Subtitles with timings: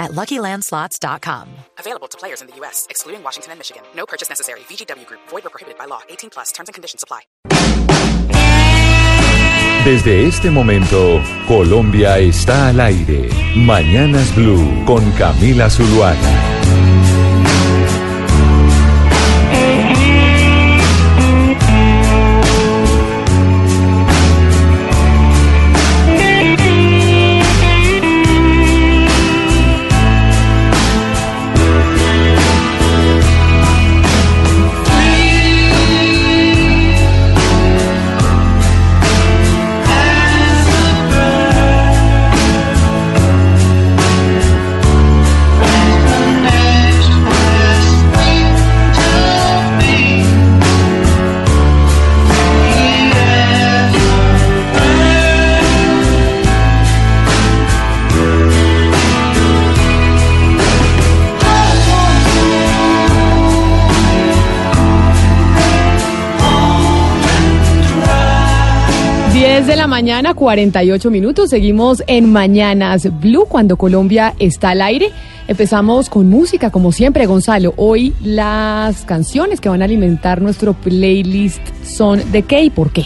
[0.00, 1.48] at LuckyLandSlots.com.
[1.78, 3.82] Available to players in the U.S., excluding Washington and Michigan.
[3.94, 4.60] No purchase necessary.
[4.60, 5.20] VGW Group.
[5.28, 6.00] Void or prohibited by law.
[6.08, 6.50] 18 plus.
[6.50, 7.20] Terms and conditions apply.
[9.84, 13.30] Desde este momento, Colombia está al aire.
[13.56, 16.59] Mañanas Blue con Camila Zuluaga.
[70.00, 71.50] Mañana, 48 minutos.
[71.50, 75.10] Seguimos en Mañanas Blue cuando Colombia está al aire.
[75.46, 77.74] Empezamos con música, como siempre, Gonzalo.
[77.76, 83.04] Hoy las canciones que van a alimentar nuestro playlist son de qué y por qué.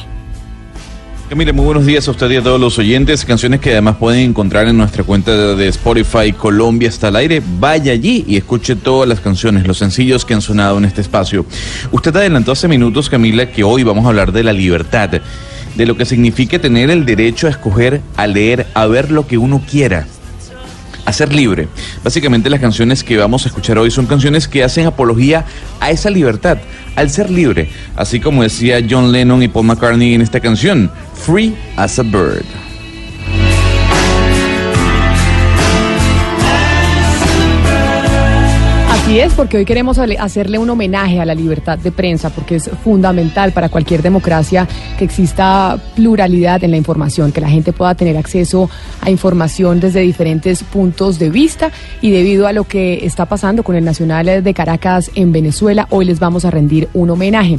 [1.35, 3.25] Mire, muy buenos días a usted y a todos los oyentes.
[3.25, 7.43] Canciones que además pueden encontrar en nuestra cuenta de Spotify Colombia está al aire.
[7.59, 11.45] Vaya allí y escuche todas las canciones, los sencillos que han sonado en este espacio.
[11.91, 15.11] Usted adelantó hace minutos, Camila, que hoy vamos a hablar de la libertad
[15.75, 19.39] de lo que significa tener el derecho a escoger, a leer, a ver lo que
[19.39, 20.07] uno quiera.
[21.05, 21.69] A ser libre.
[22.03, 25.45] Básicamente las canciones que vamos a escuchar hoy son canciones que hacen apología
[25.81, 26.59] a esa libertad,
[26.97, 31.55] al ser libre, así como decía John Lennon y Paul McCartney en esta canción, Free
[31.77, 32.64] as a Bird.
[39.05, 42.71] Así es, porque hoy queremos hacerle un homenaje a la libertad de prensa, porque es
[42.83, 44.67] fundamental para cualquier democracia
[44.97, 48.71] que exista pluralidad en la información, que la gente pueda tener acceso
[49.03, 51.71] a información desde diferentes puntos de vista
[52.01, 56.07] y debido a lo que está pasando con el Nacional de Caracas en Venezuela, hoy
[56.07, 57.59] les vamos a rendir un homenaje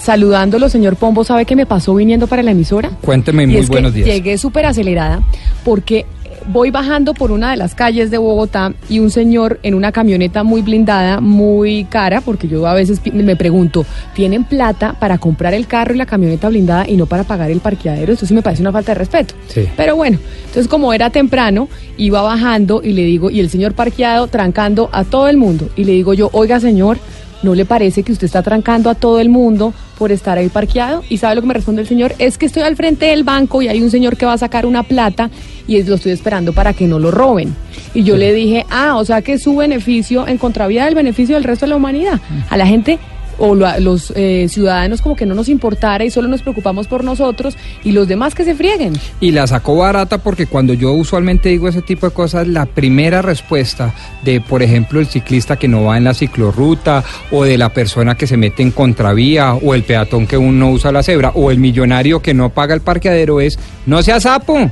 [0.00, 2.90] saludándolo, señor Pombo, ¿sabe qué me pasó viniendo para la emisora?
[3.02, 4.06] Cuénteme, muy buenos días.
[4.06, 5.22] Llegué súper acelerada
[5.64, 6.06] porque
[6.48, 10.42] voy bajando por una de las calles de Bogotá y un señor en una camioneta
[10.42, 15.66] muy blindada, muy cara, porque yo a veces me pregunto, ¿tienen plata para comprar el
[15.66, 18.12] carro y la camioneta blindada y no para pagar el parqueadero?
[18.12, 19.34] Esto sí me parece una falta de respeto.
[19.48, 19.68] Sí.
[19.76, 24.26] Pero bueno, entonces como era temprano, iba bajando y le digo, y el señor parqueado
[24.26, 25.68] trancando a todo el mundo.
[25.76, 26.98] Y le digo yo, oiga señor,
[27.42, 31.02] ¿no le parece que usted está trancando a todo el mundo por estar ahí parqueado?
[31.08, 33.62] Y sabe lo que me responde el señor, es que estoy al frente del banco
[33.62, 35.30] y hay un señor que va a sacar una plata
[35.66, 37.54] y lo estoy esperando para que no lo roben.
[37.94, 41.44] Y yo le dije, ah, o sea que su beneficio en contravía del beneficio del
[41.44, 42.20] resto de la humanidad.
[42.50, 42.98] A la gente
[43.38, 47.56] o los eh, ciudadanos como que no nos importara y solo nos preocupamos por nosotros
[47.84, 48.94] y los demás que se frieguen.
[49.20, 53.22] Y la sacó barata porque cuando yo usualmente digo ese tipo de cosas, la primera
[53.22, 57.72] respuesta de, por ejemplo, el ciclista que no va en la ciclorruta o de la
[57.72, 61.50] persona que se mete en contravía o el peatón que uno usa la cebra o
[61.50, 64.70] el millonario que no paga el parqueadero es, no sea sapo.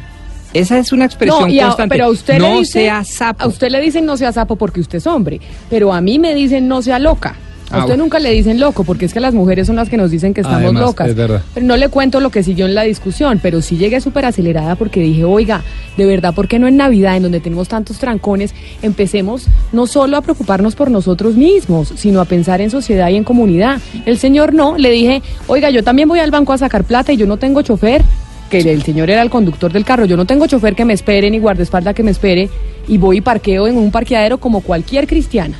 [0.53, 1.95] Esa es una expresión no, constante.
[1.95, 3.45] pero a usted no le dice, sea sapo.
[3.45, 6.35] A usted le dicen no sea sapo porque usted es hombre, pero a mí me
[6.35, 7.37] dicen no sea loca.
[7.71, 8.05] A Ah, usted bueno.
[8.05, 10.41] nunca le dicen loco, porque es que las mujeres son las que nos dicen que
[10.43, 11.09] estamos Además, locas.
[11.09, 11.43] es verdad.
[11.53, 14.77] Pero no le cuento lo que siguió en la discusión, pero sí llegué súper acelerada
[14.77, 15.63] porque dije, oiga,
[15.97, 20.17] de verdad, ¿por qué no en Navidad, en donde tenemos tantos trancones, empecemos no solo
[20.17, 23.81] a preocuparnos por nosotros mismos, sino a pensar en sociedad y en comunidad?
[24.05, 27.17] El señor no, le dije, oiga, yo también voy al banco a sacar plata y
[27.17, 28.03] yo no tengo chofer
[28.49, 30.05] que el señor era el conductor del carro.
[30.05, 32.49] Yo no tengo chofer que me espere ni guardaespaldas que me espere
[32.87, 35.57] y voy y parqueo en un parqueadero como cualquier cristiana.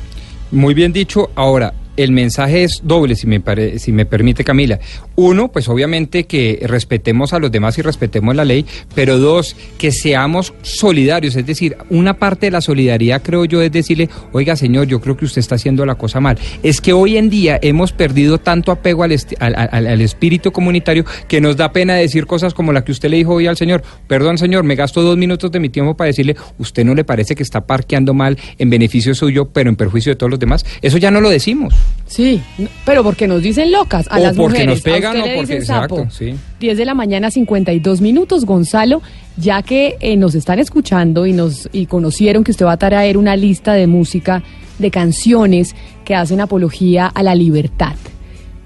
[0.51, 1.29] Muy bien dicho.
[1.35, 4.79] Ahora, el mensaje es doble, si me, pare- si me permite Camila.
[5.15, 8.65] Uno, pues obviamente que respetemos a los demás y respetemos la ley,
[8.95, 11.35] pero dos, que seamos solidarios.
[11.35, 15.17] Es decir, una parte de la solidaridad, creo yo, es decirle, oiga señor, yo creo
[15.17, 16.37] que usted está haciendo la cosa mal.
[16.63, 21.03] Es que hoy en día hemos perdido tanto apego al, al- al- al espíritu comunitario
[21.27, 23.81] que nos da pena decir cosas como la que usted le dijo hoy al señor.
[24.07, 27.33] Perdón señor, me gasto dos minutos de mi tiempo para decirle, ¿usted no le parece
[27.35, 30.63] que está parqueando mal en beneficio suyo, pero en perjuicio de todos los demás?
[30.81, 31.73] Eso ya no lo decimos.
[32.05, 32.41] Sí,
[32.85, 34.67] pero porque nos dicen locas a O las porque mujeres.
[34.75, 35.95] nos pegan a usted o le porque- dicen sapo.
[35.99, 36.35] exacto, sí.
[36.61, 38.45] 10 de la mañana, 52 minutos.
[38.45, 39.01] Gonzalo,
[39.35, 43.17] ya que eh, nos están escuchando y nos y conocieron que usted va a traer
[43.17, 44.41] una lista de música,
[44.79, 45.75] de canciones
[46.05, 47.95] que hacen apología a la libertad.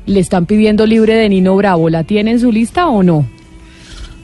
[0.06, 1.90] Le están pidiendo libre de Nino Bravo.
[1.90, 3.26] ¿La tiene en su lista o no?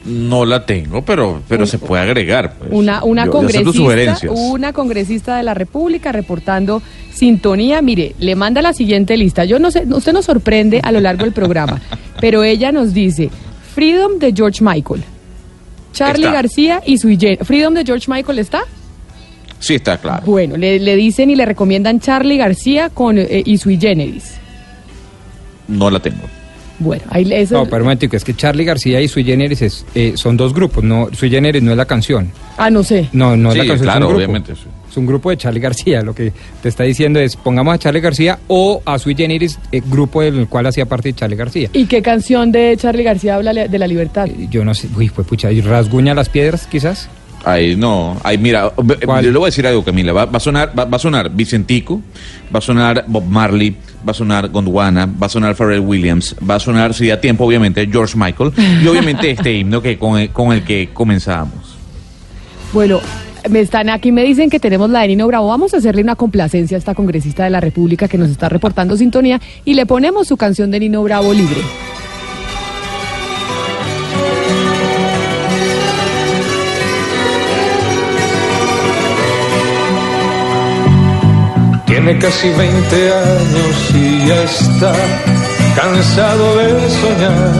[0.08, 2.54] No la tengo, pero, pero se puede agregar.
[2.54, 2.70] pues.
[2.72, 6.82] Una, una Yo- congresista, una congresista de la República reportando
[7.12, 7.82] sintonía.
[7.82, 9.44] Mire, le manda la siguiente lista.
[9.44, 11.80] Yo no sé, usted nos sorprende a lo largo del programa,
[12.20, 13.30] pero ella nos dice
[13.74, 15.02] Freedom de George Michael,
[15.92, 16.32] Charlie Está.
[16.34, 18.62] García y Gen- Freedom de George Michael está.
[19.60, 20.22] Sí, está claro.
[20.24, 24.34] Bueno, le, le dicen y le recomiendan Charlie García con eh, y Sui Generis.
[25.66, 26.22] No la tengo.
[26.78, 27.54] Bueno, ahí le- eso.
[27.54, 30.54] No, pero un momentico, es que Charlie García y Sui Generis es, eh, son dos
[30.54, 32.30] grupos, no, Sui Generis no es la canción.
[32.56, 33.08] ah, no sé.
[33.12, 34.16] No, no Sí, es la canción, claro, es un grupo.
[34.16, 34.62] obviamente, sí.
[34.90, 36.32] Es un grupo de Charlie García, lo que
[36.62, 40.48] te está diciendo es pongamos a Charlie García o a Sui Generis, eh, grupo del
[40.48, 41.68] cual hacía parte de Charlie García.
[41.74, 44.26] ¿Y qué canción de Charlie García habla de la libertad?
[44.28, 47.10] Eh, Yo no sé, uy, pues pucha, ¿y rasguña las piedras quizás?
[47.48, 49.24] Ahí no, ahí mira, b- ¿Cuál?
[49.24, 50.12] yo le voy a decir algo, Camila.
[50.12, 52.02] Va, va a sonar, va, va a sonar Vicentico,
[52.54, 53.74] va a sonar Bob Marley,
[54.06, 57.44] va a sonar Gondwana, va a sonar Pharrell Williams, va a sonar, si da tiempo,
[57.46, 58.52] obviamente, George Michael
[58.82, 61.76] y obviamente este himno que con el, con el que comenzamos.
[62.74, 63.00] Bueno,
[63.48, 65.48] me están aquí, me dicen que tenemos la de Nino Bravo.
[65.48, 68.94] Vamos a hacerle una complacencia a esta congresista de la República que nos está reportando
[68.96, 71.62] sintonía y le ponemos su canción de Nino Bravo libre.
[81.98, 84.92] Tiene casi 20 años y ya está
[85.74, 87.52] cansado de soñar.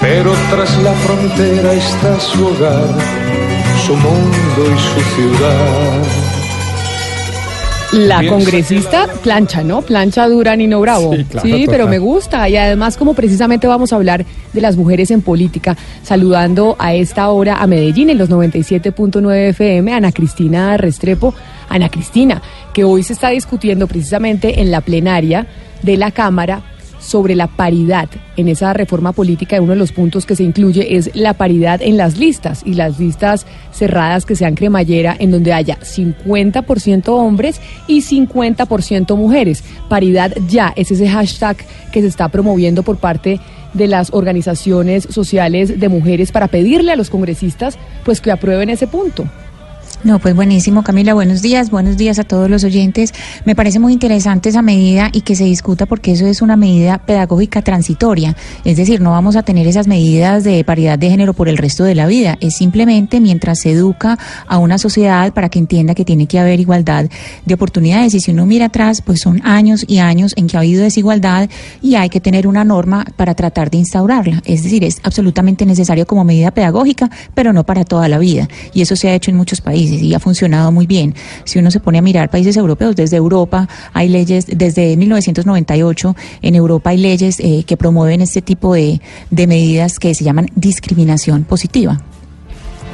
[0.00, 2.88] Pero tras la frontera está su hogar,
[3.86, 6.41] su mundo y su ciudad.
[7.92, 9.82] La congresista plancha, ¿no?
[9.82, 11.14] Plancha dura Nino Bravo.
[11.14, 12.48] Sí, claro, pero me gusta.
[12.48, 17.28] Y además, como precisamente vamos a hablar de las mujeres en política, saludando a esta
[17.28, 21.34] hora a Medellín en los 97.9 FM, Ana Cristina Restrepo.
[21.68, 22.42] Ana Cristina,
[22.72, 25.46] que hoy se está discutiendo precisamente en la plenaria
[25.82, 26.62] de la Cámara
[27.02, 29.60] sobre la paridad en esa reforma política.
[29.60, 32.98] Uno de los puntos que se incluye es la paridad en las listas y las
[32.98, 39.64] listas cerradas que sean cremallera en donde haya 50% hombres y 50% mujeres.
[39.88, 41.56] Paridad ya es ese hashtag
[41.90, 43.40] que se está promoviendo por parte
[43.74, 48.86] de las organizaciones sociales de mujeres para pedirle a los congresistas pues que aprueben ese
[48.86, 49.26] punto.
[50.04, 51.14] No, pues buenísimo, Camila.
[51.14, 53.14] Buenos días, buenos días a todos los oyentes.
[53.44, 56.98] Me parece muy interesante esa medida y que se discuta porque eso es una medida
[56.98, 58.34] pedagógica transitoria.
[58.64, 61.84] Es decir, no vamos a tener esas medidas de paridad de género por el resto
[61.84, 62.36] de la vida.
[62.40, 64.18] Es simplemente mientras se educa
[64.48, 67.08] a una sociedad para que entienda que tiene que haber igualdad
[67.46, 68.12] de oportunidades.
[68.14, 71.48] Y si uno mira atrás, pues son años y años en que ha habido desigualdad
[71.80, 74.42] y hay que tener una norma para tratar de instaurarla.
[74.46, 78.48] Es decir, es absolutamente necesario como medida pedagógica, pero no para toda la vida.
[78.74, 81.14] Y eso se ha hecho en muchos países y ha funcionado muy bien.
[81.44, 86.54] Si uno se pone a mirar países europeos, desde Europa hay leyes, desde 1998 en
[86.54, 89.00] Europa hay leyes eh, que promueven este tipo de,
[89.30, 92.00] de medidas que se llaman discriminación positiva.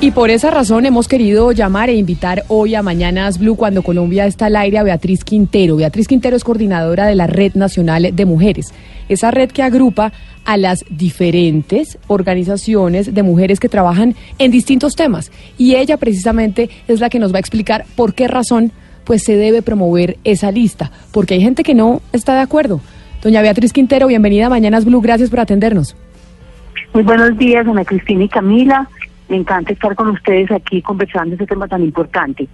[0.01, 4.27] Y por esa razón hemos querido llamar e invitar hoy a Mañanas Blue cuando Colombia
[4.27, 5.75] está al aire a Beatriz Quintero.
[5.75, 8.73] Beatriz Quintero es coordinadora de la Red Nacional de Mujeres,
[9.09, 10.13] esa red que agrupa
[10.45, 15.33] a las diferentes organizaciones de mujeres que trabajan en distintos temas.
[15.59, 18.71] Y ella precisamente es la que nos va a explicar por qué razón
[19.03, 22.81] pues se debe promover esa lista, porque hay gente que no está de acuerdo.
[23.21, 25.97] Doña Beatriz Quintero, bienvenida a Mañanas Blue, gracias por atendernos.
[26.95, 28.89] Muy buenos días, Ana Cristina y Camila.
[29.29, 32.49] Me encanta estar con ustedes aquí conversando este tema tan importante.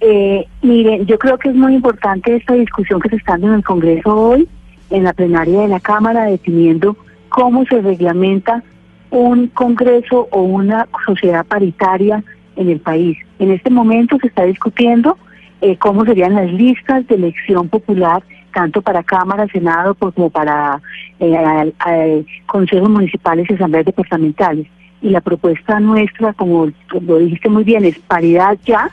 [0.00, 3.54] Eh, miren, yo creo que es muy importante esta discusión que se está dando en
[3.54, 4.48] el Congreso hoy,
[4.90, 6.96] en la plenaria de la Cámara, definiendo
[7.28, 8.62] cómo se reglamenta
[9.10, 12.22] un Congreso o una sociedad paritaria
[12.56, 13.18] en el país.
[13.38, 15.16] En este momento se está discutiendo
[15.60, 18.22] eh, cómo serían las listas de elección popular,
[18.52, 20.80] tanto para Cámara, Senado, como para
[21.18, 24.66] eh, consejos municipales y asambleas departamentales.
[25.06, 28.90] Y la propuesta nuestra, como lo dijiste muy bien, es paridad ya,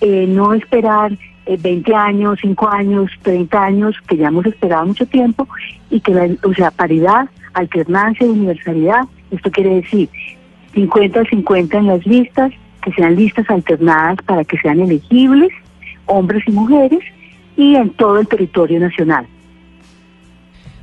[0.00, 1.10] eh, no esperar
[1.44, 5.48] eh, 20 años, 5 años, 30 años, que ya hemos esperado mucho tiempo,
[5.90, 9.00] y que la, o sea, paridad, alternancia universalidad,
[9.32, 10.08] esto quiere decir
[10.72, 12.52] 50 50 en las listas,
[12.84, 15.50] que sean listas alternadas para que sean elegibles,
[16.06, 17.00] hombres y mujeres,
[17.56, 19.26] y en todo el territorio nacional.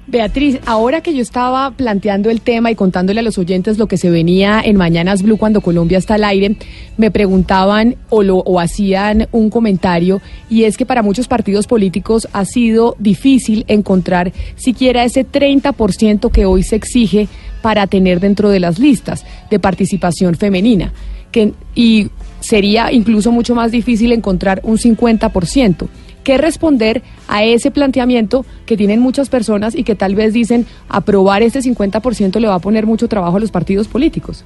[0.09, 3.97] Beatriz, ahora que yo estaba planteando el tema y contándole a los oyentes lo que
[3.97, 6.55] se venía en Mañanas Blue cuando Colombia está al aire,
[6.95, 12.29] me preguntaban o, lo, o hacían un comentario y es que para muchos partidos políticos
[12.31, 17.27] ha sido difícil encontrar siquiera ese 30% que hoy se exige
[17.61, 20.93] para tener dentro de las listas de participación femenina.
[21.33, 22.07] Que, y
[22.39, 25.89] sería incluso mucho más difícil encontrar un 50%
[26.27, 31.41] qué responder a ese planteamiento que tienen muchas personas y que tal vez dicen aprobar
[31.41, 34.43] este 50% le va a poner mucho trabajo a los partidos políticos.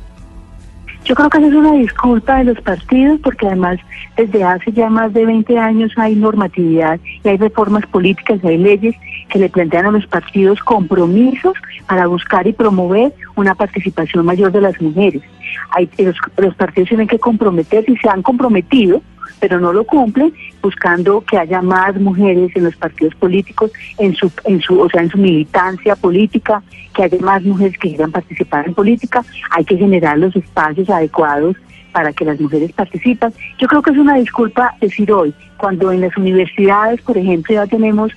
[1.06, 3.80] Yo creo que eso es una disculpa de los partidos porque además
[4.16, 8.58] desde hace ya más de 20 años hay normatividad y hay reformas políticas y hay
[8.60, 8.96] leyes
[9.30, 11.54] que le plantean a los partidos compromisos
[11.88, 15.24] para buscar y promover una participación mayor de las mujeres.
[15.72, 19.02] Hay, los, los partidos tienen que comprometerse y se han comprometido
[19.42, 24.32] pero no lo cumplen, buscando que haya más mujeres en los partidos políticos, en su,
[24.46, 28.68] en su, o sea, en su militancia política, que haya más mujeres que quieran participar
[28.68, 31.58] en política, hay que generar los espacios adecuados
[31.92, 33.34] para que las mujeres participen.
[33.58, 37.66] Yo creo que es una disculpa decir hoy, cuando en las universidades, por ejemplo, ya
[37.66, 38.12] tenemos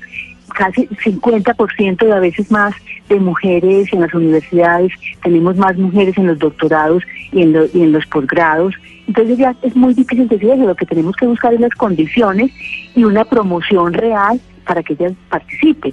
[0.54, 2.74] casi 50% y a veces más
[3.08, 4.92] de mujeres en las universidades,
[5.22, 8.74] tenemos más mujeres en los doctorados y en, y en los posgrados,
[9.06, 12.50] entonces ya es muy difícil decir eso, lo que tenemos que buscar es las condiciones
[12.94, 15.92] y una promoción real para que ellas participen.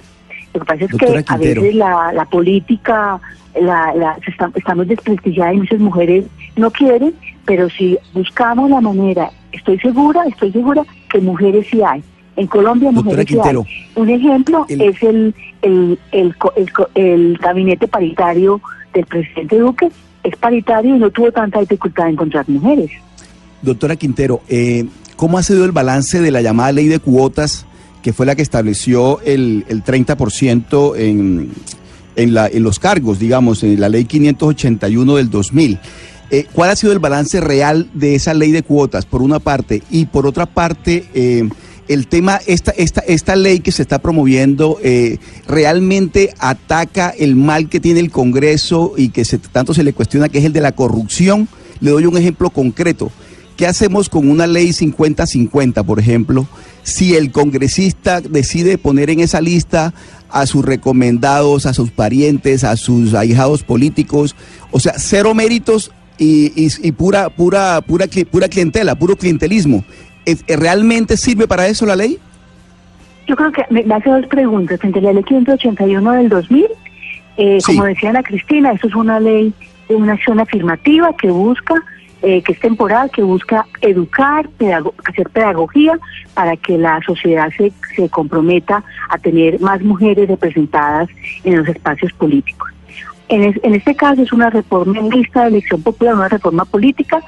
[0.54, 3.20] Lo que pasa es que a veces la, la política,
[3.60, 4.18] la, la,
[4.54, 6.24] estamos desprestigiadas y muchas mujeres
[6.56, 7.14] no quieren,
[7.44, 12.02] pero si buscamos la manera, estoy segura, estoy segura que mujeres sí hay.
[12.36, 13.56] En Colombia mujeres hay.
[13.94, 16.34] Un ejemplo es el, el, el,
[16.94, 18.60] el gabinete paritario
[18.94, 19.88] del presidente Duque,
[20.22, 22.90] es paritario y no tuvo tanta dificultad en encontrar mujeres.
[23.60, 24.86] Doctora Quintero, eh,
[25.16, 27.66] ¿cómo ha sido el balance de la llamada ley de cuotas,
[28.02, 31.50] que fue la que estableció el, el 30% en,
[32.16, 35.78] en, la, en los cargos, digamos, en la ley 581 del 2000?
[36.30, 39.82] Eh, ¿Cuál ha sido el balance real de esa ley de cuotas, por una parte?
[39.90, 41.48] Y por otra parte, eh,
[41.92, 47.68] el tema, esta, esta, esta ley que se está promoviendo eh, realmente ataca el mal
[47.68, 50.72] que tiene el Congreso y que tanto se le cuestiona, que es el de la
[50.72, 51.48] corrupción.
[51.80, 53.10] Le doy un ejemplo concreto.
[53.56, 56.46] ¿Qué hacemos con una ley 50-50, por ejemplo,
[56.82, 59.92] si el congresista decide poner en esa lista
[60.30, 64.34] a sus recomendados, a sus parientes, a sus ahijados políticos?
[64.70, 69.84] O sea, cero méritos y, y pura, pura, pura, pura clientela, puro clientelismo.
[70.48, 72.18] ¿Realmente sirve para eso la ley?
[73.26, 74.80] Yo creo que me hace dos preguntas.
[74.80, 76.66] Frente a la ley 581 del 2000,
[77.36, 79.52] eh, como decía la Cristina, eso es una ley
[79.88, 81.74] de una acción afirmativa que busca,
[82.22, 84.48] eh, que es temporal, que busca educar,
[85.04, 85.98] hacer pedagogía
[86.34, 91.08] para que la sociedad se, se comprometa a tener más mujeres representadas
[91.44, 92.70] en los espacios políticos.
[93.28, 97.22] En, en este caso es una reforma en lista de elección popular, una reforma política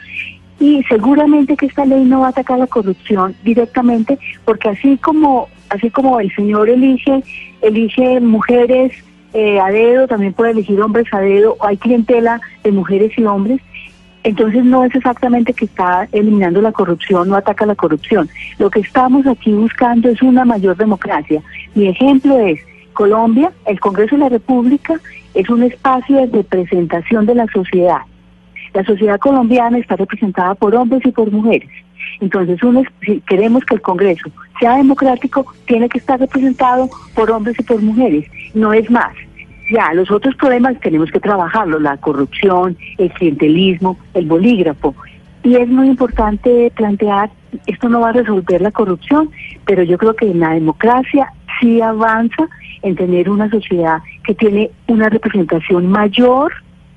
[0.60, 5.48] y seguramente que esta ley no va a atacar la corrupción directamente porque así como
[5.70, 7.22] así como el señor elige
[7.60, 8.92] elige mujeres
[9.32, 13.60] eh, a dedo también puede elegir hombres a dedo hay clientela de mujeres y hombres
[14.22, 18.26] entonces no es exactamente que está eliminando la corrupción, no ataca la corrupción.
[18.58, 21.42] Lo que estamos aquí buscando es una mayor democracia.
[21.74, 22.58] Mi ejemplo es
[22.94, 24.98] Colombia, el Congreso de la República
[25.34, 27.98] es un espacio de representación de la sociedad
[28.74, 31.70] la sociedad colombiana está representada por hombres y por mujeres.
[32.20, 37.56] Entonces, uno, si queremos que el Congreso sea democrático, tiene que estar representado por hombres
[37.58, 38.28] y por mujeres.
[38.54, 39.14] No es más.
[39.70, 44.94] Ya, los otros problemas tenemos que trabajarlos, la corrupción, el clientelismo, el bolígrafo.
[45.42, 47.30] Y es muy importante plantear,
[47.66, 49.30] esto no va a resolver la corrupción,
[49.64, 51.28] pero yo creo que en la democracia
[51.60, 52.48] sí avanza
[52.82, 56.52] en tener una sociedad que tiene una representación mayor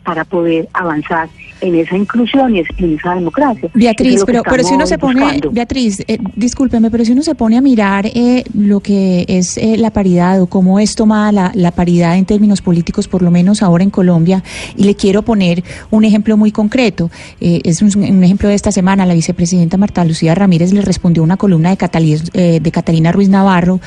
[0.07, 1.27] para poder avanzar
[1.59, 3.69] en esa inclusión y en esa democracia.
[3.73, 7.57] Beatriz, pero, pero si uno se pone, Beatriz, eh, discúlpeme, pero si uno se pone
[7.57, 12.17] a mirar eh, lo que es eh, la paridad o cómo es tomada la, paridad
[12.17, 14.43] en términos políticos, por lo menos ahora en Colombia,
[14.77, 15.61] y le quiero poner
[15.91, 17.11] un ejemplo muy concreto.
[17.41, 21.75] es un, ejemplo de esta semana, la vicepresidenta Marta Lucía Ramírez le respondió una columna
[21.75, 23.81] de, de Catalina Ruiz Navarro,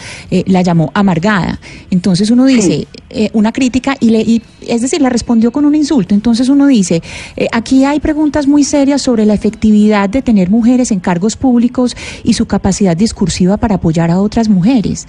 [0.47, 1.59] la llamó amargada.
[1.91, 2.87] Entonces uno dice,
[3.33, 6.10] una crítica, y, le, y es decir, la respondió con un insulto.
[6.15, 7.03] Entonces uno dice,
[7.37, 11.97] eh, aquí hay preguntas muy serias sobre la efectividad de tener mujeres en cargos públicos
[12.25, 15.07] y su capacidad discursiva para apoyar a otras mujeres.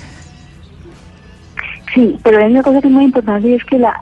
[1.93, 4.01] Sí, pero hay una cosa que es muy importante y es que la,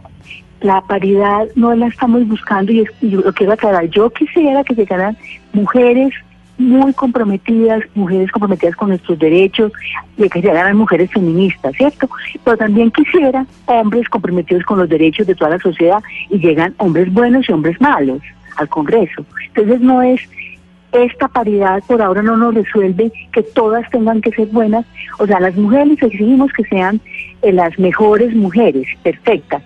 [0.61, 3.89] la paridad no la estamos buscando y, es, y lo quiero aclarar.
[3.89, 5.17] Yo quisiera que llegaran
[5.53, 6.13] mujeres
[6.59, 9.71] muy comprometidas, mujeres comprometidas con nuestros derechos,
[10.17, 12.09] y que llegaran mujeres feministas, ¿cierto?
[12.43, 17.11] Pero también quisiera hombres comprometidos con los derechos de toda la sociedad y llegan hombres
[17.11, 18.21] buenos y hombres malos
[18.57, 19.25] al Congreso.
[19.47, 20.21] Entonces no es
[20.91, 24.85] esta paridad por ahora no nos resuelve que todas tengan que ser buenas.
[25.19, 26.99] O sea, las mujeres exigimos que sean
[27.41, 29.63] eh, las mejores mujeres, perfectas,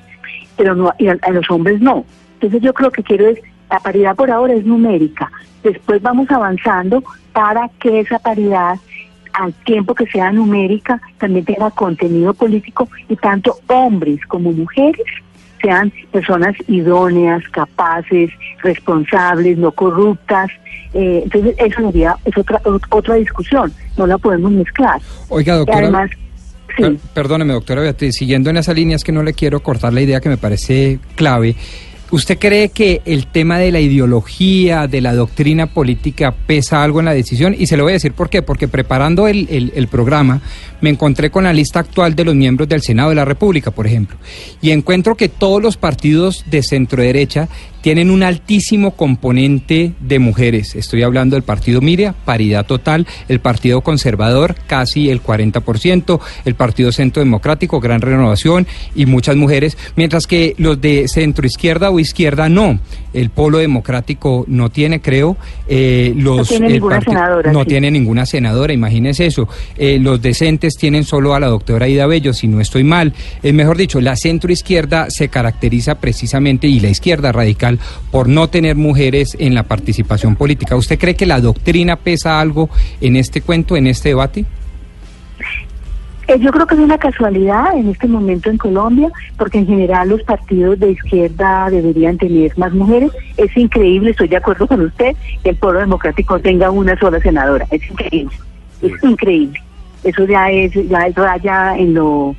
[0.58, 2.06] pero no, y a, a los hombres no.
[2.36, 3.40] Entonces yo creo que quiero es,
[3.74, 5.32] la paridad por ahora es numérica.
[5.63, 7.03] Después vamos avanzando
[7.34, 8.75] para que esa paridad
[9.34, 15.01] al tiempo que sea numérica también tenga contenido político y tanto hombres como mujeres
[15.60, 18.30] sean personas idóneas, capaces,
[18.62, 20.51] responsables, no corruptas.
[20.94, 22.62] Eh, entonces, eso sería es otra
[22.92, 25.01] otra discusión, no la podemos mezclar.
[25.30, 25.80] Oiga, Y doctora.
[25.80, 26.12] además,
[26.77, 26.84] sí.
[26.84, 30.01] Per- Perdóneme, doctora Beatriz, siguiendo en esa línea es que no le quiero cortar la
[30.01, 31.56] idea que me parece clave.
[32.13, 37.05] ¿Usted cree que el tema de la ideología, de la doctrina política pesa algo en
[37.05, 37.55] la decisión?
[37.58, 38.43] Y se lo voy a decir por qué.
[38.43, 40.39] Porque preparando el, el- el programa
[40.84, 43.88] me encontré con la lista actual de los miembros del Senado de la República, por
[43.88, 44.18] ejemplo.
[44.62, 47.48] Y encuentro que todos los partidos de centro derecha
[47.84, 50.74] tienen un altísimo componente de mujeres.
[50.74, 56.94] Estoy hablando del partido Miria, paridad total, el partido conservador, casi el 40%, el partido
[56.94, 62.48] centro democrático, gran renovación y muchas mujeres, mientras que los de centro izquierda o izquierda
[62.48, 62.80] no.
[63.13, 65.36] El polo democrático no tiene, creo,
[65.68, 67.66] eh, los tiene el ninguna senadora, no sí.
[67.68, 69.50] tiene ninguna senadora, imagínese eso.
[69.78, 73.13] Eh, los decentes tienen solo a la doctora Ida Bello, si no estoy mal.
[73.42, 77.80] Eh, mejor dicho, la centro izquierda se caracteriza precisamente, y la izquierda radical,
[78.12, 80.75] por no tener mujeres en la participación política.
[80.75, 82.70] ¿Usted cree que la doctrina pesa algo
[83.01, 84.46] en este cuento, en este debate?
[86.27, 90.08] Eh, Yo creo que es una casualidad en este momento en Colombia, porque en general
[90.10, 93.12] los partidos de izquierda deberían tener más mujeres.
[93.36, 97.68] Es increíble, estoy de acuerdo con usted, que el Pueblo Democrático tenga una sola senadora.
[97.72, 98.36] Es increíble,
[98.82, 99.60] es increíble.
[100.04, 102.36] Eso ya es, ya es raya en lo,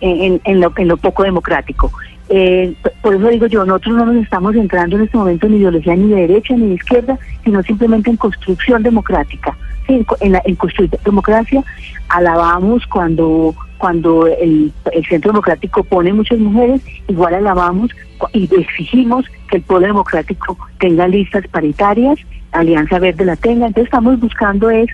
[0.00, 1.90] en, en lo, en lo poco democrático.
[2.28, 5.94] Eh, por eso digo yo, nosotros no nos estamos centrando en este momento en ideología
[5.96, 9.56] ni de derecha ni de izquierda, sino simplemente en construcción democrática.
[9.88, 11.62] En, la- construir democracia
[12.08, 17.90] alabamos cuando cuando el, el centro democrático pone muchas mujeres, igual alabamos
[18.32, 22.16] y exigimos que el pueblo democrático tenga listas paritarias,
[22.52, 24.86] Alianza Verde la tenga, entonces estamos buscando es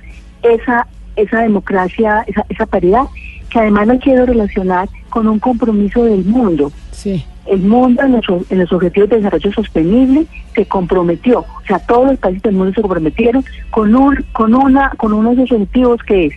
[0.42, 0.86] esa
[1.20, 3.02] esa democracia, esa, esa paridad,
[3.50, 6.70] que además la quiero relacionar con un compromiso del mundo.
[6.92, 7.24] Sí.
[7.46, 12.08] El mundo en los, en los objetivos de desarrollo sostenible se comprometió, o sea, todos
[12.10, 16.34] los países del mundo se comprometieron con un con una con unos objetivos que es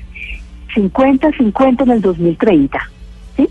[0.75, 2.79] 50-50 en el 2030.
[3.35, 3.49] ¿sí?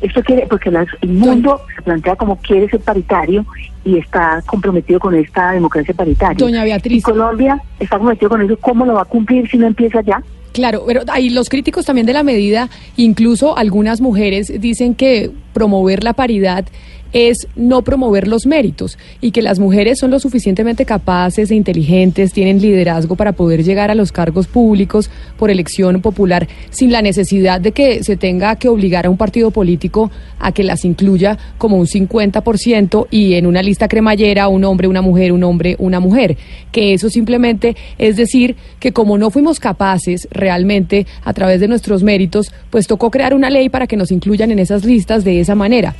[0.00, 3.44] Esto quiere, porque las- el mundo se plantea como quiere ser paritario
[3.84, 6.36] y está comprometido con esta democracia paritaria.
[6.38, 6.98] Doña Beatriz.
[6.98, 10.22] Y Colombia está comprometido con eso, ¿cómo lo va a cumplir si no empieza ya?
[10.56, 16.02] Claro, pero hay los críticos también de la medida, incluso algunas mujeres dicen que promover
[16.02, 16.64] la paridad
[17.12, 22.32] es no promover los méritos y que las mujeres son lo suficientemente capaces e inteligentes,
[22.32, 27.60] tienen liderazgo para poder llegar a los cargos públicos por elección popular sin la necesidad
[27.60, 31.76] de que se tenga que obligar a un partido político a que las incluya como
[31.76, 36.36] un 50% y en una lista cremallera un hombre, una mujer, un hombre, una mujer.
[36.72, 42.02] Que eso simplemente es decir que como no fuimos capaces realmente a través de nuestros
[42.02, 45.54] méritos, pues tocó crear una ley para que nos incluyan en esas listas de esa
[45.54, 45.94] manera.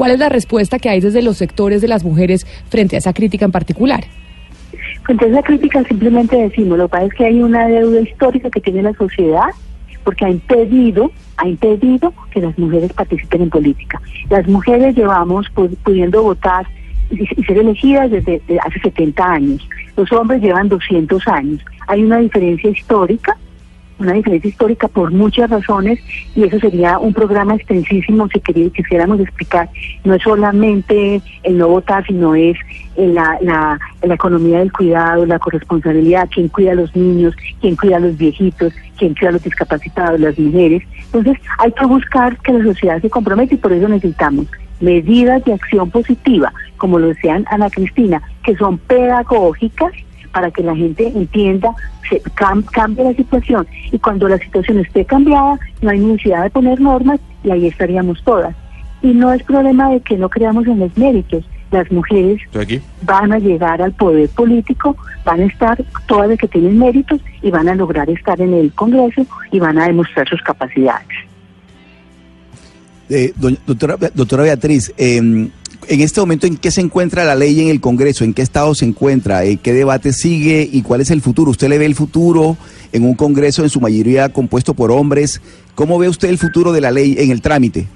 [0.00, 3.12] ¿Cuál es la respuesta que hay desde los sectores de las mujeres frente a esa
[3.12, 4.02] crítica en particular?
[5.04, 8.48] Frente a esa crítica simplemente decimos, lo que pasa es que hay una deuda histórica
[8.48, 9.50] que tiene la sociedad
[10.02, 14.00] porque ha impedido, ha impedido que las mujeres participen en política.
[14.30, 16.66] Las mujeres llevamos pu- pudiendo votar
[17.10, 19.68] y, ser elegidas desde hace 70 años.
[19.98, 21.60] Los hombres llevan 200 años.
[21.88, 23.36] Hay una diferencia histórica
[24.00, 26.00] una diferencia histórica por muchas razones
[26.34, 29.68] y eso sería un programa extensísimo si quisiéramos explicar.
[30.04, 32.56] No es solamente el no votar, sino es
[32.96, 37.76] en la, la, la economía del cuidado, la corresponsabilidad, quién cuida a los niños, quién
[37.76, 40.82] cuida a los viejitos, quién cuida a los discapacitados, las mujeres.
[41.06, 44.46] Entonces hay que buscar que la sociedad se comprometa y por eso necesitamos
[44.80, 49.92] medidas de acción positiva, como lo decían Ana Cristina, que son pedagógicas
[50.32, 51.74] para que la gente entienda,
[52.08, 53.66] se cam- cambie la situación.
[53.92, 58.22] Y cuando la situación esté cambiada, no hay necesidad de poner normas y ahí estaríamos
[58.24, 58.54] todas.
[59.02, 61.44] Y no es problema de que no creamos en los méritos.
[61.70, 62.80] Las mujeres aquí.
[63.02, 67.50] van a llegar al poder político, van a estar todas las que tienen méritos y
[67.52, 71.06] van a lograr estar en el Congreso y van a demostrar sus capacidades.
[73.10, 73.32] Eh,
[73.66, 75.50] doctora, doctora Beatriz, eh,
[75.88, 78.22] en este momento, ¿en qué se encuentra la ley en el Congreso?
[78.22, 79.44] ¿En qué estado se encuentra?
[79.44, 80.68] Eh, ¿Qué debate sigue?
[80.70, 81.50] ¿Y cuál es el futuro?
[81.50, 82.56] ¿Usted le ve el futuro
[82.92, 85.42] en un Congreso en su mayoría compuesto por hombres?
[85.74, 87.88] ¿Cómo ve usted el futuro de la ley en el trámite?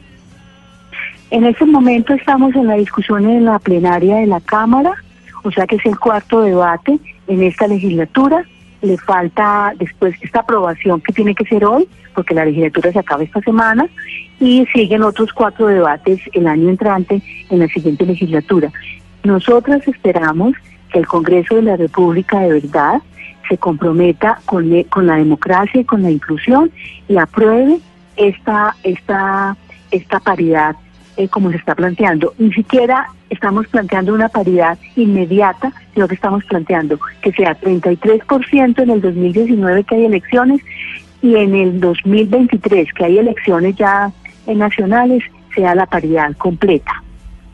[1.31, 4.95] En este momento estamos en la discusión en la plenaria de la Cámara,
[5.43, 6.99] o sea que es el cuarto debate
[7.29, 8.45] en esta legislatura.
[8.85, 13.23] Le falta después esta aprobación que tiene que ser hoy, porque la legislatura se acaba
[13.23, 13.89] esta semana,
[14.39, 18.71] y siguen otros cuatro debates el año entrante en la siguiente legislatura.
[19.23, 20.53] Nosotras esperamos
[20.93, 23.01] que el Congreso de la República de verdad
[23.49, 26.71] se comprometa con, con la democracia y con la inclusión
[27.09, 27.79] y apruebe
[28.17, 29.57] esta, esta,
[29.91, 30.77] esta paridad
[31.17, 32.35] eh, como se está planteando.
[32.39, 38.91] Ni siquiera estamos planteando una paridad inmediata, sino que estamos planteando que sea 33% en
[38.91, 40.61] el 2019 que hay elecciones
[41.23, 44.13] y en el 2023 que hay elecciones ya
[44.47, 45.23] eh, nacionales
[45.55, 47.03] sea la paridad completa.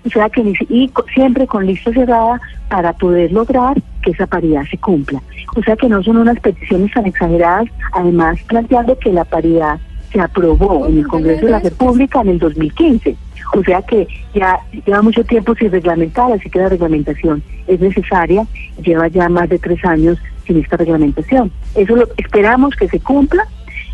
[0.05, 4.79] O sea que y siempre con lista cerrada para poder lograr que esa paridad se
[4.79, 5.20] cumpla.
[5.57, 9.79] O sea que no son unas peticiones tan exageradas, además planteando que la paridad
[10.12, 13.16] se aprobó en el Congreso de la República en el 2015.
[13.55, 18.46] O sea que ya lleva mucho tiempo sin reglamentar, así que la reglamentación es necesaria.
[18.83, 21.50] Lleva ya más de tres años sin esta reglamentación.
[21.74, 23.44] Eso lo esperamos que se cumpla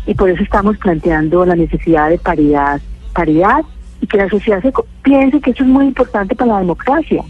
[0.05, 2.81] y por eso estamos planteando la necesidad de paridad,
[3.13, 3.63] paridad
[4.01, 4.71] y que la sociedad se
[5.03, 7.23] piense que eso es muy importante para la democracia.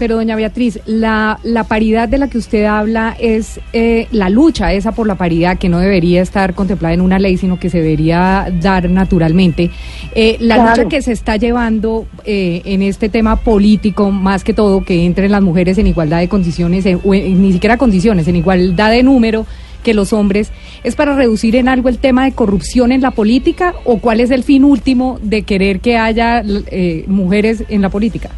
[0.00, 4.72] Pero doña Beatriz, la, la paridad de la que usted habla es eh, la lucha
[4.72, 7.82] esa por la paridad que no debería estar contemplada en una ley, sino que se
[7.82, 9.70] debería dar naturalmente.
[10.14, 10.70] Eh, la Claro.
[10.84, 15.30] lucha que se está llevando eh, en este tema político, más que todo, que entren
[15.30, 19.02] las mujeres en igualdad de condiciones, en- o en- ni siquiera condiciones, en igualdad de
[19.02, 19.44] número
[19.82, 20.50] que los hombres,
[20.82, 24.30] ¿es para reducir en algo el tema de corrupción en la política o cuál es
[24.30, 28.30] el fin último de querer que haya eh, mujeres en la política?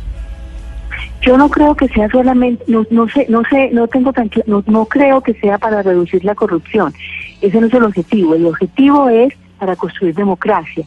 [1.22, 4.64] Yo no creo que sea solamente, no, no sé, no sé, no tengo tan, no,
[4.66, 6.92] no creo que sea para reducir la corrupción.
[7.40, 8.34] Ese no es el objetivo.
[8.34, 10.84] El objetivo es para construir democracia.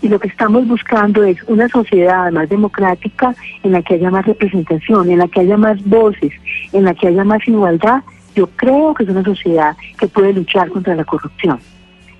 [0.00, 4.24] Y lo que estamos buscando es una sociedad más democrática en la que haya más
[4.24, 6.32] representación, en la que haya más voces,
[6.72, 8.02] en la que haya más igualdad.
[8.34, 11.58] Yo creo que es una sociedad que puede luchar contra la corrupción.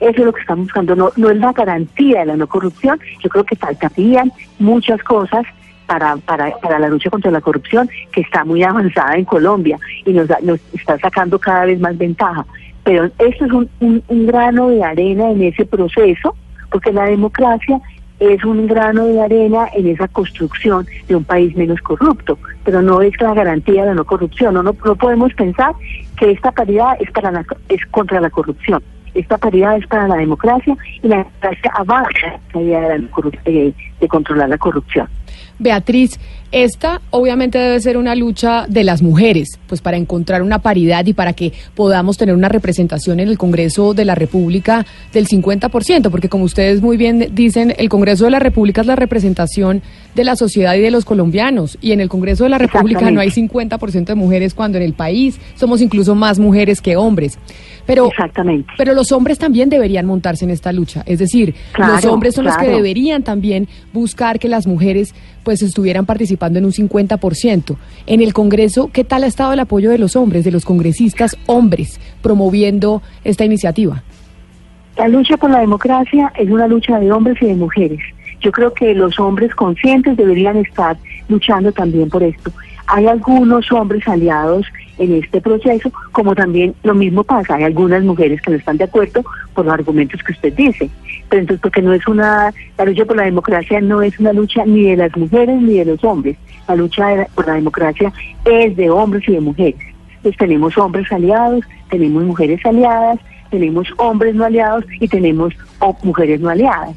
[0.00, 0.94] Eso es lo que estamos buscando.
[0.94, 3.00] No, no es la garantía de la no corrupción.
[3.22, 5.46] Yo creo que faltarían muchas cosas
[5.87, 10.12] para, para, para la lucha contra la corrupción, que está muy avanzada en Colombia y
[10.12, 12.44] nos, nos está sacando cada vez más ventaja.
[12.85, 16.37] Pero esto es un, un, grano de arena en ese proceso,
[16.70, 17.81] porque la democracia
[18.20, 23.01] es un grano de arena en esa construcción de un país menos corrupto, pero no
[23.03, 24.55] es la garantía de la no corrupción.
[24.55, 25.75] No, no, no podemos pensar
[26.18, 28.83] que esta paridad es, para la, es contra la corrupción.
[29.14, 33.09] Esta paridad es para la democracia y la democracia avanza la idea de,
[33.44, 35.09] eh, de controlar la corrupción.
[35.59, 36.19] Beatriz,
[36.53, 41.12] esta obviamente debe ser una lucha de las mujeres, pues para encontrar una paridad y
[41.12, 46.29] para que podamos tener una representación en el Congreso de la República del 50%, porque
[46.29, 49.83] como ustedes muy bien dicen, el Congreso de la República es la representación
[50.14, 53.21] de la sociedad y de los colombianos, y en el Congreso de la República no
[53.21, 57.37] hay 50% de mujeres cuando en el país somos incluso más mujeres que hombres.
[57.87, 58.73] Pero, Exactamente.
[58.79, 62.57] pero los hombres también deberían montarse en esta lucha, es decir, los hombres son los
[62.57, 67.77] que deberían también buscar que las mujeres pues estuvieran participando en un 50%.
[68.07, 71.37] En el Congreso, ¿qué tal ha estado el apoyo de los hombres, de los congresistas
[71.47, 74.03] hombres, promoviendo esta iniciativa?
[74.97, 78.01] La lucha por la democracia es una lucha de hombres y de mujeres.
[78.40, 80.97] Yo creo que los hombres conscientes deberían estar
[81.29, 82.51] luchando también por esto.
[82.87, 84.66] Hay algunos hombres aliados
[84.99, 88.85] en este proceso, como también lo mismo pasa, hay algunas mujeres que no están de
[88.85, 90.91] acuerdo por los argumentos que usted dice.
[91.29, 94.65] Pero entonces, porque no es una, la lucha por la democracia no es una lucha
[94.65, 96.37] ni de las mujeres ni de los hombres.
[96.69, 98.13] La lucha por la democracia
[98.45, 99.81] es de hombres y de mujeres.
[100.17, 103.19] Entonces tenemos hombres aliados, tenemos mujeres aliadas,
[103.51, 105.55] tenemos hombres no aliados y tenemos
[106.03, 106.97] mujeres no aliadas.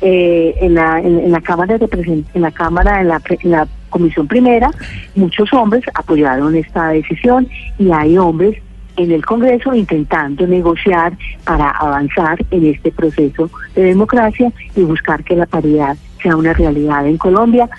[0.00, 4.26] Eh, en, la, en, la Cámara de en la Cámara, en la, en la Comisión
[4.26, 4.72] Primera,
[5.14, 7.46] muchos hombres apoyaron esta decisión
[7.78, 8.60] y hay hombres
[8.96, 15.36] en el Congreso intentando negociar para avanzar en este proceso de democracia y buscar que
[15.36, 17.70] la paridad sea una realidad en Colombia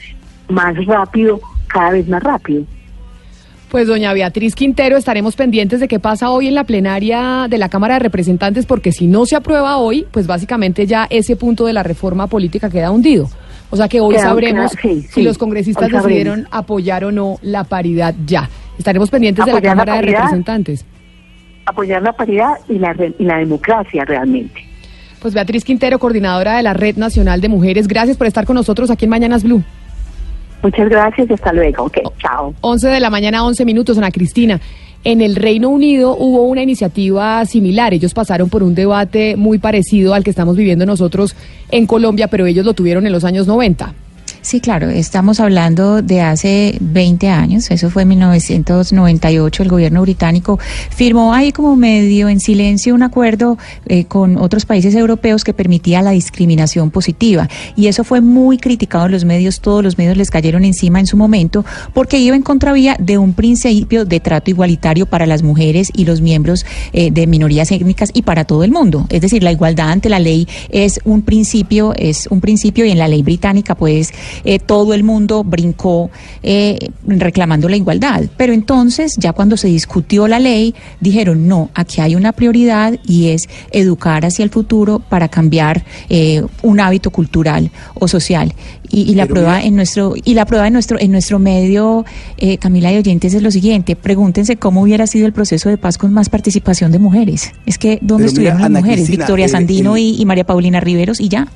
[0.47, 2.63] más rápido, cada vez más rápido.
[3.69, 7.67] Pues doña Beatriz Quintero, estaremos pendientes de qué pasa hoy en la plenaria de la
[7.67, 11.73] Cámara de Representantes, porque si no se aprueba hoy, pues básicamente ya ese punto de
[11.73, 13.27] la reforma política queda hundido.
[13.69, 18.13] O sea que hoy sabremos sí, si los congresistas decidieron apoyar o no la paridad
[18.25, 18.49] ya.
[18.77, 20.01] Estaremos pendientes de la Cámara de.
[20.01, 20.85] Representantes.
[21.65, 24.65] Apoyar la paridad y la, y la democracia realmente.
[25.19, 28.91] Pues Beatriz Quintero, coordinadora de la Red Nacional de Mujeres, gracias por estar con nosotros
[28.91, 29.63] aquí en Mañanas Blue.
[30.65, 31.83] Muchas gracias y hasta luego.
[31.83, 32.55] Ok, chao.
[32.61, 34.59] 11 de la mañana, 11 minutos, Ana Cristina.
[35.03, 37.93] En el Reino Unido hubo una iniciativa similar.
[37.93, 41.35] Ellos pasaron por un debate muy parecido al que estamos viviendo nosotros
[41.69, 43.93] en Colombia, pero ellos lo tuvieron en los años 90.
[44.45, 50.59] Sí, claro, estamos hablando de hace 20 años, eso fue en 1998, el gobierno británico
[50.91, 56.03] firmó ahí como medio en silencio un acuerdo eh, con otros países europeos que permitía
[56.03, 57.49] la discriminación positiva.
[57.75, 61.07] Y eso fue muy criticado en los medios, todos los medios les cayeron encima en
[61.07, 65.89] su momento porque iba en contravía de un principio de trato igualitario para las mujeres
[65.91, 69.51] y los miembros eh, de minorías étnicas y para todo el mundo, es decir, la
[69.51, 73.73] igualdad ante la ley es un principio, es un principio y en la ley británica
[73.73, 76.09] pues eh, todo el mundo brincó
[76.43, 78.23] eh, reclamando la igualdad.
[78.37, 83.27] Pero entonces, ya cuando se discutió la ley, dijeron, no, aquí hay una prioridad y
[83.29, 88.53] es educar hacia el futuro para cambiar eh, un hábito cultural o social.
[88.89, 91.39] Y, y la Pero prueba mira- en nuestro y la prueba en nuestro en nuestro
[91.39, 92.05] medio
[92.37, 95.97] eh, Camila y oyentes es lo siguiente pregúntense cómo hubiera sido el proceso de paz
[95.97, 99.23] con más participación de mujeres es que dónde Pero mira, estuvieron las Ana mujeres Cristina,
[99.25, 101.47] Victoria el- Sandino el- y, y María Paulina Riveros y ya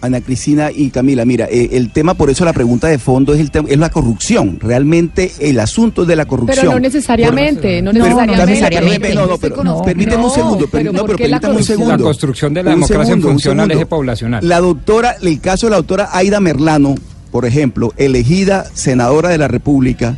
[0.00, 3.40] Ana Cristina y Camila, mira, eh, el tema, por eso la pregunta de fondo es
[3.40, 4.58] el tema, es la corrupción.
[4.60, 6.56] Realmente el asunto es de la corrupción.
[6.60, 8.46] Pero no necesariamente, no Pero- necesariamente.
[8.52, 9.14] necesariamente.
[9.14, 11.90] No, no, pero No, permíteme un segundo, pero no, ¿por pero permítame un segundo.
[11.96, 13.74] La construcción de la Un democracia en segundo, un función al segundo.
[13.82, 14.48] eje poblacional.
[14.48, 16.94] La doctora, el caso de la doctora Aida Merlano,
[17.32, 20.16] por ejemplo, elegida senadora de la República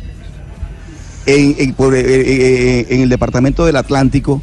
[1.25, 4.41] en, en- por, eh, eh, en el departamento del Atlántico,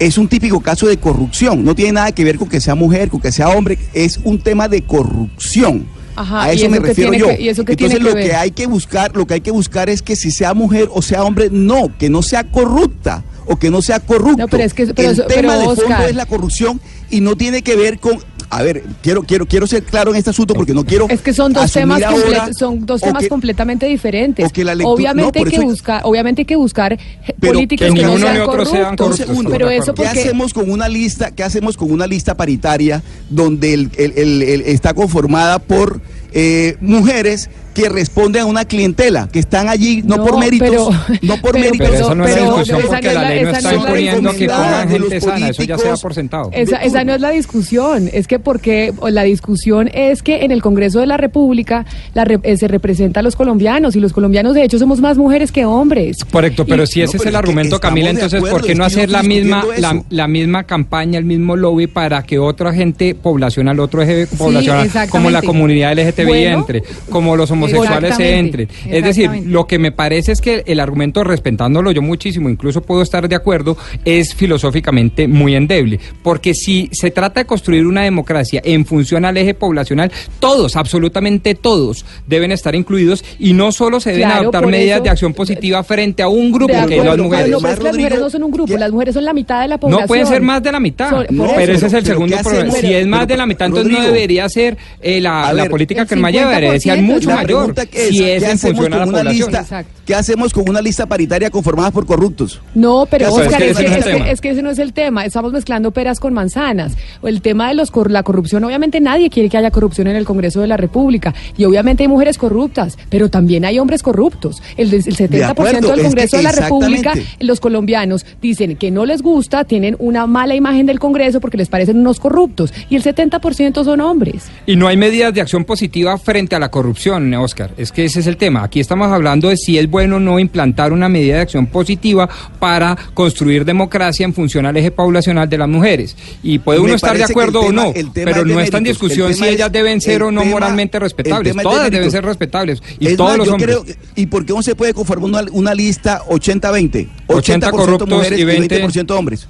[0.00, 1.62] es un típico caso de corrupción.
[1.64, 4.40] No tiene nada que ver con que sea mujer, con que sea hombre, es un
[4.40, 5.86] tema de corrupción.
[6.16, 7.28] Ajá, a ¿y eso me refiero yo.
[7.28, 8.24] que- y eso qué Entonces que lo ver?
[8.26, 11.00] que hay que buscar, lo que hay que buscar es que si sea mujer o
[11.02, 14.36] sea hombre, no, que no sea corrupta o que no sea corrupto.
[14.38, 17.62] No, pero es que- pero el tema de fondo es la corrupción y no tiene
[17.62, 18.18] que ver con
[18.50, 21.32] a ver, quiero quiero quiero ser claro en este asunto porque no quiero Es que
[21.32, 24.52] son dos temas ahora son dos temas que- completamente diferentes.
[24.52, 26.98] que la lectura- obviamente no, que buscar, obviamente hay que buscar
[27.38, 29.06] Pero políticas que no uno sean otro sean corruptos.
[29.06, 29.50] corruptos, segundo.
[29.50, 29.94] Pero eso acuerdo.
[29.94, 31.30] ¿Qué porque hacemos con una lista?
[31.30, 36.00] ¿Qué hacemos con una lista paritaria donde el- el- está conformada por
[36.32, 37.50] eh, mujeres
[37.82, 40.90] que responden a una clientela, que están allí no, No, por méritos, pero-
[41.22, 43.28] no por pero- méritos, Pero esa no es la discusión porque no es la la-
[43.30, 46.00] ley no está imponiendo que pongan gente sana, eso ya se da políticos.
[46.02, 46.50] por sentado.
[46.52, 51.00] Esa, no es la discusión, es que porque la discusión es que en el Congreso
[51.00, 54.64] de la República la re- eh, se representa a los colombianos y los colombianos de
[54.64, 56.18] hecho somos más mujeres que hombres.
[56.24, 58.66] Correcto, pero Y- si ese No, es el es que argumento, Camila, entonces, acuerdo, ¿por
[58.66, 62.72] qué no hacer la misma, la, la misma campaña, el mismo lobby para que otra
[62.74, 67.82] gente poblacional, otro eje poblacional, como la comunidad LGTBI Bueno, entre, como los homosexuales se
[67.82, 68.68] exactamente, entren?
[68.88, 73.02] Es decir, lo que me parece es que el argumento, respetándolo yo muchísimo, incluso puedo
[73.02, 75.98] estar de acuerdo, es filosóficamente muy endeble.
[76.22, 81.54] Porque si se trata de construir una democracia en función al eje poblacional, todos, absolutamente
[81.54, 85.34] todos, deben estar incluidos y no solo se deben Claro, adoptar medidas eso- de acción
[85.34, 87.50] positiva frente a un grupo, De que es las pero mujeres.
[87.50, 88.78] no, pero es que las mujeres no son un grupo, ¿qué?
[88.78, 90.02] las mujeres son la mitad de la población.
[90.02, 91.54] No pueden ser más de la mitad, No, eso.
[91.56, 92.72] pero ese es el segundo ¿qué problema.
[92.72, 95.62] Si es más Pero, de la mitad, entonces no debería ser eh, la, a la
[95.62, 97.46] ver, política que más lleva, debería ser 50%, mucho mayor.
[97.58, 99.60] Pregunta que Si ¿qué es hacemos con una lista?
[99.60, 99.92] Exacto.
[100.06, 102.60] ¿Qué hacemos con una lista paritaria conformada por corruptos?
[102.74, 104.30] No, pero es Oscar, que es ese que, no es es el que- tema.
[104.30, 105.24] es que ese no es el tema.
[105.24, 106.94] Estamos mezclando peras con manzanas.
[107.20, 110.16] O El tema de los cor- la corrupción, obviamente nadie quiere que haya corrupción en
[110.16, 111.32] el Congreso de la República.
[111.56, 114.62] Y obviamente hay mujeres corruptas, pero también hay hombres corruptos.
[114.76, 118.90] El, el 70% acuerdo, del es Congreso que de la República, los colombianos dicen que
[118.90, 122.72] no les gusta, tienen una mala imagen del Congreso porque les parecen unos corruptos.
[122.88, 124.44] Y el 70% son hombres.
[124.66, 127.72] Y no hay medidas de acción positiva frente a la corrupción, Oscar.
[127.76, 128.62] Es que ese es el tema.
[128.64, 132.28] Aquí estamos hablando de si es bueno o no implantar una medida de acción positiva
[132.58, 136.16] para construir democracia en función al eje poblacional de las mujeres.
[136.42, 138.84] Y puede Me uno estar de acuerdo tema- o no, pero es no está en
[138.84, 141.52] discusión si es- ellas deben ser o no tema- moralmente respetables.
[141.52, 142.82] tema es de Todas deben ser respetables.
[142.98, 143.78] Y Es todos más, los hombres.
[143.84, 147.08] creo, ¿y por qué no se puede conformar una, una lista 80-20?
[147.26, 149.48] 80 corruptos mujeres y 20 20% hombres.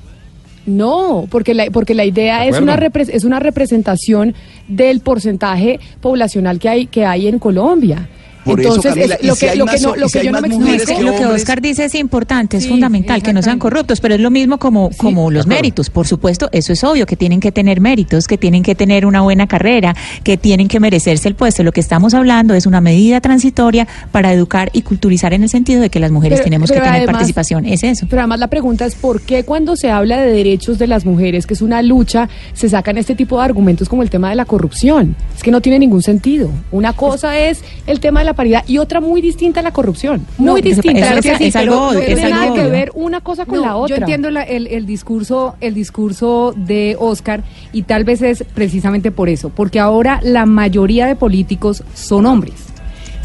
[0.67, 4.35] No, porque la, porque la idea De es una, repre- es una representación
[4.69, 8.09] del porcentaje poblacional que hay, que hay en Colombia.
[8.45, 10.19] Por eso, Entonces, Camila, es lo que, lo más que no, ho- lo si que
[10.21, 11.13] hay yo no más me No, mujeres es que explico.
[11.13, 11.43] lo que hombres.
[11.43, 14.59] Oscar dice es importante, es Sí, fundamental, que no sean corruptos, pero es lo mismo
[14.59, 15.91] como, Sí, como los méritos.
[15.91, 19.21] Por supuesto, eso es obvio, que tienen que tener méritos, que tienen que tener una
[19.21, 21.63] buena carrera, que tienen que merecerse el puesto.
[21.63, 25.81] Lo que estamos hablando es una medida transitoria para educar y culturizar en el sentido
[25.83, 27.67] de que las mujeres Pero- tenemos pero que tener participación.
[27.67, 28.07] Es eso.
[28.09, 31.47] Pero además la pregunta es por qué cuando se habla de derechos de las mujeres,
[31.47, 34.45] que es una lucha, se sacan este tipo de argumentos como el tema de la
[34.47, 35.15] corrupción.
[35.37, 36.51] Es que no tiene ningún sentido.
[36.73, 40.27] Una cosa es el tema de la paridad y otra muy distinta a la corrupción.
[40.39, 40.99] No, Muy eso- distinta.
[41.01, 43.45] eso Claro es- que sí, es pero algo- no tiene nada que ver una cosa
[43.45, 43.97] con No, la otra.
[43.97, 49.11] Yo entiendo la- el, el discurso, el discurso de Oscar y tal vez es precisamente
[49.11, 52.55] por eso, porque ahora la mayoría de políticos son hombres.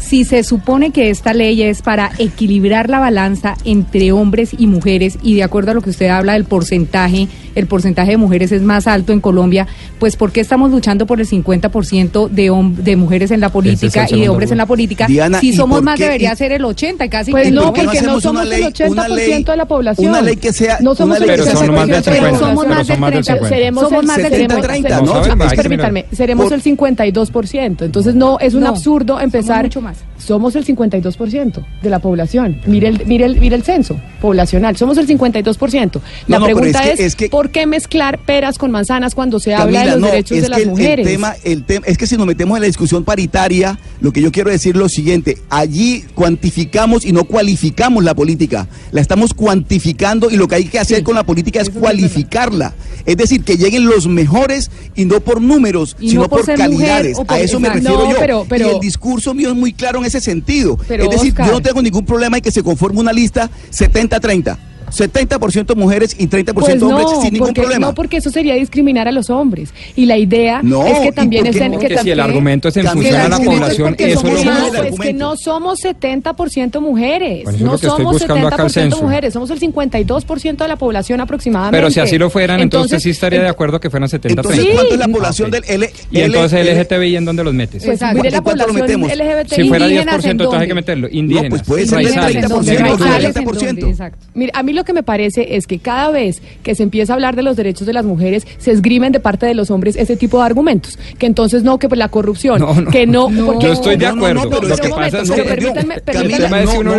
[0.06, 5.18] Si se supone que esta ley es para equilibrar la balanza entre hombres y mujeres
[5.20, 8.62] y de acuerdo a lo que usted habla del porcentaje, el porcentaje de mujeres es
[8.62, 9.66] más alto en Colombia,
[9.98, 12.52] pues ¿por qué estamos luchando por el 50% de,
[12.84, 15.08] de mujeres en la política y de hombres en la política?
[15.08, 16.04] Diana, si ¿y somos más qué?
[16.04, 18.44] debería Y- ser el 80 y casi Pues que no, no porque no hacemos somos
[18.44, 20.08] una el ley- 80% una ley- de la población.
[20.10, 21.96] una ley que sea- No somos una el ley Pero que sea son más del
[21.96, 22.38] 80%, 50.
[22.38, 23.32] somos pero más del más del 30.
[23.32, 23.48] 50.
[23.56, 24.68] Seremos Somos el más del 70, 30.
[24.68, 25.12] 30, No ¿no?
[25.14, 27.84] sabe, Pues, Max, permítanme, seremos Por- el 52%.
[27.84, 29.64] Entonces no es un No, absurdo empezar.
[29.64, 29.95] mucho más.
[30.18, 32.58] Somos el 52% de la población.
[32.66, 34.74] Mire el, mire el, mire el censo poblacional.
[34.76, 36.00] Somos el 52%.
[36.26, 39.14] La No, no, pregunta es es, que- es que- ¿por qué mezclar peras con manzanas
[39.14, 41.06] cuando se habla de Camila, los no, derechos es de las que mujeres?
[41.06, 44.22] El tema, el tema, es que si nos metemos en la discusión paritaria, lo que
[44.22, 49.34] yo quiero decir es lo siguiente, allí cuantificamos y no cualificamos la política, la estamos
[49.34, 52.74] cuantificando y lo que hay que hacer con la política es cualificarla.
[53.04, 56.48] Es decir, que lleguen los mejores y no por números, Y sino no por por,
[56.48, 57.18] mujer calidades.
[57.18, 58.16] o por- a eso me refiero yo.
[58.18, 60.76] pero- pero- y el discurso mío es muy claro en ese sentido.
[60.88, 63.48] Pero, es decir, Oscar- yo no tengo ningún problema en que se conforme una lista
[63.70, 64.56] 70-30.
[64.90, 67.86] 70% mujeres y 30% Pues no, hombres sin ningún porque, problema.
[67.88, 69.72] no, porque eso sería discriminar a los hombres.
[69.94, 71.72] Y la idea No, es ¿y que también qué estén...
[71.72, 71.78] no?
[71.78, 74.20] que Que si el argumento es en función a la el es población, porque eso
[74.20, 74.52] somos lo.
[74.52, 77.44] No, el es que no somos 70% mujeres.
[77.44, 79.02] Bueno, eso es no lo que estoy somos buscando acá el 70% censo.
[79.02, 79.32] mujeres.
[79.32, 81.76] Somos el 52% de la población aproximadamente.
[81.76, 84.62] Pero si así lo fueran, entonces, Entonces, sí estaría de acuerdo que fueran 70 Entonces,
[84.64, 84.70] Sí.
[84.74, 85.54] ¿cuánto es la población Ok.
[85.54, 85.90] del L?
[86.10, 87.84] Y entonces L- LGTBI en dónde los metes?
[87.84, 89.10] Pues mire la ¿En población metemos?
[89.10, 89.52] LGBT.
[89.54, 91.08] Si fuera indígenas, 10%, ¿en entonces hay que meterlo.
[91.10, 93.34] Indígenas, pues puede ser raizales, 30%, raizales.
[93.34, 93.88] 30%.
[93.90, 94.26] Exacto.
[94.34, 97.14] Mire, a mí lo que me parece es que cada vez que se empieza a
[97.14, 100.16] hablar de los derechos de las mujeres, se esgrimen de parte de los hombres ese
[100.16, 100.98] tipo de argumentos.
[101.18, 102.90] Que entonces no, que pues la corrupción, No, no.
[102.90, 103.28] que no.
[103.30, 103.46] No.
[103.46, 104.50] porque- Yo estoy de No, no, no, acuerdo.
[104.60, 105.94] pero lo que pasa es que permítanme-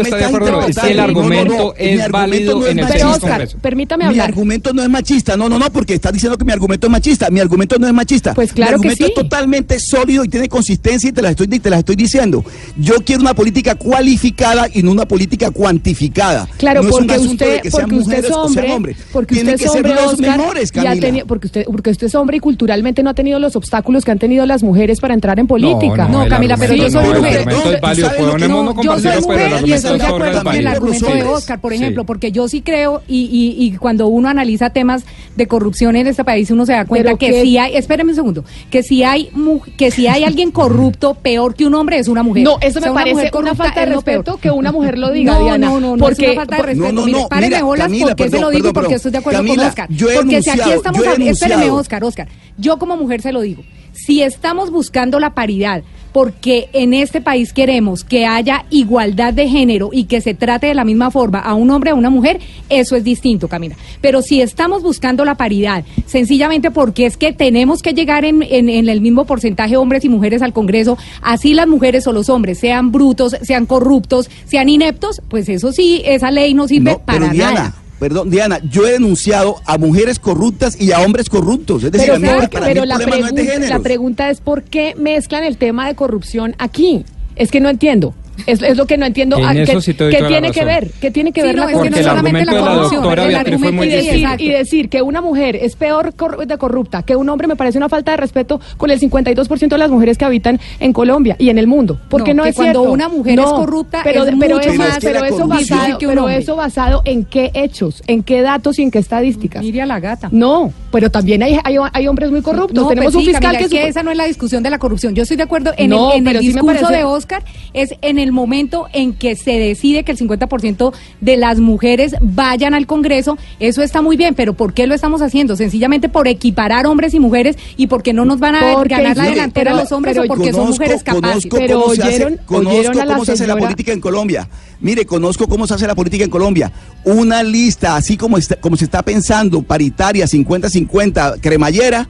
[0.04, 2.88] si estás el argumento mi es válido en el.
[2.88, 3.58] Pero Oscar, congreso.
[3.60, 4.30] permítame Mi hablar.
[4.30, 7.30] argumento no es machista, no, no, no, porque está diciendo que mi argumento es machista.
[7.30, 8.34] Mi argumento no es machista.
[8.34, 9.12] Pues claro mi que argumento sí.
[9.12, 12.44] es totalmente sólido y tiene consistencia y te la estoy, te la estoy diciendo.
[12.78, 16.48] Yo quiero una política cualificada y no una política cuantificada.
[16.58, 18.98] Claro, porque usted, que sean porque usted es mujeres o sean hombre, hombres.
[19.12, 21.06] porque Tienen usted que es ser hombre, los Oscar, mejores, y ha Camila.
[21.08, 24.12] tenido- porque usted, porque usted es hombre y culturalmente no ha tenido los obstáculos que
[24.12, 26.08] han tenido las mujeres para entrar en política.
[26.08, 27.38] No, Camila, pero yo soy mujer.
[27.40, 28.08] argumento es válido.
[28.10, 30.56] ¿Tú sabes lo que- Podemos no yo soy el mujer y estoy de acuerdo con
[30.56, 31.24] el argumento de.
[31.24, 31.78] Oscar, por Sí.
[31.78, 35.04] ejemplo, porque yo sí creo y, y, y cuando uno analiza temas
[35.36, 38.16] de corrupción en este país uno se da cuenta que que- si hay, espéreme un
[38.16, 39.30] segundo, que si hay
[39.78, 42.44] que si hay alguien corrupto peor que un hombre es una mujer.
[42.44, 45.34] No, eso O sea, me parece una falta de respeto que una mujer lo diga,
[45.34, 45.68] no, Diana.
[45.68, 46.94] No, no, no, porque es una falta de No, respeto.
[46.94, 47.28] no, no,
[47.62, 49.90] bolas Camila, porque se lo digo porque estoy de acuerdo Camila, con Oscar.
[49.90, 51.70] yo he porque si aquí estamos, espéreme.
[51.72, 55.84] Oscar, Oscar, yo como mujer se lo digo, si estamos buscando la paridad
[56.18, 60.74] porque en este país queremos que haya igualdad de género y que se trate de
[60.74, 63.76] la misma forma a un hombre a una mujer, eso es distinto, Camila.
[64.02, 68.68] Pero si estamos buscando la paridad, sencillamente porque es que tenemos que llegar en, en-
[68.68, 72.58] en el mismo porcentaje hombres y mujeres al Congreso, así las mujeres o los hombres
[72.58, 77.20] sean brutos, sean corruptos, sean ineptos, pues eso sí, esa ley no sirve No, para
[77.20, 77.76] pero Diana, nada.
[78.00, 81.84] Perdón, Diana, yo he denunciado a mujeres corruptas y a hombres corruptos.
[81.84, 83.70] Es decir, Pero, a mí, por- para pero mí la, problema no es de pregunta,
[83.70, 87.06] la pregunta es por qué mezclan el tema de corrupción aquí.
[87.36, 88.14] Es que no entiendo.
[88.46, 89.38] Es, es lo que no entiendo.
[89.38, 90.92] En Ah, eso ¿Qué, sí te doy qué toda la tiene que ver?
[91.02, 92.58] ¿Qué tiene que Sí, ver no, la es que Porque no el solamente argumento la
[92.58, 94.44] de la corrupción, doctora el Beatriz fue argumento muy y decir, exacto.
[94.44, 97.78] y decir que una mujer es peor cor- de corrupta que un hombre me parece
[97.78, 101.50] una falta de respeto con el 52% de las mujeres que habitan en Colombia y
[101.50, 102.00] en el mundo.
[102.10, 102.92] Porque no, No, que es cuando cierto.
[102.94, 106.30] una mujer es corrupta, pero, es pero mucho eso, más pero eso basado, que pero
[106.30, 109.64] eso basado en qué hechos, en qué datos y en qué estadísticas.
[109.64, 110.30] Mire a la gata.
[110.32, 112.76] No, pero también hay, hay, hay hombres muy corruptos.
[112.84, 114.64] No, Tenemos pues un fiscal Camila, que es que supo- esa no es la discusión
[114.64, 115.16] de la corrupción.
[115.16, 119.36] Yo estoy de acuerdo en el, discurso de Oscar, es en el momento en que
[119.36, 123.38] se decide que el 50% de las mujeres vayan al Congreso.
[123.60, 125.56] Eso está muy bien, pero ¿por qué lo estamos haciendo?
[125.56, 129.24] Sencillamente por equiparar hombres y mujeres y porque no nos van a Porque ganar la
[129.26, 131.48] delantera pero- los hombres o porque son mujeres capaces.
[131.48, 134.02] Conozco Pero cómo se hace- conozco oyeron a la cómo se hace la política en
[134.02, 134.48] Colombia.
[134.80, 136.72] Mire, conozco cómo se hace la política en Colombia.
[137.04, 142.08] Una lista, así como, está- como se está pensando, paritaria, 50-50, cremallera,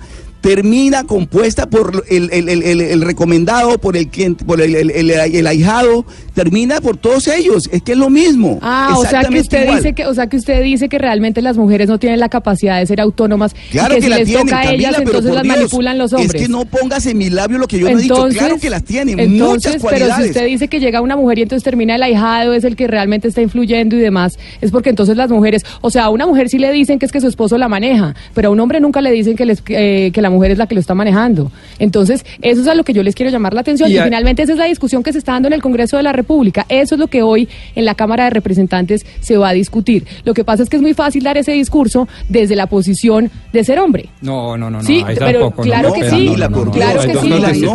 [0.48, 4.92] termina compuesta por el, el- el- el- el recomendado, por el quien, por el, el-
[4.92, 7.68] el- el ahijado, termina por todos ellos.
[7.72, 8.58] Es que es lo mismo.
[8.62, 9.78] Ah, o sea que usted igual.
[9.78, 12.80] dice que, o sea que usted dice que realmente las mujeres no tienen la capacidad
[12.80, 15.34] de ser autónomas Claro y que, que, si la les tienen, toca a ellas entonces
[15.34, 16.34] las Dios, manipulan los hombres.
[16.36, 18.28] Es que no pongas en mi labio lo que yo no he dicho.
[18.30, 20.28] Claro que las tienen, entonces, muchas Pero si cualidades.
[20.28, 23.28] usted dice que llega una mujer y entonces termina el ahijado, es el que realmente
[23.28, 26.58] está influyendo y demás, es porque entonces las mujeres, o sea, a una mujer sí
[26.58, 29.12] le dicen que es que su esposo la maneja, pero a un hombre nunca le
[29.12, 31.52] dicen que, les, eh, que la mujer mujer es la que lo está manejando.
[31.80, 33.90] Entonces, eso es a lo que yo les quiero llamar la atención.
[33.90, 35.98] Y Y, a- finalmente esa es la discusión que se está dando en el Congreso
[35.98, 36.66] de la República.
[36.70, 40.06] Eso es lo que hoy en la Cámara de Representantes se va a discutir.
[40.24, 43.64] Lo que pasa es que es muy fácil dar ese discurso desde la posición de
[43.64, 44.10] ser hombre.
[44.22, 44.84] No, no, no, no.
[44.84, 47.16] Sí, ahí pero tampoco, claro no, que sí, claro que
[47.52, 47.66] sí,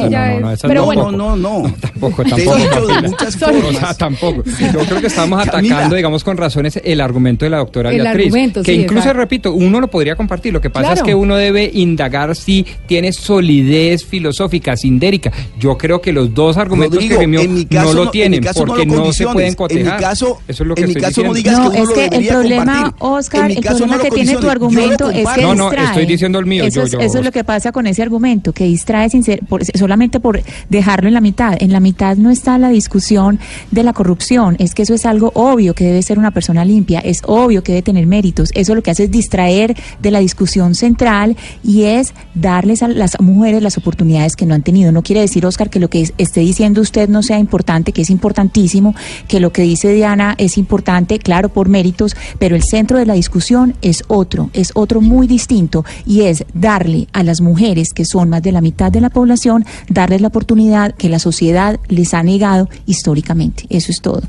[0.62, 1.10] pero no, bueno.
[1.12, 1.74] No, no, no.
[1.80, 2.56] Tampoco, tampoco.
[2.56, 3.56] de muchas Sorry.
[3.58, 3.80] O formas.
[3.80, 4.42] sea, tampoco.
[4.44, 5.74] Yo creo que estamos Camila.
[5.74, 8.32] atacando, digamos, con razones el argumento de la doctora El Beatriz.
[8.54, 10.52] que sí, incluso, repito, uno lo podría compartir.
[10.52, 11.00] Lo que pasa Claro.
[11.00, 15.32] es que uno debe indagar si tiene solidez filosófica, sindérica.
[15.58, 18.86] Yo creo que los dos argumentos Rodrigo, que no lo en tienen mi caso porque
[18.86, 20.00] lo no, se pueden En mi cotejar.
[20.00, 21.34] caso- Eso es lo que en mi estoy caso no diciendo.
[21.34, 22.94] digas No, que uno es lo que el problema, compartir.
[23.00, 25.42] Oscar, el problema no que tiene tu argumento es que.
[25.42, 25.86] No, no, distrae.
[25.86, 28.02] estoy diciendo el mío, Eso, yo- es, yo- eso es lo que pasa con ese
[28.02, 31.56] argumento, que distrae sin ser- por- solamente por dejarlo en la mitad.
[31.60, 33.38] En la mitad no está la discusión
[33.70, 34.56] de la corrupción.
[34.58, 37.00] Es que eso es algo obvio, que debe ser una persona limpia.
[37.00, 38.50] Es obvio que debe tener méritos.
[38.54, 43.20] Eso lo que hace es distraer de la discusión central y es darles a las
[43.20, 44.92] mujeres las oportunidades que no han tenido.
[44.92, 48.02] No quiere decir, Oscar, que lo que es- esté diciendo usted no sea importante, que
[48.02, 48.94] es importantísimo,
[49.28, 53.14] que lo que dice Diana es importante, claro, por méritos, pero el centro de la
[53.14, 58.28] discusión es otro, es otro muy distinto y es darle a las mujeres, que son
[58.28, 62.22] más de la mitad de la población, darles la oportunidad que la sociedad les ha
[62.22, 63.64] negado históricamente.
[63.68, 64.22] Eso es todo.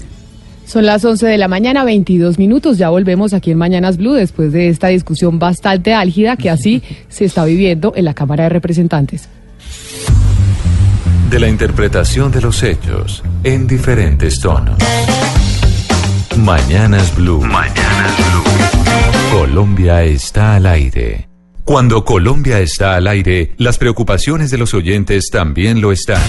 [0.65, 2.77] Son las 11 de la mañana, 22 minutos.
[2.77, 7.25] Ya volvemos aquí en Mañanas Blue después de esta discusión bastante álgida que así se
[7.25, 9.27] está viviendo en la Cámara de Representantes.
[11.29, 14.77] De la interpretación de los hechos en diferentes tonos.
[16.37, 17.41] Mañanas Blue.
[17.41, 19.39] Mañanas Blue.
[19.39, 21.32] Colombia está al aire.
[21.65, 26.21] Cuando Colombia está al aire, las preocupaciones de los oyentes también lo están.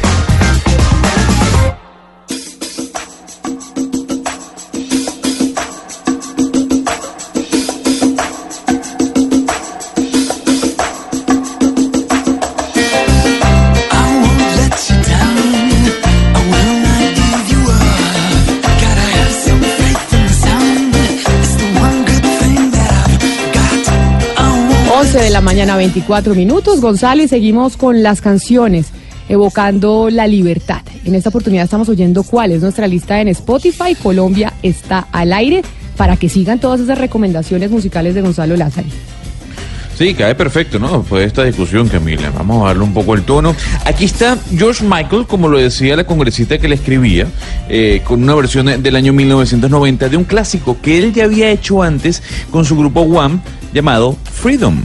[25.28, 26.80] De la mañana, 24 minutos.
[26.80, 28.88] González, seguimos con las canciones
[29.28, 30.84] evocando la libertad.
[31.04, 33.94] En esta oportunidad estamos oyendo cuál es nuestra lista en Spotify.
[34.02, 35.64] Colombia está al aire
[35.98, 38.88] para que sigan todas esas recomendaciones musicales de Gonzalo Lázaro.
[39.98, 41.04] Sí, cae perfecto, ¿no?
[41.10, 42.30] De esta discusión, Camila.
[42.30, 43.56] Vamos a darle un poco el tono.
[43.84, 47.26] Aquí está George Michael, como lo decía la congresista que le escribía,
[47.68, 51.82] eh, con una versión del año 1990 de un clásico que él ya había hecho
[51.82, 52.22] antes
[52.52, 53.40] con su grupo One
[53.74, 54.84] llamado Freedom.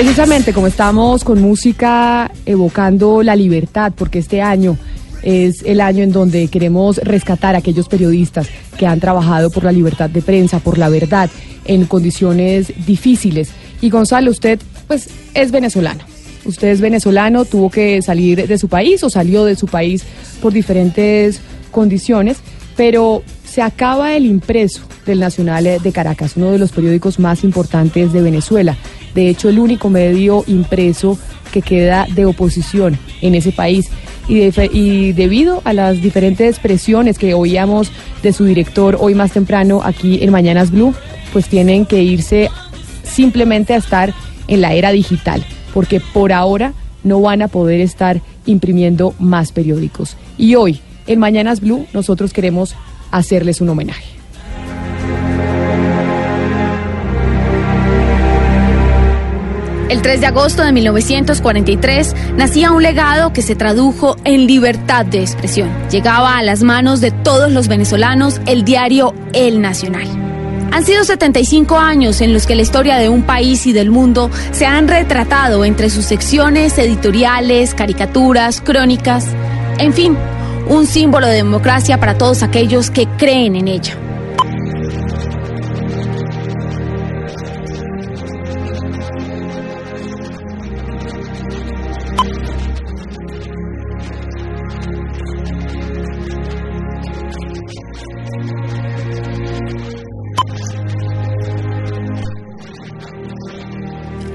[0.00, 4.78] Precisamente como estamos con música evocando la libertad, porque este año
[5.24, 8.46] es el año en donde queremos rescatar a aquellos periodistas
[8.76, 11.28] que han trabajado por la libertad de prensa, por la verdad,
[11.64, 13.50] en condiciones difíciles.
[13.80, 16.04] Y Gonzalo, usted pues es venezolano.
[16.44, 20.04] Usted es venezolano, tuvo que salir de su país o salió de su país
[20.40, 21.40] por diferentes
[21.72, 22.36] condiciones,
[22.76, 28.12] pero se acaba el impreso del Nacional de Caracas, uno de los periódicos más importantes
[28.12, 28.76] de Venezuela.
[29.18, 31.18] De hecho, el único medio impreso
[31.52, 33.88] que queda de oposición en ese país.
[34.28, 37.90] Y, de- y debido a las diferentes presiones que oíamos
[38.22, 40.94] de su director hoy más temprano aquí en Mañanas Blue,
[41.32, 42.48] pues tienen que irse
[43.02, 44.14] simplemente a estar
[44.46, 45.44] en la era digital,
[45.74, 50.16] porque por ahora no van a poder estar imprimiendo más periódicos.
[50.36, 52.76] Y hoy, en Mañanas Blue, nosotros queremos
[53.10, 54.17] hacerles un homenaje.
[59.88, 65.20] El 3 de agosto de 1943 nacía un legado que se tradujo en libertad de
[65.20, 65.70] expresión.
[65.90, 70.06] Llegaba a las manos de todos los venezolanos el diario El Nacional.
[70.72, 74.30] Han sido 75 años en los que la historia de un país y del mundo
[74.52, 79.24] se han retratado entre sus secciones editoriales, caricaturas, crónicas,
[79.78, 80.18] en fin,
[80.68, 83.96] un símbolo de democracia para todos aquellos que creen en ella.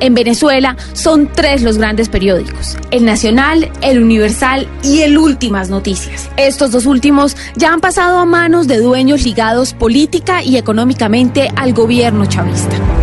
[0.04, 6.30] En Venezuela son tres los grandes periódicos, el Nacional, el Universal y el Últimas Noticias.
[6.36, 11.72] Estos dos últimos ya han pasado a manos de dueños ligados política y económicamente al
[11.72, 13.03] gobierno chavista.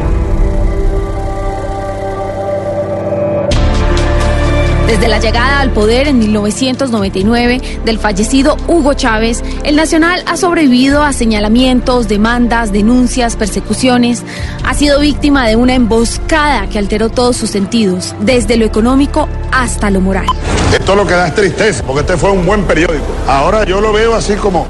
[5.01, 11.03] Desde la llegada al poder en 1999 del fallecido Hugo Chávez, el Nacional ha sobrevivido
[11.03, 14.23] a señalamientos, demandas, denuncias, persecuciones.
[14.63, 19.89] Ha sido víctima de una emboscada que alteró todos sus sentidos, desde lo económico hasta
[19.89, 20.27] lo moral.
[20.71, 23.07] Esto lo que da es tristeza, porque este fue un buen periódico.
[23.27, 24.67] Ahora yo lo veo así como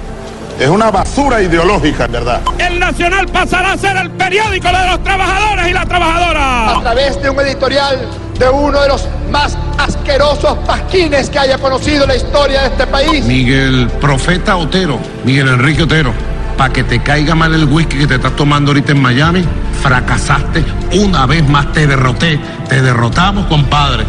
[0.60, 2.40] es una basura ideológica, en verdad.
[2.56, 6.76] El Nacional pasará a ser el periódico de los trabajadores y las trabajadoras.
[6.76, 7.98] A través de un editorial
[8.38, 13.24] de uno de los más asquerosos pasquines que haya conocido la historia de este país.
[13.24, 16.12] Miguel Profeta Otero, Miguel Enrique Otero,
[16.56, 19.44] para que te caiga mal el whisky que te estás tomando ahorita en Miami,
[19.82, 24.04] fracasaste, una vez más te derroté, te derrotamos, compadre.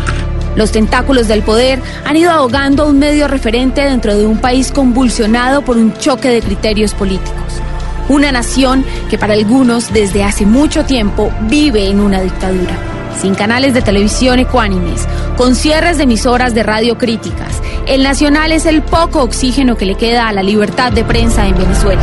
[0.56, 4.72] Los tentáculos del poder han ido ahogando a un medio referente dentro de un país
[4.74, 7.62] convulsionado por un choque de criterios políticos.
[8.10, 13.74] Una nación que para algunos desde hace mucho tiempo vive en una dictadura sin canales
[13.74, 15.08] de televisión ecuánimes,
[15.38, 17.62] con cierres de emisoras de radio críticas.
[17.88, 21.58] El Nacional es el poco oxígeno que le queda a la libertad de prensa en
[21.58, 22.02] Venezuela.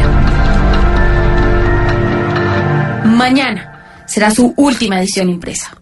[3.05, 5.78] Mañana será su última edición impresa.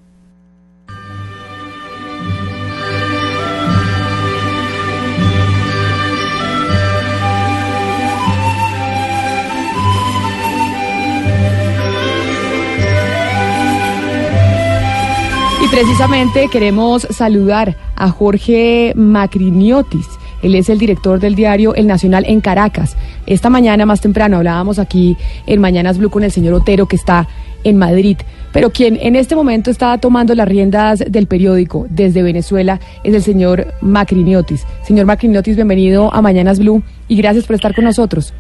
[15.67, 20.07] Y precisamente queremos saludar a Jorge Macriniotis.
[20.41, 22.97] Él es el director del diario El Nacional en Caracas.
[23.27, 27.27] Esta mañana, más temprano, hablábamos aquí en Mañanas Blue con el señor Otero, que está
[27.65, 28.17] en Madrid.
[28.53, 33.23] Pero quien en este momento está tomando las riendas del periódico desde Venezuela es el
[33.23, 34.65] señor Macriniotis.
[34.85, 38.33] Señor Macriniotis, bienvenido a Mañanas Blue y gracias por estar con nosotros.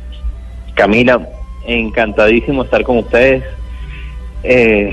[0.74, 1.28] Camila,
[1.66, 3.42] encantadísimo estar con ustedes.
[4.44, 4.92] Eh,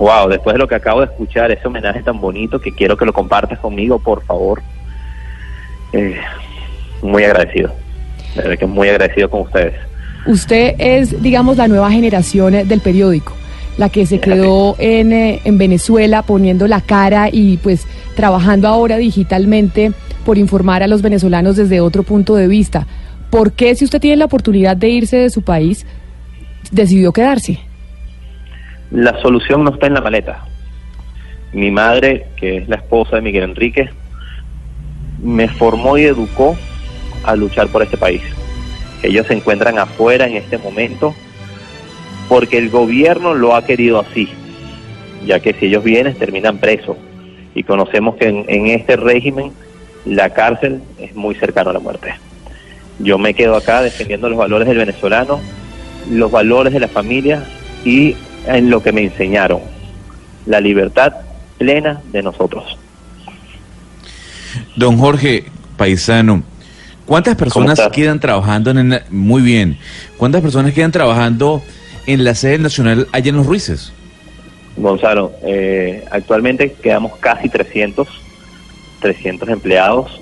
[0.00, 3.04] wow, después de lo que acabo de escuchar, ese homenaje tan bonito que quiero que
[3.04, 4.62] lo compartas conmigo, por favor.
[5.92, 6.16] Eh,
[7.02, 7.70] muy agradecido.
[8.34, 9.74] De verdad que muy agradecido con ustedes.
[10.26, 13.34] Usted es, digamos, la nueva generación eh, del periódico,
[13.76, 17.86] la que se quedó en, eh, en Venezuela poniendo la cara y pues
[18.16, 19.92] trabajando ahora digitalmente
[20.24, 22.86] por informar a los venezolanos desde otro punto de vista.
[23.28, 25.84] ¿Por qué si usted tiene la oportunidad de irse de su país,
[26.70, 27.60] decidió quedarse?
[28.90, 30.44] La solución no está en la maleta.
[31.52, 33.90] Mi madre, que es la esposa de Miguel Enrique,
[35.22, 36.56] me formó y educó
[37.24, 38.22] a luchar por este país.
[39.02, 41.14] Ellos se encuentran afuera en este momento
[42.28, 44.28] porque el gobierno lo ha querido así,
[45.26, 46.96] ya que si ellos vienen terminan presos.
[47.54, 49.52] Y conocemos que en, en este régimen
[50.04, 52.14] la cárcel es muy cercano a la muerte.
[52.98, 55.40] Yo me quedo acá defendiendo los valores del venezolano,
[56.10, 57.44] los valores de la familia
[57.84, 58.14] y
[58.46, 59.60] en lo que me enseñaron,
[60.46, 61.12] la libertad
[61.58, 62.76] plena de nosotros.
[64.76, 65.44] Don Jorge
[65.76, 66.42] Paisano,
[67.06, 69.78] ¿cuántas personas quedan trabajando en el- muy bien?
[70.16, 71.62] ¿Cuántas personas quedan trabajando
[72.06, 73.92] en la sede nacional allá en los Ruices?
[74.76, 78.08] Gonzalo, eh, actualmente quedamos casi 300,
[79.00, 80.20] 300 empleados.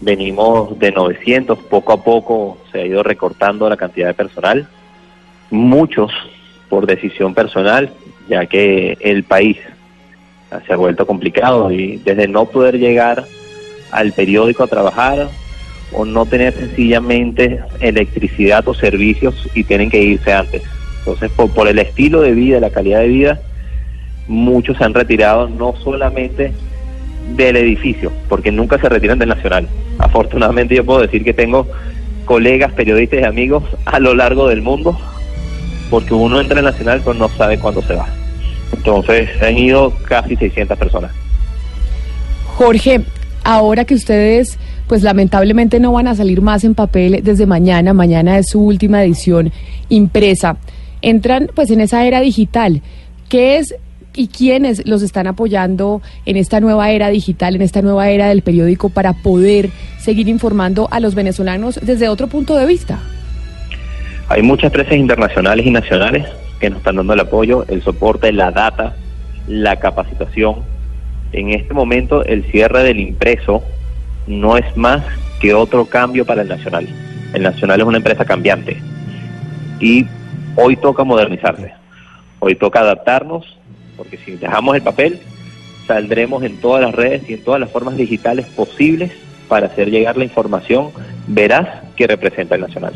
[0.00, 4.68] Venimos de 900, poco a poco se ha ido recortando la cantidad de personal.
[5.50, 6.10] Muchos
[6.72, 7.90] por decisión personal,
[8.30, 9.58] ya que el país
[10.66, 13.26] se ha vuelto complicado y desde no poder llegar
[13.90, 15.28] al periódico a trabajar
[15.92, 20.62] o no tener sencillamente electricidad o servicios y tienen que irse antes.
[21.00, 23.40] Entonces, por, por el estilo de vida, la calidad de vida,
[24.26, 26.52] muchos se han retirado no solamente
[27.36, 29.68] del edificio, porque nunca se retiran del Nacional.
[29.98, 31.66] Afortunadamente yo puedo decir que tengo
[32.24, 34.98] colegas, periodistas y amigos a lo largo del mundo,
[35.92, 38.08] porque uno entra al Nacional pero no sabe cuándo se va.
[38.74, 41.12] Entonces han ido casi 600 personas.
[42.46, 43.02] Jorge,
[43.44, 48.38] ahora que ustedes, pues lamentablemente no van a salir más en papel desde mañana, mañana
[48.38, 49.52] es su última edición
[49.90, 50.56] impresa.
[51.02, 52.80] entran pues en esa era digital.
[53.28, 53.74] ¿Qué es
[54.14, 58.40] y quiénes los están apoyando en esta nueva era digital, en esta nueva era del
[58.40, 59.68] periódico para poder
[60.00, 62.98] seguir informando a los venezolanos desde otro punto de vista?
[64.32, 66.26] Hay muchas empresas internacionales y nacionales
[66.58, 68.96] que nos están dando el apoyo, el soporte, la data,
[69.46, 70.62] la capacitación.
[71.32, 73.62] En este momento el cierre del impreso
[74.26, 75.04] no es más
[75.38, 76.88] que otro cambio para el Nacional.
[77.34, 78.80] El Nacional es una empresa cambiante
[79.80, 80.06] y
[80.56, 81.74] hoy toca modernizarse,
[82.38, 83.58] hoy toca adaptarnos,
[83.98, 85.20] porque si dejamos el papel,
[85.86, 89.12] saldremos en todas las redes y en todas las formas digitales posibles
[89.46, 90.88] para hacer llegar la información
[91.26, 92.94] veraz que representa el Nacional.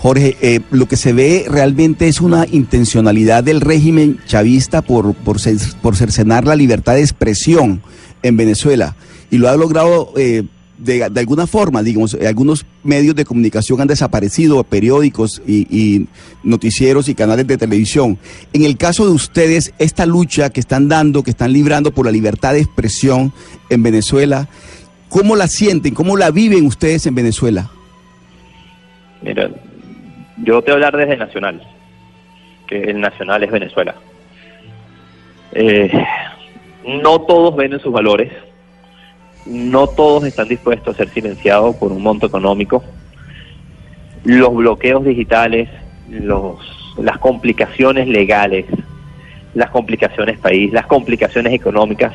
[0.00, 5.36] Jorge, eh, lo que se ve realmente es una intencionalidad del régimen chavista por, por,
[5.82, 7.82] por cercenar la libertad de expresión
[8.22, 8.96] en Venezuela
[9.30, 10.44] y lo ha logrado eh,
[10.78, 16.06] de, de alguna forma, digamos, eh, algunos medios de comunicación han desaparecido, periódicos y, y
[16.44, 18.16] noticieros y canales de televisión.
[18.54, 22.12] En el caso de ustedes, esta lucha que están dando, que están librando por la
[22.12, 23.34] libertad de expresión
[23.68, 24.48] en Venezuela,
[25.10, 25.92] ¿cómo la sienten?
[25.92, 27.70] ¿Cómo la viven ustedes en Venezuela?
[29.22, 29.50] Mira,
[30.38, 31.62] yo te voy a hablar desde Nacional,
[32.66, 33.94] que el Nacional es Venezuela.
[35.52, 35.90] Eh,
[36.84, 38.32] no todos ven en sus valores,
[39.46, 42.82] no todos están dispuestos a ser silenciados por un monto económico.
[44.24, 45.68] Los bloqueos digitales,
[46.08, 46.58] los,
[46.98, 48.66] las complicaciones legales,
[49.54, 52.12] las complicaciones país, las complicaciones económicas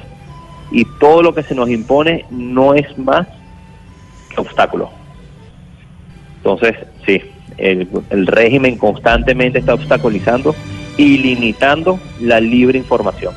[0.72, 3.28] y todo lo que se nos impone no es más
[4.30, 4.90] que obstáculo.
[6.38, 7.22] Entonces, sí,
[7.58, 10.56] el, el régimen constantemente está obstaculizando
[10.98, 13.34] y limitando la libre información.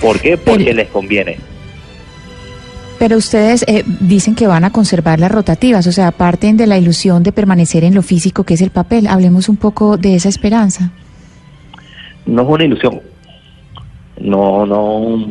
[0.00, 0.36] ¿Por qué?
[0.38, 1.36] Porque les conviene.
[2.98, 6.76] Pero ustedes eh, dicen que van a conservar las rotativas, o sea, parten de la
[6.78, 9.06] ilusión de permanecer en lo físico que es el papel.
[9.06, 10.90] Hablemos un poco de esa esperanza.
[12.26, 13.00] No es una ilusión.
[14.20, 15.26] No, no.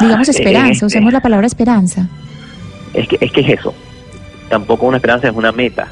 [0.00, 2.08] Digamos esperanza, este- usemos la palabra esperanza.
[2.94, 3.74] Es que, es que es eso.
[4.52, 5.88] Tampoco una esperanza es una meta.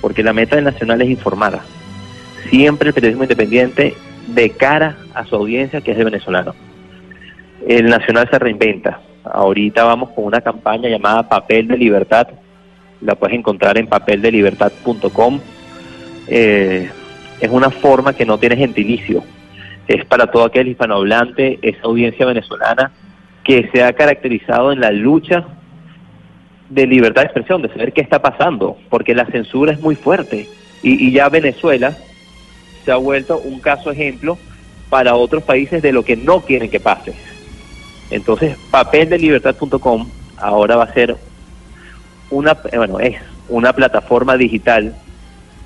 [0.00, 1.60] Porque la meta del Nacional es informar.
[2.50, 3.94] Siempre el periodismo independiente
[4.26, 6.52] de cara a su audiencia que es de venezolano.
[7.64, 8.98] El Nacional se reinventa.
[9.22, 12.26] Ahorita vamos con una campaña llamada Papel de Libertad.
[13.00, 15.38] La puedes encontrar en papeldelibertad.com.
[16.26, 16.90] Eh,
[17.38, 19.22] es una forma que no tiene gentilicio.
[19.86, 22.90] Es para todo aquel hispanohablante, esa audiencia venezolana
[23.44, 25.46] que se ha caracterizado en la lucha
[26.74, 30.48] de libertad de expresión, de saber qué está pasando, porque la censura es muy fuerte
[30.82, 31.96] y, y ya Venezuela
[32.84, 34.36] se ha vuelto un caso ejemplo
[34.90, 37.14] para otros países de lo que no quieren que pase.
[38.10, 41.16] Entonces, papeldelibertad.com ahora va a ser
[42.30, 43.16] una, eh, bueno, es
[43.48, 44.94] una plataforma digital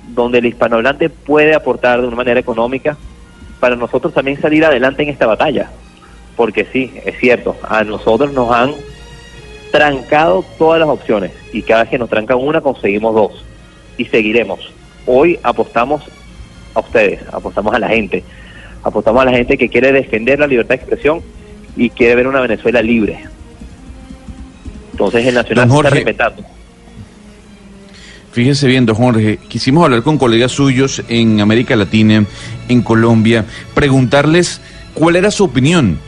[0.09, 2.97] donde el hispanohablante puede aportar de una manera económica
[3.59, 5.69] para nosotros también salir adelante en esta batalla.
[6.35, 8.73] Porque sí, es cierto, a nosotros nos han
[9.71, 13.45] trancado todas las opciones y cada vez que nos trancan una conseguimos dos
[13.97, 14.71] y seguiremos.
[15.05, 16.03] Hoy apostamos
[16.73, 18.23] a ustedes, apostamos a la gente,
[18.83, 21.21] apostamos a la gente que quiere defender la libertad de expresión
[21.75, 23.19] y quiere ver una Venezuela libre.
[24.91, 26.03] Entonces el Nacional Don se está Jorge.
[26.03, 26.43] respetando.
[28.31, 32.25] Fíjese bien, don Jorge, quisimos hablar con colegas suyos en América Latina,
[32.67, 34.61] en Colombia, preguntarles
[34.93, 35.99] cuál era su opinión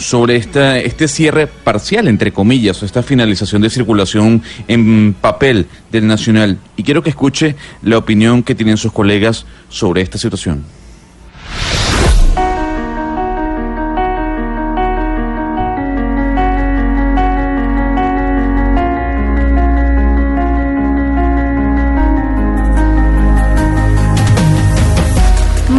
[0.00, 6.06] sobre esta, este cierre parcial, entre comillas, o esta finalización de circulación en papel del
[6.06, 6.58] Nacional.
[6.76, 10.64] Y quiero que escuche la opinión que tienen sus colegas sobre esta situación.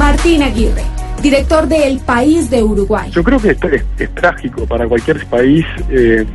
[0.02, 0.91] Martín Aguirre,
[1.22, 3.10] director de El País de Uruguay.
[3.12, 3.58] Yo creo que es,
[4.00, 5.66] es trágico para cualquier país.
[5.90, 6.26] eh,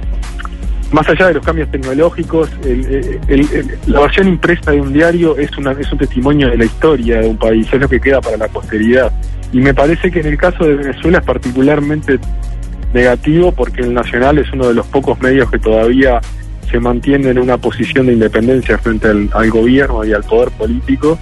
[0.92, 5.50] más allá de los cambios tecnológicos, el- el- la versión impresa de un diario es,
[5.58, 8.36] una, es un testimonio de la historia de un país, es lo que queda para
[8.36, 9.10] la posteridad.
[9.52, 12.20] Y me parece que en el caso de Venezuela es particularmente
[12.94, 16.20] negativo porque el Nacional es uno de los pocos medios que todavía
[16.70, 21.18] se mantiene en una posición de independencia frente al gobierno y al poder político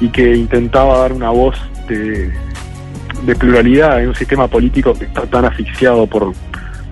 [0.00, 1.56] y que intentaba dar una voz
[1.88, 2.30] de,
[3.24, 6.32] de pluralidad en un sistema político que está tan asfixiado por,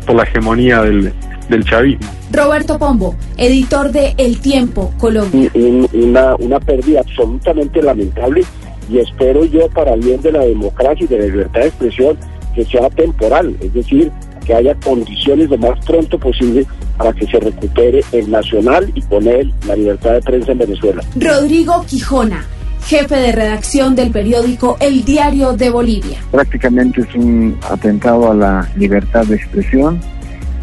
[0.06, 1.12] por la hegemonía del,
[1.48, 2.06] del chavismo.
[2.32, 5.50] Roberto Pombo, editor de El Tiempo, Colombia.
[5.54, 8.44] un- una, una pérdida absolutamente lamentable
[8.90, 12.16] y espero yo para el bien de la democracia y de la libertad de expresión
[12.54, 14.10] que sea temporal, es decir,
[14.46, 16.64] que haya condiciones lo más pronto posible
[16.96, 21.02] para que se recupere el nacional y poner la libertad de prensa en Venezuela.
[21.16, 22.44] Rodrigo Quijona,
[22.86, 26.18] jefe de redacción del periódico El Diario de Bolivia.
[26.30, 30.00] Prácticamente es un atentado a la libertad de expresión.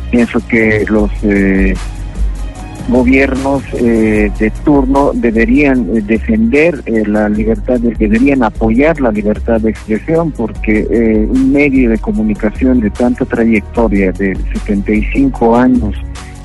[0.09, 1.74] Pienso que los eh,
[2.88, 9.59] gobiernos eh, de turno deberían eh, defender eh, la libertad, de, deberían apoyar la libertad
[9.61, 15.95] de expresión porque eh, un medio de comunicación de tanta trayectoria, de 75 años,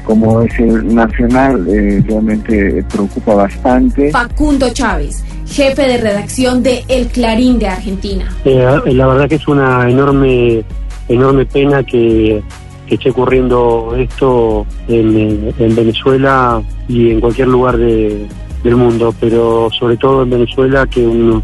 [0.09, 4.11] como es el nacional, eh, realmente preocupa bastante.
[4.11, 8.28] Facundo Chávez, jefe de redacción de El Clarín de Argentina.
[8.44, 10.62] Eh, la verdad que es una enorme,
[11.09, 12.42] enorme pena que,
[12.86, 18.26] que esté ocurriendo esto en, en Venezuela y en cualquier lugar de-
[18.62, 21.42] del mundo, pero sobre todo en Venezuela que un,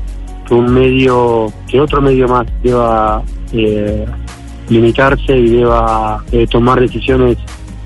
[0.48, 4.04] que un medio, que otro medio más deba eh,
[4.68, 7.36] limitarse y deba eh, tomar decisiones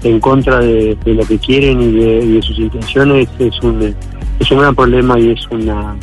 [0.02, 3.94] en contra de, de lo que quieren y de, y de sus intenciones es un
[4.38, 5.96] es un gran problema y es una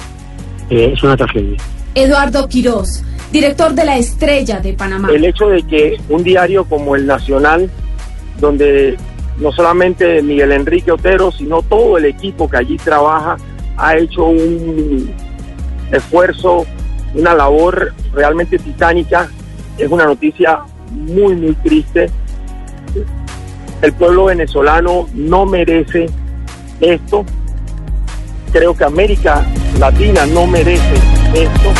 [0.70, 1.58] eh, es una tragedia.
[1.94, 5.10] Eduardo Quirós, director de La Estrella de Panamá.
[5.12, 7.70] el hecho de que un diario como el Nacional,
[8.40, 8.98] donde
[9.38, 13.38] no solamente Miguel Enrique Otero, sino todo el equipo que allí trabaja,
[13.78, 15.14] ha hecho un
[15.92, 16.66] esfuerzo,
[17.14, 19.30] una labor realmente titánica,
[19.78, 20.60] es una noticia
[20.92, 22.10] muy, muy triste.
[23.82, 26.08] El pueblo venezolano no merece
[26.80, 27.26] esto.
[28.52, 29.46] Creo que América
[29.80, 30.96] Latina no merece
[31.34, 31.74] esto.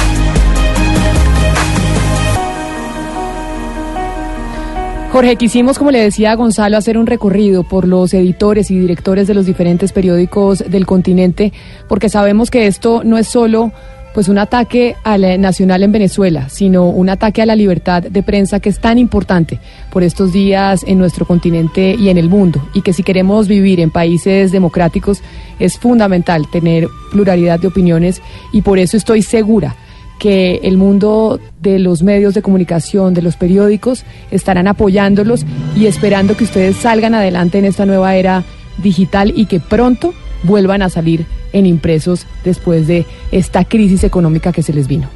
[5.16, 9.28] Jorge, quisimos, como le decía a Gonzalo, hacer un recorrido por los editores y directores
[9.28, 11.54] de los diferentes periódicos del continente,
[11.88, 13.72] porque sabemos que esto no es solo
[14.16, 18.24] pues un ataque al eh, nacional en Venezuela, sino un ataque a la libertad de
[18.24, 19.60] prensa que es tan importante
[19.92, 23.82] por estos días en nuestro continente y en el mundo, y que si queremos vivir
[23.82, 25.22] en países democráticos
[25.60, 28.22] es fundamental tener pluralidad de opiniones
[28.54, 29.76] y por eso estoy segura
[30.18, 35.46] que el mundo de los medios de comunicación, de los periódicos, estarán apoyándolos
[35.76, 38.46] y esperando que ustedes salgan adelante en esta nueva era
[38.78, 40.14] digital y que pronto
[40.46, 45.10] vuelvan a salir en impresos después de esta crisis económica que se les vino.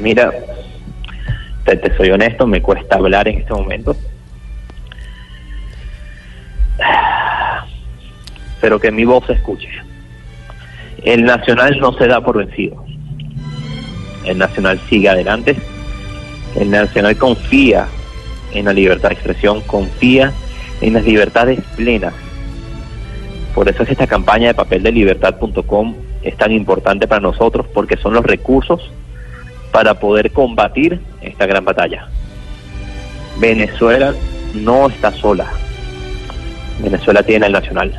[0.00, 0.32] Mira,
[1.64, 3.96] te, te soy honesto, me cuesta hablar en este momento.
[8.60, 9.68] Pero que mi voz se escuche.
[11.02, 12.84] El Nacional no se da por vencido.
[14.24, 15.56] El Nacional sigue adelante.
[16.58, 17.86] El Nacional confía
[18.52, 20.32] en la libertad de expresión, confía
[20.80, 22.14] en las libertades plenas.
[23.56, 28.22] Por eso es esta campaña de papeldeliberdad.com es tan importante para nosotros porque son los
[28.22, 28.92] recursos
[29.72, 32.06] para poder combatir esta gran batalla.
[33.40, 34.12] Venezuela
[34.52, 35.46] no está sola.
[36.82, 37.98] Venezuela tiene el nacional.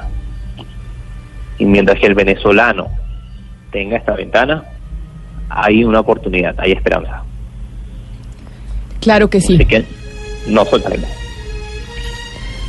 [1.58, 2.92] Y mientras que el venezolano
[3.72, 4.64] tenga esta ventana,
[5.50, 7.24] hay una oportunidad, hay esperanza.
[9.02, 9.56] Claro que sí.
[9.56, 9.86] Así que
[10.50, 11.27] no soltaremos.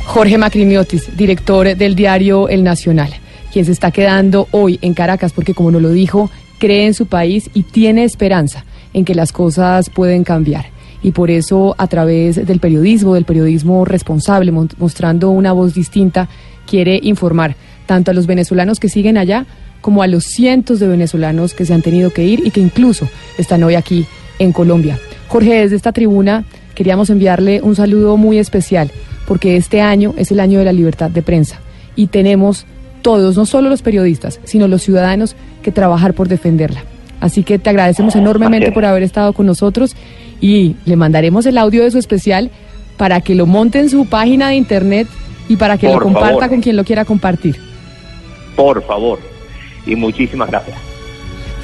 [0.09, 3.11] Jorge Macrimiotis, director del diario El Nacional,
[3.53, 7.05] quien se está quedando hoy en Caracas porque, como nos lo dijo, cree en su
[7.05, 10.65] país y tiene esperanza en que las cosas pueden cambiar.
[11.03, 16.27] Y por eso, a través del periodismo, del periodismo responsable, mostrando una voz distinta,
[16.65, 17.55] quiere informar
[17.85, 19.45] tanto a los venezolanos que siguen allá
[19.79, 23.07] como a los cientos de venezolanos que se han tenido que ir y que incluso
[23.37, 24.07] están hoy aquí
[24.39, 24.97] en Colombia.
[25.27, 28.91] Jorge, desde esta tribuna queríamos enviarle un saludo muy especial
[29.29, 31.59] porque este año es el año de la libertad de prensa
[31.95, 32.65] y tenemos
[33.03, 36.81] todos, no solo los periodistas, sino los ciudadanos, que trabajar por defenderla.
[37.19, 39.95] Así que te agradecemos enormemente por haber estado con nosotros
[40.41, 42.49] y le mandaremos el audio de su especial
[42.97, 45.07] para que lo monte en su página de internet
[45.47, 46.49] y para que lo comparta favor.
[46.49, 47.55] con quien lo quiera compartir.
[48.55, 49.19] Por favor.
[49.85, 50.75] Y muchísimas gracias.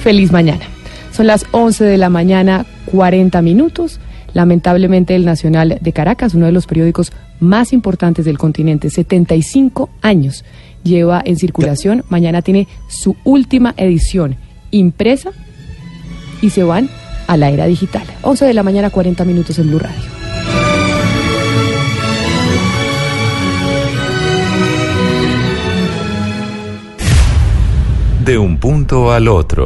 [0.04, 0.66] Feliz mañana.
[1.12, 4.00] Son las 11 de la mañana, 40 minutos.
[4.34, 10.44] Lamentablemente, el Nacional de Caracas, uno de los periódicos más importantes del continente, 75 años
[10.84, 12.04] lleva en circulación.
[12.10, 14.38] Mañana tiene su última edición
[14.72, 15.32] impresa
[16.42, 16.90] y se van
[17.28, 18.04] a la era digital.
[18.22, 20.16] 11 de la mañana, 40 minutos en Blue Radio.
[28.24, 29.66] De un punto al otro.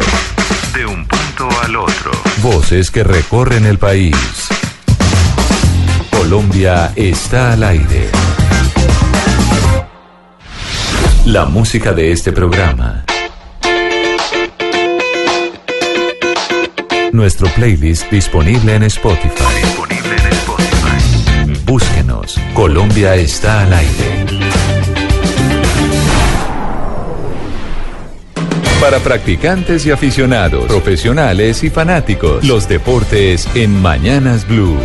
[0.74, 2.12] De un punto al otro.
[2.42, 4.16] Voces que recorren el país.
[6.30, 8.08] Colombia está al aire.
[11.26, 13.04] La música de este programa.
[17.12, 19.44] Nuestro playlist disponible en Spotify.
[19.60, 21.66] Disponible en Spotify.
[21.66, 22.40] Búsquenos.
[22.54, 24.26] Colombia está al aire.
[28.80, 34.78] Para practicantes y aficionados, profesionales y fanáticos, los deportes en Mañanas Blue.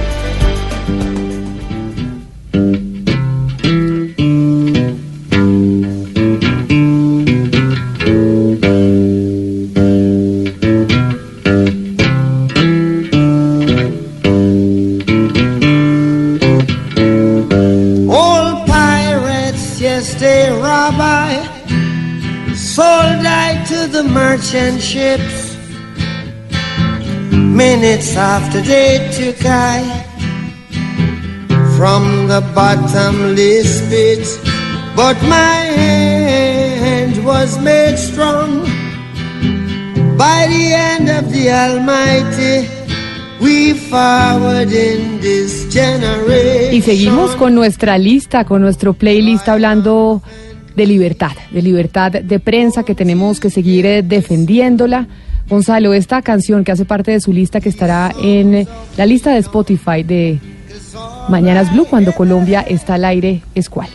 [28.63, 29.83] They took I
[31.77, 34.27] from the bottomless pit.
[34.95, 38.63] But my hand was made strong
[40.17, 42.69] by the hand of the Almighty.
[43.41, 46.73] We forward in this generation.
[46.75, 50.23] Y seguimos con nuestra lista, con nuestro playlist hablando
[50.77, 55.09] de libertad, de libertad de prensa que tenemos que seguir eh, defendiéndola.
[55.49, 58.67] Gonzalo, esta canción que hace parte de su lista que estará en
[58.97, 60.41] la lista de Spotify de
[61.29, 63.89] Mañanas Blue cuando Colombia está al aire, ¿es cuál?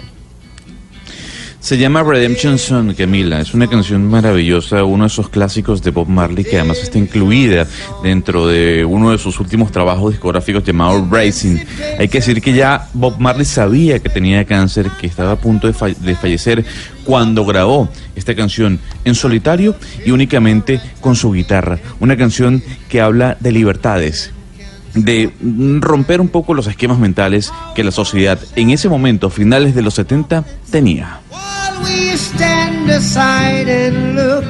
[1.60, 3.42] Se llama Redemption Song, Camila.
[3.42, 7.68] Es una canción maravillosa, uno de esos clásicos de Bob Marley que además está incluida
[8.02, 11.58] dentro de uno de sus últimos trabajos discográficos llamado Racing.
[12.00, 15.68] Hay que decir que ya Bob Marley sabía que tenía cáncer, que estaba a punto
[15.68, 16.64] de, fa- de fallecer
[17.04, 21.78] cuando grabó esta canción en solitario y únicamente con su guitarra.
[22.00, 24.32] Una canción que habla de libertades,
[25.04, 25.32] de
[25.80, 29.94] romper un poco los esquemas mentales que la sociedad en ese momento, finales de los
[29.96, 31.20] 70, tenía.
[31.84, 34.46] we stand aside and look.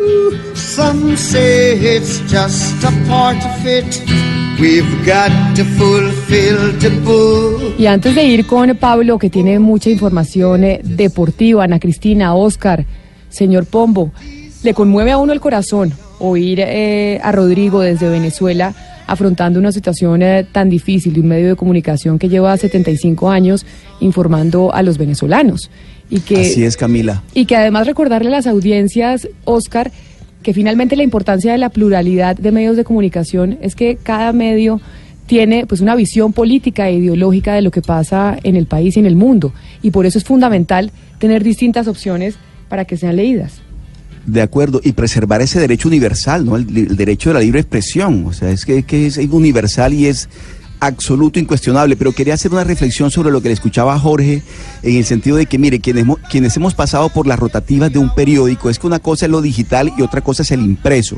[0.00, 4.02] Ooh, Some say it's just a part of it.
[4.60, 7.74] We've got to fulfill the book.
[7.78, 12.84] Y antes de ir con Pablo, que tiene mucha información eh, deportiva, Ana Cristina, Oscar,
[13.28, 14.12] señor Pombo,
[14.62, 18.74] le conmueve a uno el corazón oír eh, a Rodrigo desde Venezuela
[19.08, 23.66] afrontando una situación eh, tan difícil de un medio de comunicación que lleva 75 años
[24.00, 25.70] informando a los venezolanos.
[26.10, 27.22] Y que, Así es, Camila.
[27.34, 29.90] y que además recordarle a las audiencias, Oscar,
[30.42, 34.80] que finalmente la importancia de la pluralidad de medios de comunicación es que cada medio
[35.26, 39.00] tiene pues una visión política e ideológica de lo que pasa en el país y
[39.00, 39.52] en el mundo
[39.82, 42.36] y por eso es fundamental tener distintas opciones
[42.68, 43.60] para que sean leídas.
[44.28, 46.56] De acuerdo, y preservar ese derecho universal, ¿no?
[46.56, 48.26] El, derecho de la libre expresión.
[48.26, 50.28] O sea, es que, que es universal y es
[50.80, 51.96] absoluto, incuestionable.
[51.96, 54.42] Pero quería hacer una reflexión sobre lo que le escuchaba a Jorge,
[54.82, 58.14] en el sentido de que, mire, quienes, quienes hemos pasado por las rotativas de un
[58.14, 61.16] periódico, es que una cosa es lo digital y otra cosa es el impreso.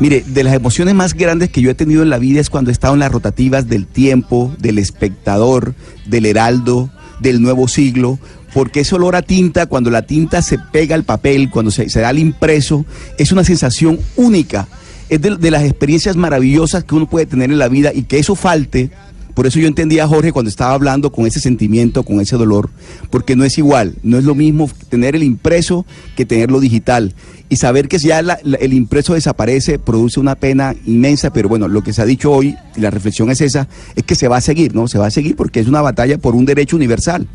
[0.00, 2.70] Mire, de las emociones más grandes que yo he tenido en la vida es cuando
[2.70, 5.74] he estado en las rotativas del tiempo, del espectador,
[6.06, 6.90] del heraldo,
[7.20, 8.18] del nuevo siglo,
[8.56, 12.08] porque ese olor a tinta, cuando la tinta se pega al papel, cuando se, da
[12.08, 12.86] al impreso,
[13.18, 14.66] es una sensación única.
[15.10, 18.34] Es de, las experiencias maravillosas que uno puede tener en la vida y que eso
[18.34, 18.90] falte.
[19.34, 22.70] Por eso yo entendía a Jorge cuando estaba hablando con ese sentimiento, con ese dolor,
[23.10, 25.84] porque no es igual, no es lo mismo tener el impreso
[26.16, 27.14] que tenerlo digital.
[27.50, 31.82] Y saber que si ya el impreso desaparece produce una pena inmensa, pero bueno, lo
[31.82, 34.40] que se ha dicho hoy, y la reflexión es esa, es que se va a
[34.40, 34.88] seguir, ¿no?
[34.88, 37.28] Se va a seguir porque es una batalla por un derecho universal.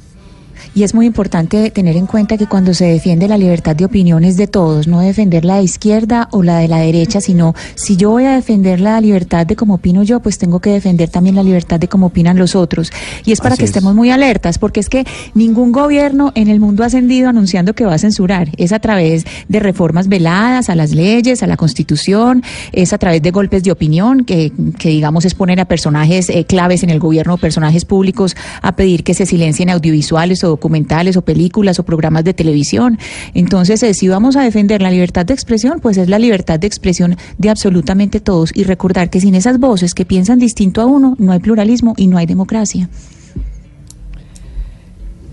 [0.74, 4.24] Y es muy importante tener en cuenta que cuando se defiende la libertad de opinión
[4.24, 7.98] es de todos, no defender la de izquierda o la de la derecha, sino si
[7.98, 11.36] yo voy a defender la libertad de cómo opino yo, pues tengo que defender también
[11.36, 12.90] la libertad de cómo opinan los otros.
[13.26, 13.72] Y es para Así que es.
[13.72, 17.84] estemos muy alertas, porque es que ningún gobierno en el mundo ha ascendido anunciando que
[17.84, 18.48] va a censurar.
[18.56, 23.22] Es a través de reformas veladas a las leyes, a la constitución, es a través
[23.22, 27.00] de golpes de opinión, que, que digamos es poner a personajes eh, claves en el
[27.00, 32.24] gobierno, personajes públicos, a pedir que se silencien audiovisuales o documentales o películas o programas
[32.24, 33.00] de televisión.
[33.34, 36.68] Entonces, eh, si vamos a defender la libertad de expresión, pues es la libertad de
[36.68, 41.16] expresión de absolutamente todos y recordar que sin esas voces que piensan distinto a uno,
[41.18, 42.90] no hay pluralismo y no hay democracia.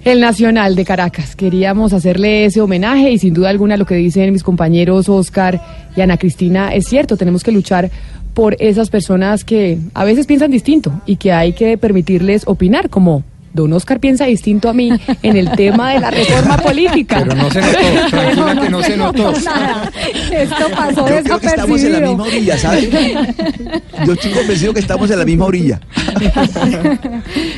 [0.04, 1.36] El Nacional de Caracas.
[1.36, 5.60] Queríamos hacerle ese homenaje y sin duda alguna lo que dicen mis compañeros Oscar
[5.94, 7.90] y Ana Cristina es cierto, tenemos que luchar
[8.32, 13.24] por esas personas que a veces piensan distinto y que hay que permitirles opinar como
[13.52, 14.90] Don Oscar piensa distinto a mí
[15.22, 17.22] en el tema de la reforma política.
[17.22, 19.32] Pero no se notó, tranquila que no se notó.
[19.44, 19.90] nada.
[20.32, 22.88] Esto pasó Yo creo que estamos en la misma orilla, ¿sabes?
[24.06, 25.80] Yo estoy convencido que estamos en la misma orilla.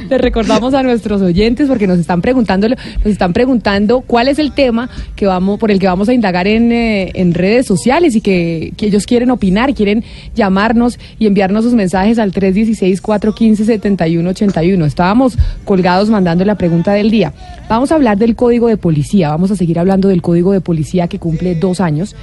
[0.09, 4.53] Le recordamos a nuestros oyentes porque nos están preguntando, nos están preguntando cuál es el
[4.53, 8.21] tema que vamos, por el que vamos a indagar en, eh, en redes sociales y
[8.21, 14.87] que, que ellos quieren opinar, quieren llamarnos y enviarnos sus mensajes al 316-415-7181.
[14.87, 15.37] Estábamos
[16.09, 17.33] mandando la pregunta del día.
[17.69, 21.09] Vamos a hablar del código de policía, vamos a seguir hablando del código de policía
[21.09, 22.15] que cumple dos años.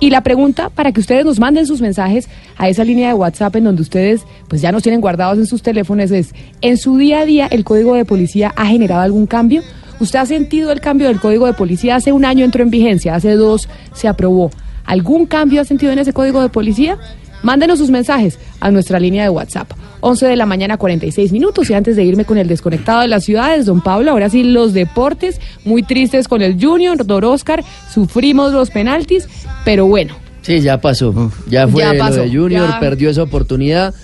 [0.00, 3.54] Y la pregunta para que ustedes nos manden sus mensajes a esa línea de WhatsApp
[3.56, 7.20] en donde ustedes pues ya nos tienen guardados en sus teléfonos es, ¿en su día
[7.20, 9.62] a día el código de policía ha generado algún cambio?
[10.00, 11.96] ¿Usted ha sentido el cambio del código de policía?
[11.96, 14.50] Hace un año entró en vigencia, hace dos se aprobó.
[14.84, 16.98] ¿Algún cambio ha sentido en ese código de policía?
[17.42, 19.70] Mándenos sus mensajes a nuestra línea de WhatsApp.
[20.02, 21.70] 11 de la mañana, 46 minutos.
[21.70, 24.72] Y antes de irme con el desconectado de las ciudades, don Pablo, ahora sí los
[24.74, 29.28] deportes, muy tristes con el Junior, Dor Oscar, sufrimos los penaltis,
[29.64, 30.14] pero bueno.
[30.42, 31.30] Sí, ya pasó.
[31.48, 32.80] Ya fue Ya lo pasó, de Junior, ya.
[32.80, 33.94] perdió esa oportunidad.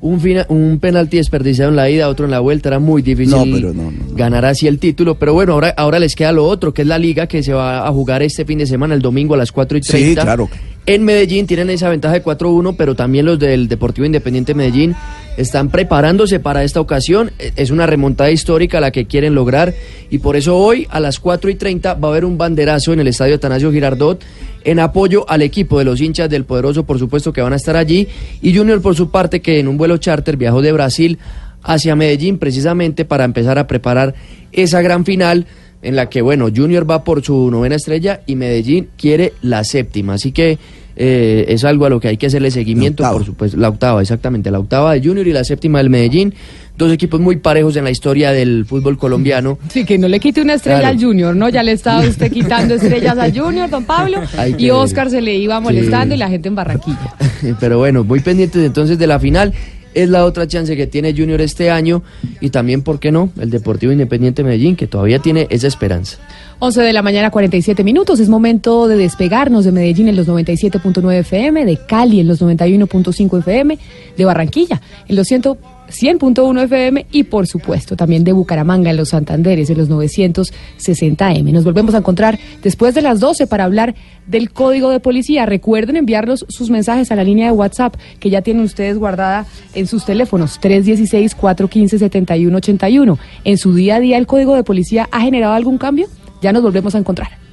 [0.00, 3.34] Un, fina- un penalti desperdiciado en la ida, otro en la vuelta, era muy difícil
[3.36, 5.16] No, pero no, no, ganar así el título.
[5.16, 7.84] Pero bueno, ahora, ahora les queda lo otro, que es la liga que se va
[7.84, 10.22] a jugar este fin de semana, el domingo a las 4 y Sí, 30.
[10.22, 10.48] claro.
[10.86, 14.94] En Medellín tienen esa ventaja de 4-1, pero también los del Deportivo Independiente Medellín
[15.38, 17.30] están preparándose para esta ocasión.
[17.38, 19.72] E- Es una remontada histórica la que quieren lograr
[20.10, 23.00] y por eso hoy a las 4 y 30 va a haber un banderazo en
[23.00, 24.22] el estadio Atanasio Girardot
[24.64, 27.76] en apoyo al equipo de los hinchas del Poderoso, por supuesto que van a estar
[27.76, 28.08] allí.
[28.42, 31.18] Y Junior, por su parte, que en un vuelo charter viajó de Brasil
[31.62, 34.14] hacia Medellín precisamente para empezar a preparar
[34.52, 35.46] esa gran final
[35.80, 40.14] en la que, bueno, Junior va por su novena estrella y Medellín quiere la séptima.
[40.14, 40.58] Así que
[41.00, 43.56] eh, es algo a lo que hay que hacerle seguimiento, por supuesto.
[43.56, 44.50] La octava, exactamente.
[44.50, 46.34] La octava de Junior y la séptima del Medellín.
[46.76, 49.58] Dos equipos muy parejos en la historia del fútbol colombiano.
[49.68, 50.96] Sí, que no le quite una estrella Claro.
[50.98, 51.48] al Junior, ¿no?
[51.48, 54.20] Ya le estaba usted quitando estrellas al Junior, don Pablo.
[54.58, 56.16] Y Oscar se le iba molestando Sí.
[56.16, 57.14] y la gente en Barranquilla.
[57.60, 59.52] Pero bueno, muy pendientes entonces de la final.
[59.98, 62.04] Es la otra chance que tiene Junior este año.
[62.40, 63.32] Y también, ¿por qué no?
[63.40, 66.18] El Deportivo Independiente Medellín, que todavía tiene esa esperanza.
[66.60, 68.20] 11 de la mañana, 47 minutos.
[68.20, 73.40] Es momento de despegarnos de Medellín en los 97.9 FM, de Cali en los 91.5
[73.40, 73.76] FM,
[74.16, 75.42] de Barranquilla en los 100
[75.88, 81.52] 100.1 FM y por supuesto también de Bucaramanga en los Santanderes en los 960 M.
[81.52, 83.94] Nos volvemos a encontrar después de las 12 para hablar
[84.26, 85.46] del código de policía.
[85.46, 89.86] Recuerden enviarnos sus mensajes a la línea de WhatsApp que ya tienen ustedes guardada en
[89.86, 93.18] sus teléfonos 316-415-7181.
[93.44, 96.08] ¿En su día a día el código de policía ha generado algún cambio?
[96.42, 97.47] Ya nos volvemos a encontrar.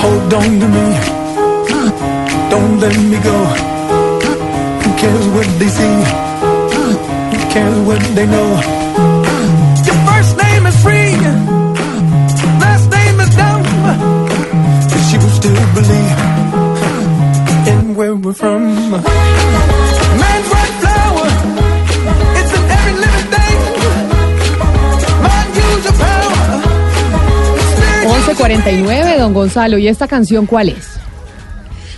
[0.00, 0.86] Hold on to me.
[2.50, 3.36] Don't let me go.
[4.80, 5.96] Who cares what they see?
[7.30, 8.78] Who cares what they know?
[10.82, 11.12] Free.
[12.60, 13.62] Last name is dumb.
[14.90, 16.18] But you still believe
[17.72, 18.62] in where we're from.
[20.22, 21.26] Man's right flower.
[22.38, 23.58] It's in every living thing.
[25.24, 26.38] Mind, use your power.
[28.34, 29.78] 11.49, don Gonzalo.
[29.78, 30.98] ¿Y esta canción cuál es?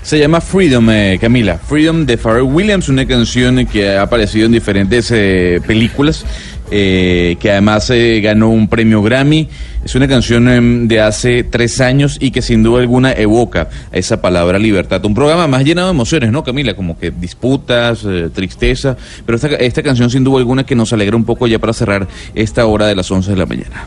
[0.02, 1.58] Se llama Freedom, eh, Camila.
[1.58, 6.24] Freedom de Pharrell Williams, una canción que ha aparecido en diferentes eh, películas,
[6.70, 9.48] eh, que además eh, ganó un premio Grammy.
[9.84, 14.20] Es una canción em, de hace tres años y que sin duda alguna evoca esa
[14.20, 15.04] palabra libertad.
[15.04, 16.74] Un programa más llenado de emociones, ¿no, Camila?
[16.74, 18.96] Como que disputas, eh, tristeza.
[19.24, 22.06] Pero esta, esta canción sin duda alguna que nos alegra un poco ya para cerrar
[22.34, 23.86] esta hora de las 11 de la mañana.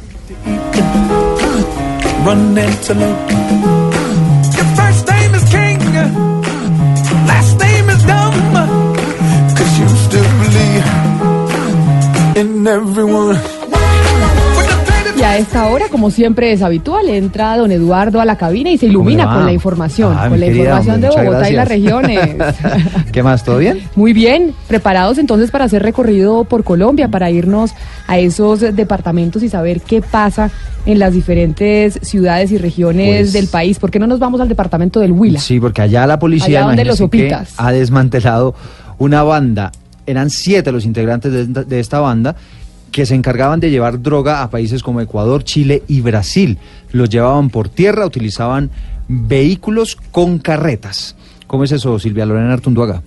[15.16, 18.78] Y a esta hora, como siempre es habitual, entra don Eduardo a la cabina y
[18.78, 21.68] se ilumina con la información, Ah, con la querida, información hombre, de Bogotá y las
[21.68, 22.30] regiones.
[23.12, 23.44] ¿Qué más?
[23.44, 23.82] ¿Todo bien?
[23.96, 27.72] Muy bien, preparados entonces para hacer recorrido por Colombia, para irnos
[28.08, 30.50] a esos departamentos y saber qué pasa
[30.86, 33.80] en las diferentes ciudades y regiones Pues- del país.
[33.80, 35.40] ¿Por qué no nos vamos al departamento del Huila?
[35.40, 38.56] Sí, porque allá la policía Allá donde los que ha desmantelado
[38.98, 39.72] una banda.
[40.06, 42.36] Eran siete los integrantes de, esta- banda
[42.92, 46.58] que se encargaban de llevar droga a países como Ecuador, Chile y Brasil.
[46.92, 48.70] Los llevaban por tierra, utilizaban
[49.08, 51.16] vehículos con carretas.
[51.48, 53.02] ¿Cómo es eso, Silvia Lorena Artunduaga?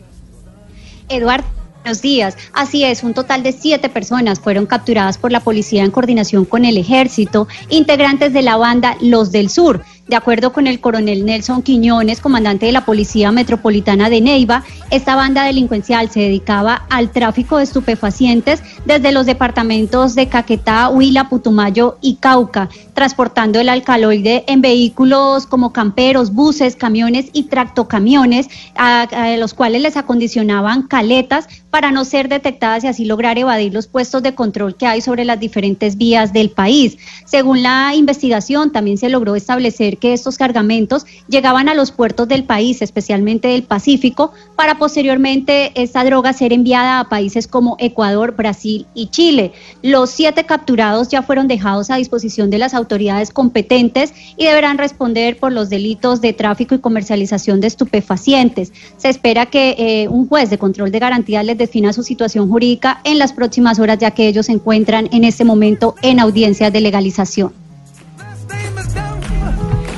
[1.09, 1.47] Eduardo.
[1.85, 2.37] Buenos días.
[2.53, 6.65] Así es, un total de siete personas fueron capturadas por la policía en coordinación con
[6.65, 9.85] el ejército, integrantes de la banda Los del Sur.
[10.09, 15.17] De acuerdo con el coronel Nelson Quiñones, comandante de la Policía Metropolitana de Neiva, esta
[15.17, 21.99] banda delincuencial se dedicaba al tráfico de estupefacientes desde los departamentos de Caquetá, Huila, Putumayo
[22.01, 29.55] y Cauca, transportando el alcaloide en vehículos como camperos, buses, camiones y tractocamiones, a, los
[29.55, 34.35] cuales les acondicionaban caletas para no ser detectadas y así lograr evadir los puestos de
[34.35, 36.97] control que hay sobre las diferentes vías del país.
[37.27, 42.45] Según la investigación, también se logró establecer que estos cargamentos llegaban a los puertos del
[42.45, 48.87] país, especialmente del Pacífico, para posteriormente esta droga ser enviada a países como Ecuador, Brasil
[48.95, 49.53] y Chile.
[49.83, 55.37] Los siete capturados ya fueron dejados a disposición de las autoridades competentes y deberán responder
[55.37, 58.73] por los delitos de tráfico y comercialización de estupefacientes.
[58.97, 63.01] Se espera que eh, un juez de control de garantías les defina su situación jurídica
[63.03, 66.81] en las próximas horas, ya que ellos se encuentran en este momento en audiencias de
[66.81, 67.53] legalización.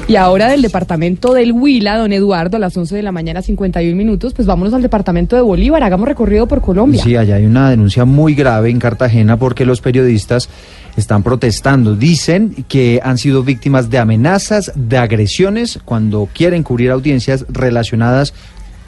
[0.09, 3.95] Y ahora del departamento del Huila, don Eduardo, a las 11 de la mañana, 51
[3.95, 7.03] minutos, pues vámonos al departamento de Bolívar, hagamos recorrido por Colombia.
[7.03, 10.49] Sí, allá hay una denuncia muy grave en Cartagena porque los periodistas
[10.97, 11.95] están protestando.
[11.95, 18.33] Dicen que han sido víctimas de amenazas, de agresiones cuando quieren cubrir audiencias relacionadas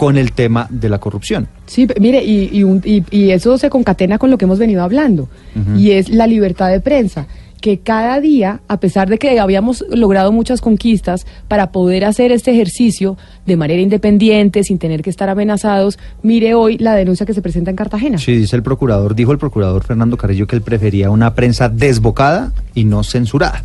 [0.01, 1.47] con el tema de la corrupción.
[1.67, 4.83] Sí, mire, y, y, un- y- y eso se concatena con lo que hemos venido
[4.83, 5.29] hablando,
[5.77, 7.27] y es la libertad de prensa,
[7.61, 12.51] que cada día, a pesar de que habíamos logrado muchas conquistas para poder hacer este
[12.53, 17.43] ejercicio de manera independiente, sin tener que estar amenazados, mire hoy la denuncia que se
[17.43, 18.17] presenta en Cartagena.
[18.17, 22.55] Sí, dice el procurador, dijo el procurador Fernando Carrillo que él prefería una prensa desbocada
[22.75, 23.65] y no censurada,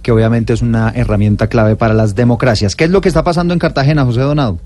[0.00, 2.74] que obviamente es una herramienta clave para las democracias.
[2.74, 4.58] ¿Qué es lo que está pasando en Cartagena, José Donado?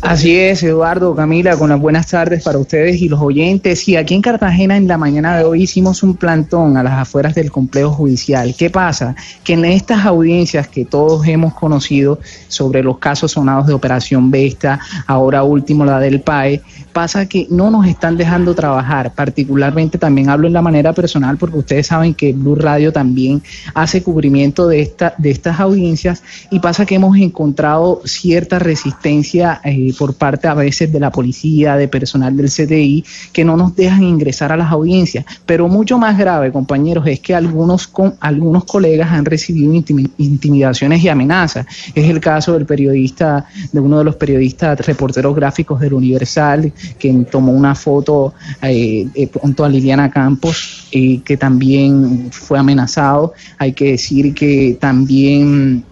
[0.00, 3.88] Así es, Eduardo, Camila, con las buenas tardes para ustedes y los oyentes.
[3.88, 7.34] Y aquí en Cartagena en la mañana de hoy hicimos un plantón a las afueras
[7.34, 8.54] del complejo judicial.
[8.56, 9.16] ¿Qué pasa?
[9.44, 14.80] Que en estas audiencias que todos hemos conocido sobre los casos sonados de Operación Vesta,
[15.06, 19.12] ahora último la del PAE, pasa que no nos están dejando trabajar.
[19.14, 23.42] Particularmente también hablo en la manera personal porque ustedes saben que Blue Radio también
[23.74, 28.00] hace cubrimiento de, esta, de estas audiencias y pasa que hemos encontrado
[28.46, 33.44] cierta resistencia eh, por parte a veces de la policía, de personal del CTI, que
[33.44, 35.24] no nos dejan ingresar a las audiencias.
[35.44, 41.02] Pero mucho más grave, compañeros, es que algunos, con, algunos colegas han recibido intimi- intimidaciones
[41.02, 41.66] y amenazas.
[41.94, 47.12] Es el caso del periodista, de uno de los periodistas reporteros gráficos del Universal, que
[47.30, 48.32] tomó una foto
[48.62, 53.32] eh, eh, junto a Liliana Campos, eh, que también fue amenazado.
[53.58, 55.84] Hay que decir que también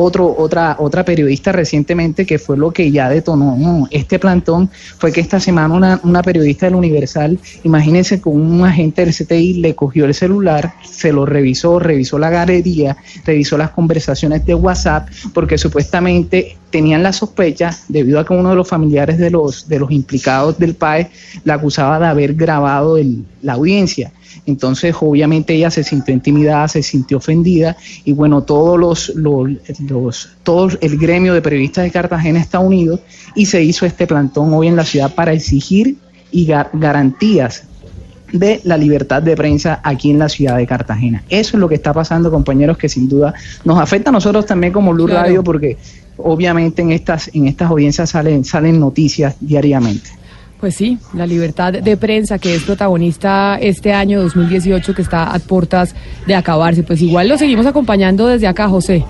[0.00, 5.20] otro, otra, otra periodista recientemente que fue lo que ya detonó este plantón fue que
[5.20, 10.04] esta semana una, una periodista del Universal, imagínense con un agente del CTI le cogió
[10.06, 16.56] el celular, se lo revisó, revisó la galería, revisó las conversaciones de WhatsApp, porque supuestamente
[16.70, 20.58] tenían la sospecha, debido a que uno de los familiares de los, de los implicados
[20.58, 21.10] del PAE
[21.44, 24.12] la acusaba de haber grabado el- la audiencia.
[24.46, 29.48] Entonces, obviamente ella se sintió intimidada, se sintió ofendida y bueno, todos los, los,
[29.86, 33.00] los- todo el gremio de periodistas de Cartagena está unido
[33.34, 35.96] y se hizo este plantón hoy en la ciudad para exigir
[36.32, 37.64] y gar- garantías
[38.32, 41.24] de la libertad de prensa aquí en la ciudad de Cartagena.
[41.28, 43.34] Eso es lo que está pasando, compañeros, que sin duda
[43.64, 45.22] nos afecta a nosotros también como Blue Claro.
[45.22, 45.76] Radio porque
[46.16, 50.10] obviamente en estas en estas audiencias salen salen noticias diariamente.
[50.60, 55.38] Pues sí, la libertad de prensa que es protagonista este año 2018 que está a
[55.38, 55.94] puertas
[56.26, 56.82] de acabarse.
[56.82, 59.04] Pues igual lo seguimos acompañando desde acá, José.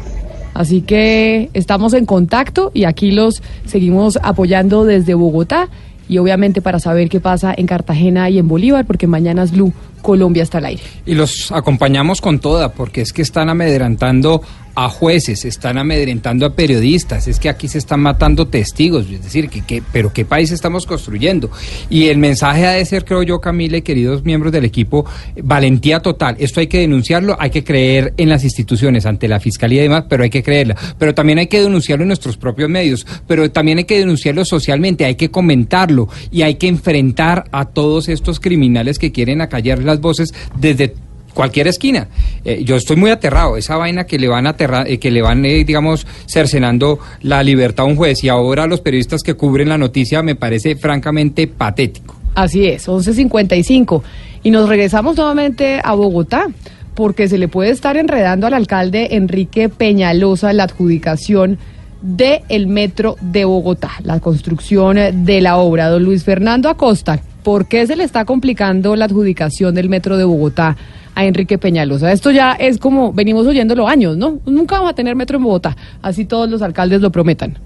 [0.54, 5.68] Así que estamos en contacto y aquí los seguimos apoyando desde Bogotá
[6.08, 9.72] y obviamente para saber qué pasa en Cartagena y en Bolívar, porque mañana es Blue,
[10.02, 10.82] Colombia está al aire.
[11.06, 14.42] Y los acompañamos con toda, porque es que están amedrantando
[14.74, 19.48] a jueces, están amedrentando a periodistas, es que aquí se están matando testigos, es decir,
[19.48, 21.50] que, que- pero qué país estamos construyendo.
[21.88, 25.04] Y el mensaje ha de ser, creo yo, Camila y queridos miembros del equipo,
[25.42, 26.36] valentía total.
[26.38, 30.04] Esto hay que denunciarlo, hay que creer en las instituciones, ante la fiscalía y demás,
[30.08, 30.76] pero hay que creerla.
[30.98, 35.04] Pero también hay que denunciarlo en nuestros propios medios, pero también hay que denunciarlo socialmente,
[35.04, 40.00] hay que comentarlo y hay que enfrentar a todos estos criminales que quieren acallar las
[40.00, 40.94] voces desde
[41.34, 42.08] cualquier esquina.
[42.44, 43.56] Eh, yo estoy muy aterrado.
[43.56, 47.86] Esa vaina que le van aterra eh, que le van, eh, digamos, cercenando la libertad
[47.86, 52.16] a un juez y ahora los periodistas que cubren la noticia me parece francamente patético.
[52.34, 54.02] Así es, 11.55.
[54.42, 56.46] Y nos regresamos nuevamente a Bogotá,
[56.94, 61.58] porque se le puede estar enredando al alcalde Enrique Peñalosa la adjudicación
[62.02, 65.88] del el metro de Bogotá, la construcción de la obra.
[65.88, 70.24] Don Luis Fernando Acosta, ¿por qué se le está complicando la adjudicación del metro de
[70.24, 70.76] Bogotá
[71.20, 72.10] a Enrique Peñalosa.
[72.12, 74.40] Esto ya es como venimos oyéndolo años, ¿no?
[74.46, 77.58] Nunca vamos a tener metro en Bogotá, así todos los alcaldes lo prometan.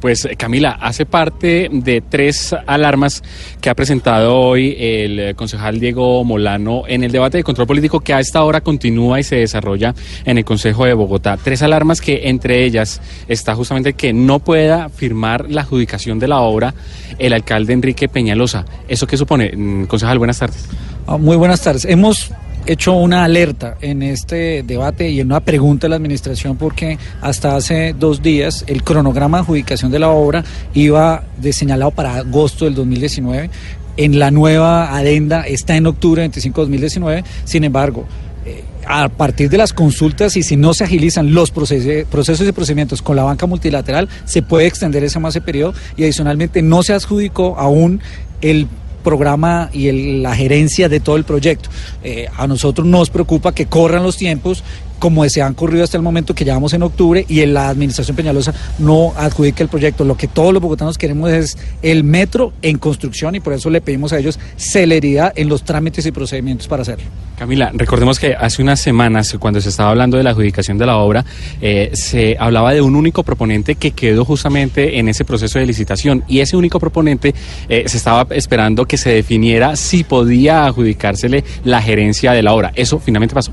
[0.00, 3.22] Pues eh, Camila, hace parte de tres alarmas
[3.60, 8.00] que ha presentado hoy el eh, concejal Diego Molano en el debate de control político
[8.00, 9.94] que a esta hora continúa y se desarrolla
[10.24, 11.38] en el Consejo de Bogotá.
[11.42, 16.40] Tres alarmas que entre ellas está justamente que no pueda firmar la adjudicación de la
[16.40, 16.74] obra
[17.18, 18.64] el alcalde Enrique Peñalosa.
[18.88, 19.52] ¿Eso qué supone?
[19.56, 20.66] Mm, Concejal, buenas tardes.
[21.06, 21.84] Ah, Muy buenas tardes.
[21.84, 22.30] Hemos
[22.66, 27.56] hecho una alerta en este debate y en una pregunta a la administración porque hasta
[27.56, 30.44] hace dos días el cronograma de adjudicación de la obra
[30.74, 33.50] iba de señalado para agosto del 2019.
[33.96, 37.24] En la nueva adenda está en octubre 25 de 2019.
[37.44, 38.04] Sin embargo,
[38.44, 42.52] eh, a partir de las consultas y si no se agilizan los procese- procesos y
[42.52, 46.92] procedimientos con la banca multilateral, se puede extender ese más periodo y adicionalmente no se
[46.92, 48.00] adjudicó aún
[48.42, 48.66] el
[49.06, 51.70] programa y el- la gerencia de todo el proyecto.
[52.02, 54.64] Eh, a nosotros nos preocupa que corran los tiempos
[54.98, 58.16] como se han corrido hasta el momento que llevamos en octubre y en la administración
[58.16, 60.04] Peñalosa no adjudica el proyecto.
[60.04, 63.80] Lo que todos los bogotanos queremos es el metro en construcción y por eso le
[63.80, 67.04] pedimos a ellos celeridad en los trámites y procedimientos para hacerlo.
[67.38, 70.96] Camila, recordemos que hace unas semanas, cuando se estaba hablando de la adjudicación de la
[70.96, 71.24] obra,
[71.60, 76.24] eh, se hablaba de un único proponente que quedó justamente en ese proceso de licitación
[76.28, 77.34] y ese único proponente
[77.68, 82.72] eh, se estaba esperando que se definiera si podía adjudicársele la gerencia de la obra.
[82.74, 83.52] Eso finalmente pasó.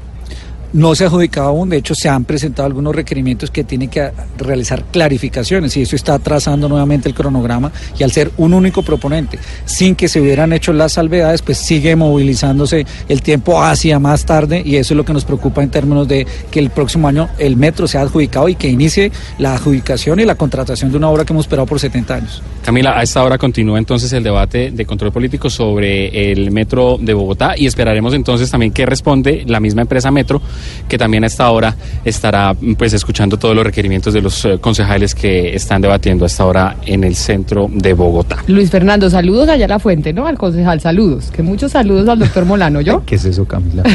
[0.74, 4.12] No se ha adjudicado aún, de hecho se han presentado algunos requerimientos que tienen que
[4.38, 9.38] realizar clarificaciones y eso está trazando nuevamente el cronograma y al ser un único proponente,
[9.66, 14.64] sin que se hubieran hecho las salvedades, pues sigue movilizándose el tiempo hacia más tarde
[14.66, 17.56] y eso es lo que nos preocupa en términos de que el próximo año el
[17.56, 21.34] metro sea adjudicado y que inicie la adjudicación y la contratación de una obra que
[21.34, 22.42] hemos esperado por 70 años.
[22.64, 27.14] Camila, a esta hora continúa entonces el debate de control político sobre el metro de
[27.14, 30.42] Bogotá y esperaremos entonces también qué responde la misma empresa Metro,
[30.88, 35.16] que también a esta hora estará pues escuchando todos los requerimientos de los eh, concejales
[35.16, 38.38] que están debatiendo a esta hora en el centro de Bogotá.
[38.48, 40.28] Luis Fernando, saludos allá a la fuente, ¿no?
[40.28, 41.32] Al concejal, saludos.
[41.32, 43.04] Que muchos saludos al doctor Molano, ¿yo?
[43.06, 43.84] ¿Qué es eso, Camila?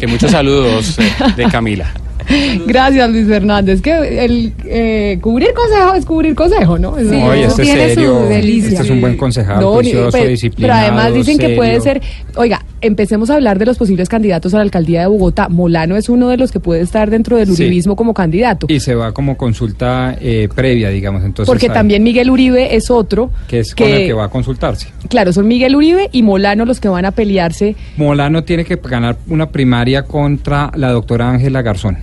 [0.00, 1.86] Que muchos saludos eh, de Camila.
[2.66, 3.80] Gracias, Luis Fernández.
[3.80, 6.90] Que el eh, cubrir consejo es cubrir consejo, ¿no?
[6.92, 8.70] Oye, eso este su serio, delicia.
[8.70, 12.00] este es un buen concejal, No, juicioso, pero- Pero disciplinado, además dicen que puede ser,
[12.36, 15.48] oiga, empecemos a hablar de los posibles candidatos a la alcaldía de Bogotá.
[15.48, 17.62] Molano es uno de los que puede estar dentro del Sí.
[17.62, 18.66] uribismo como candidato.
[18.68, 21.22] Y se va como consulta eh, previa, digamos.
[21.24, 23.30] Entonces, Porque también Miguel Uribe es otro.
[23.48, 24.88] Que es con el que va a consultarse.
[25.08, 27.76] Claro, son Miguel Uribe y Molano los que van a pelearse.
[27.96, 31.98] Molano tiene que ganar una primaria contra la doctora Ángela Garzón.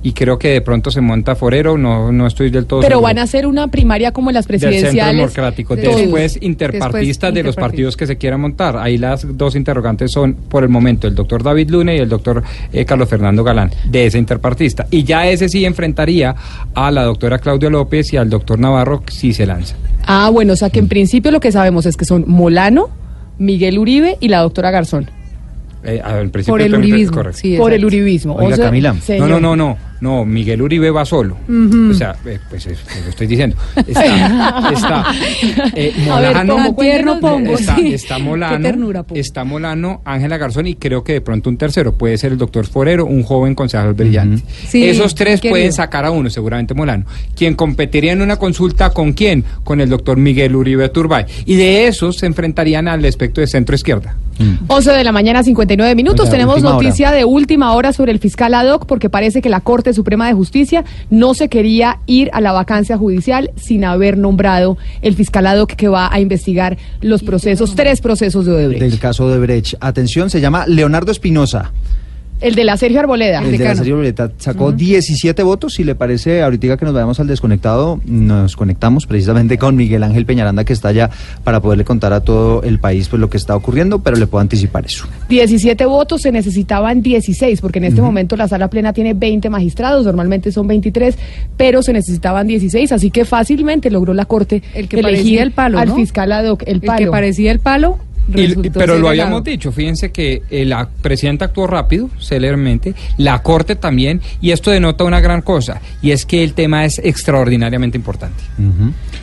[0.00, 3.02] Y creo que de pronto se monta Forero, no, no estoy del todo Pero seguro.
[3.08, 5.16] van a hacer una primaria como en las del Centro presidenciales.
[5.16, 5.74] Democrático.
[5.74, 8.76] Después, interpartistas de los partidos que se quieran montar.
[8.76, 12.44] Ahí las dos interrogantes son, por el momento, el doctor David Lune y el doctor
[12.72, 14.86] eh, Carlos Fernando Galán, de ese interpartista.
[14.90, 16.34] Y ya ese sí enfrentaría
[16.74, 19.74] a la doctora Claudia López y al doctor Navarro si se lanza.
[20.06, 22.88] Ah, bueno, o sea que en principio lo que sabemos es que son Molano,
[23.38, 25.10] Miguel Uribe y la doctora Garzón.
[25.84, 26.02] Eh,
[26.46, 28.34] Por el uribismo, sí, Por el uribismo.
[28.34, 28.94] Oiga, O sea, Camila.
[29.00, 29.28] Señor.
[29.28, 29.66] no, no, no.
[29.66, 31.36] No, Miguel Uribe va solo.
[31.90, 33.56] O sea, eh, pues es- lo estoy diciendo.
[33.86, 35.04] Está, está
[35.74, 37.18] eh, A ver, Molano, tierno
[37.52, 37.94] está, sí.
[37.94, 41.92] está Qué Molano, ternura, está Molano, Ángela Garzón y creo que de pronto un tercero
[41.96, 44.42] puede ser el doctor Forero, un joven concejal brillante.
[44.68, 45.52] Sí, Esos tres querido.
[45.54, 47.04] pueden sacar a uno, seguramente Molano.
[47.36, 49.44] Quien competiría en una consulta con quién?
[49.64, 51.24] Con el doctor Miguel Uribe Turbay.
[51.46, 54.16] Y de esos se enfrentarían al espectro de centro izquierda.
[54.68, 56.20] 11 de la mañana, 59 minutos.
[56.26, 59.48] Oiga, Tenemos última noticia de última hora sobre el fiscal ad hoc porque parece que
[59.48, 64.18] la Corte Suprema de Justicia no se quería ir a la vacancia judicial sin haber
[64.18, 68.82] nombrado el fiscal ad hoc que va a investigar los procesos, tres procesos de Odebrecht.
[68.82, 69.74] Del caso de Brecht.
[69.80, 71.72] Atención, se llama Leonardo Espinosa.
[72.40, 73.40] El de la Sergio Arboleda.
[73.42, 75.74] El de la serie Violeta sacó 17 votos.
[75.74, 80.24] Si le parece, ahorita que nos vayamos al desconectado, nos conectamos precisamente con Miguel Ángel
[80.24, 81.10] Peñaranda, que está allá
[81.42, 84.40] para poderle contar a todo el país pues, lo que está ocurriendo, pero le puedo
[84.40, 85.06] anticipar eso.
[85.28, 90.04] 17 votos, se necesitaban 16, porque en este momento la sala plena tiene 20 magistrados,
[90.04, 91.16] normalmente son 23,
[91.56, 95.52] pero se necesitaban 16, así que fácilmente logró la Corte El que elegir parecía el
[95.52, 95.96] palo, al ¿no?
[95.96, 96.98] fiscal ad hoc, el El palo.
[96.98, 97.98] que parecía el palo.
[98.28, 103.74] Y- pero lo habíamos dicho, fíjense que eh, la presidenta actuó rápido, célermente, la corte
[103.76, 108.42] también, y esto denota una gran cosa, y es que el tema es extraordinariamente importante.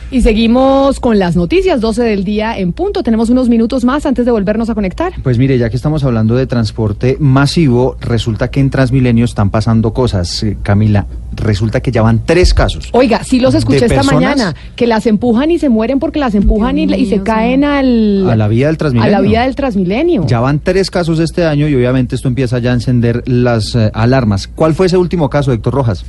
[0.08, 3.02] Y seguimos con las noticias, 12 del día en punto.
[3.02, 5.12] Tenemos unos minutos más antes de volvernos a conectar.
[5.24, 9.92] Pues mire, ya que estamos hablando de transporte masivo, resulta que en Transmilenio están pasando
[9.92, 10.44] cosas.
[10.44, 12.88] Eh, Camila, resulta que ya van tres casos.
[12.92, 16.36] Oiga, sí los escuché esta personas- mañana, que las empujan y se mueren porque las
[16.36, 19.16] empujan y, y se caen al, A la vía del Transmilenio.
[19.16, 20.24] a la vía del Transmilenio.
[20.28, 23.90] Ya van tres casos este año y obviamente esto empieza ya a encender las eh,
[23.92, 24.46] alarmas.
[24.46, 26.04] ¿Cuál fue ese último caso, Héctor Rojas?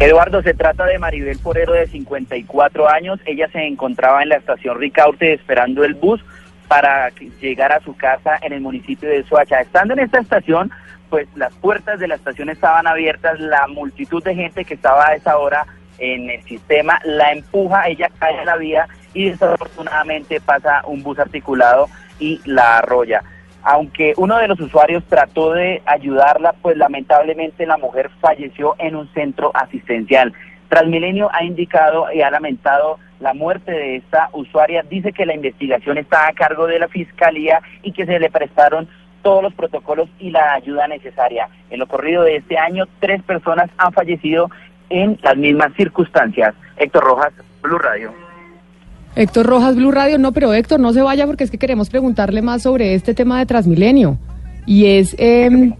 [0.00, 3.20] Eduardo, se trata de Maribel Forero de 54 años.
[3.26, 6.24] Ella se encontraba en la estación Ricaurte esperando el bus
[6.68, 9.60] para llegar a su casa en el municipio de Soacha.
[9.60, 10.70] Estando en esta estación,
[11.10, 15.16] pues las puertas de la estación estaban abiertas, la multitud de gente que estaba a
[15.16, 15.66] esa hora
[15.98, 21.18] en el sistema la empuja, ella cae en la vía y desafortunadamente pasa un bus
[21.18, 23.22] articulado y la arrolla.
[23.62, 29.12] Aunque uno de los usuarios trató de ayudarla, pues lamentablemente la mujer falleció en un
[29.12, 30.32] centro asistencial.
[30.68, 34.82] Transmilenio ha indicado y ha lamentado la muerte de esta usuaria.
[34.88, 38.88] Dice que la investigación está a cargo de la fiscalía y que se le prestaron
[39.22, 41.48] todos los protocolos y la ayuda necesaria.
[41.68, 44.50] En lo corrido de este año, tres personas han fallecido
[44.88, 46.54] en las mismas circunstancias.
[46.76, 47.32] Héctor Rojas,
[47.62, 48.29] Blue Radio.
[49.16, 50.18] Héctor Rojas, Blue Radio.
[50.18, 53.38] No, pero Héctor, no se vaya porque es que queremos preguntarle más sobre este tema
[53.38, 54.18] de Transmilenio.
[54.66, 55.14] Y es...
[55.18, 55.74] em,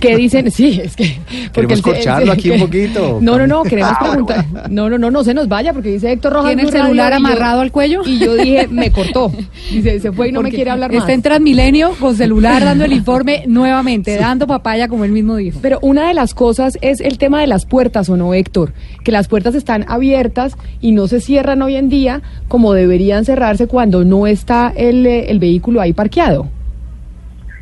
[0.00, 0.50] ¿Qué dicen?
[0.50, 1.18] Sí, es que...
[1.54, 3.18] porque Queremos corcharlo aquí un poquito.
[3.20, 4.44] No, no, no, queremos Ah, preguntar.
[4.70, 6.48] No, no, no, no se nos vaya porque dice Héctor Rojas.
[6.48, 8.02] ¿Tiene el celular amarrado al cuello?
[8.04, 9.32] Y yo dije, me cortó.
[9.70, 11.02] Dice, se fue y no me quiere hablar más.
[11.02, 15.60] Está en Transmilenio con celular dando el informe nuevamente, dando papaya como él mismo dijo.
[15.62, 18.72] Pero una de las cosas es el tema de las puertas, ¿o no, Héctor?
[19.04, 23.66] Que las puertas están abiertas y no se cierran hoy en día como deberían cerrarse
[23.66, 26.48] cuando no está el, eh, el vehículo ahí parqueado.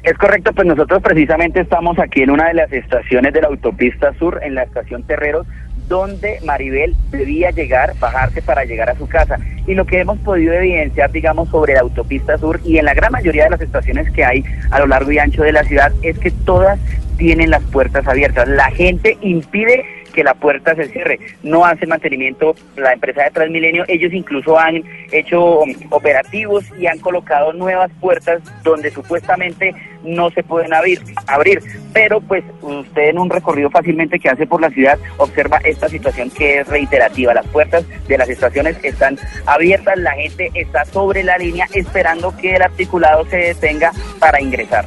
[0.05, 4.12] Es correcto, pues nosotros precisamente estamos aquí en una de las estaciones de la autopista
[4.18, 5.47] sur, en la estación Terreros,
[5.89, 9.39] donde Maribel debía llegar, bajarse para llegar a su casa.
[9.66, 13.12] Y lo que hemos podido evidenciar, digamos, sobre la autopista sur y en la gran
[13.12, 16.18] mayoría de las estaciones que hay a lo largo y ancho de la ciudad, es
[16.18, 16.78] que todas
[17.16, 18.47] tienen las puertas abiertas.
[18.47, 21.19] La gente impide que la puerta se cierre.
[21.43, 23.85] No hace mantenimiento la empresa de Transmilenio.
[23.89, 24.82] Ellos incluso han
[25.12, 29.74] hecho operativos y han colocado nuevas puertas donde supuestamente
[30.05, 31.01] no se pueden abrir.
[31.27, 31.61] abrir.
[31.93, 36.31] Pero pues usted en un recorrido fácilmente que hace por la ciudad observa esta situación
[36.31, 37.35] que es reiterativa.
[37.35, 42.57] Las puertas de las estaciones están abiertas, la gente está sobre la línea esperando que
[42.57, 44.85] el articulado se detenga para ingresar.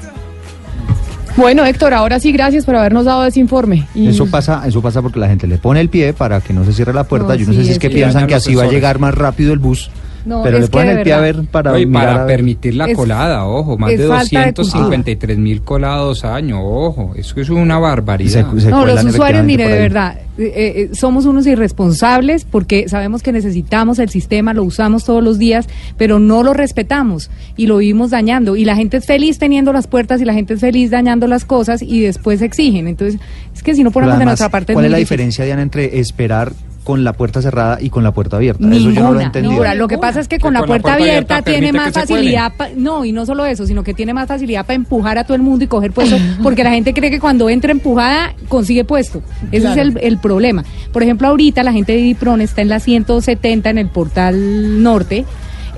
[1.38, 3.86] Bueno, Héctor, ahora sí, gracias por habernos dado ese informe.
[3.94, 6.66] Y- Eso pasa, eso pasa porque la gente le pone el pie para que no
[6.66, 7.30] se cierre la puerta.
[7.30, 8.98] No, Yo no sí, sé si es es que piensan que así va a llegar
[9.00, 9.92] más rápido el bus.
[10.28, 13.46] No, pero es le ponen el pie a ver para a permitir la Es- colada,
[13.46, 18.52] ojo, más de falta de 253 mil colados año, ojo, eso es una barbaridad.
[18.54, 23.24] Se- se No, los usuarios, mire, de verdad, eh, eh, somos unos irresponsables porque sabemos
[23.24, 25.68] que necesitamos el sistema, lo usamos todos los días,
[25.98, 28.56] pero no lo respetamos y lo vivimos dañando.
[28.56, 31.46] Y la gente es feliz teniendo las puertas y la gente es feliz dañando las
[31.46, 32.88] cosas y después exigen.
[32.88, 33.20] Entonces,
[33.56, 34.74] es que si no ponemos de nuestra parte...
[34.74, 35.16] ¿Cuál es la difícil.
[35.18, 36.52] diferencia, Diana, entre esperar
[36.88, 38.66] con la puerta cerrada y con la puerta abierta?
[38.66, 39.52] Eso yo no lo he Ninguna, entendido.
[39.52, 39.76] ninguna.
[39.76, 41.92] Lo que pasa es que con la con la puerta puerta abierta abierta tiene más
[41.94, 45.26] facilidad, pa- no, y no solo eso, sino que tiene más facilidad para empujar a
[45.26, 48.86] todo el mundo y coger puesto, porque la gente cree que cuando entra empujada consigue
[48.86, 49.22] puesto.
[49.52, 49.82] Ese Claro.
[49.82, 50.64] es el, el problema.
[50.94, 55.26] Por ejemplo, ahorita la gente de Dipron está en la 170 en el portal norte.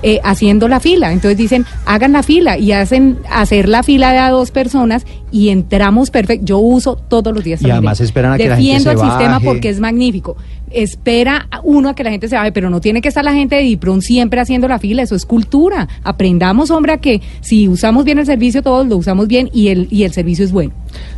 [0.02, 4.18] eh, haciendo la fila, entonces dicen hagan la fila y hacen hacer la fila de
[4.18, 6.46] a dos personas y entramos perfecto.
[6.46, 7.60] Yo uso todos los días.
[7.60, 10.38] Y además esperan a que la gente Defiendo se el sistema porque es magnífico.
[10.70, 13.32] Espera a uno a que la gente se baje, pero no tiene que estar la
[13.32, 15.88] gente de Dipron siempre haciendo la fila, eso es cultura.
[16.04, 19.88] Aprendamos, hombre, a que si usamos bien el servicio, todos lo usamos bien y el,
[19.90, 20.72] y el servicio es bueno.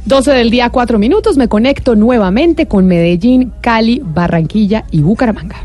[0.07, 1.37] 12 del día, 4 minutos.
[1.37, 5.57] Me conecto nuevamente con Medellín, Cali, Barranquilla y Bucaramanga.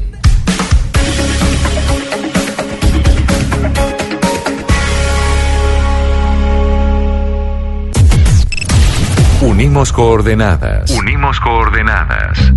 [9.41, 10.91] Unimos coordenadas.
[10.91, 12.53] Unimos coordenadas.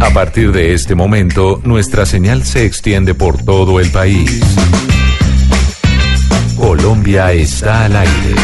[0.00, 4.40] A partir de este momento, nuestra señal se extiende por todo el país.
[6.56, 8.34] Colombia está al aire.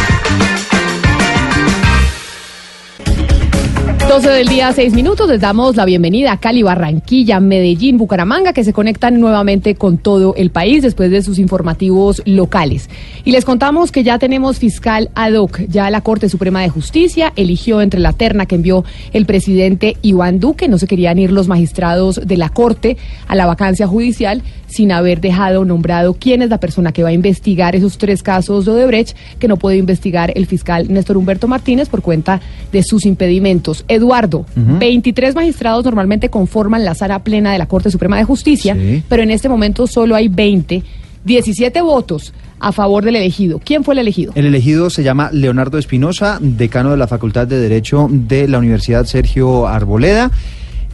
[4.09, 5.29] 12 del día, 6 minutos.
[5.29, 10.35] Les damos la bienvenida a Cali, Barranquilla, Medellín, Bucaramanga, que se conectan nuevamente con todo
[10.37, 12.91] el país después de sus informativos locales.
[13.25, 15.61] Y les contamos que ya tenemos fiscal ad hoc.
[15.69, 20.39] Ya la Corte Suprema de Justicia eligió entre la terna que envió el presidente Iván
[20.39, 20.69] Duque.
[20.69, 25.21] No se querían ir los magistrados de la Corte a la vacancia judicial sin haber
[25.21, 29.17] dejado nombrado quién es la persona que va a investigar esos tres casos de Odebrecht
[29.39, 32.41] que no puede investigar el fiscal Néstor Humberto Martínez por cuenta
[32.73, 33.85] de sus impedimentos.
[33.95, 38.77] Eduardo Eduardo, 23 magistrados normalmente conforman la sala plena de la Corte Suprema de Justicia,
[39.09, 40.83] pero en este momento solo hay 20,
[41.25, 43.61] 17 votos a favor del elegido.
[43.65, 44.33] ¿Quién fue el elegido?
[44.35, 49.05] El elegido se llama Leonardo Espinosa, decano de la Facultad de Derecho de la Universidad
[49.05, 50.31] Sergio Arboleda.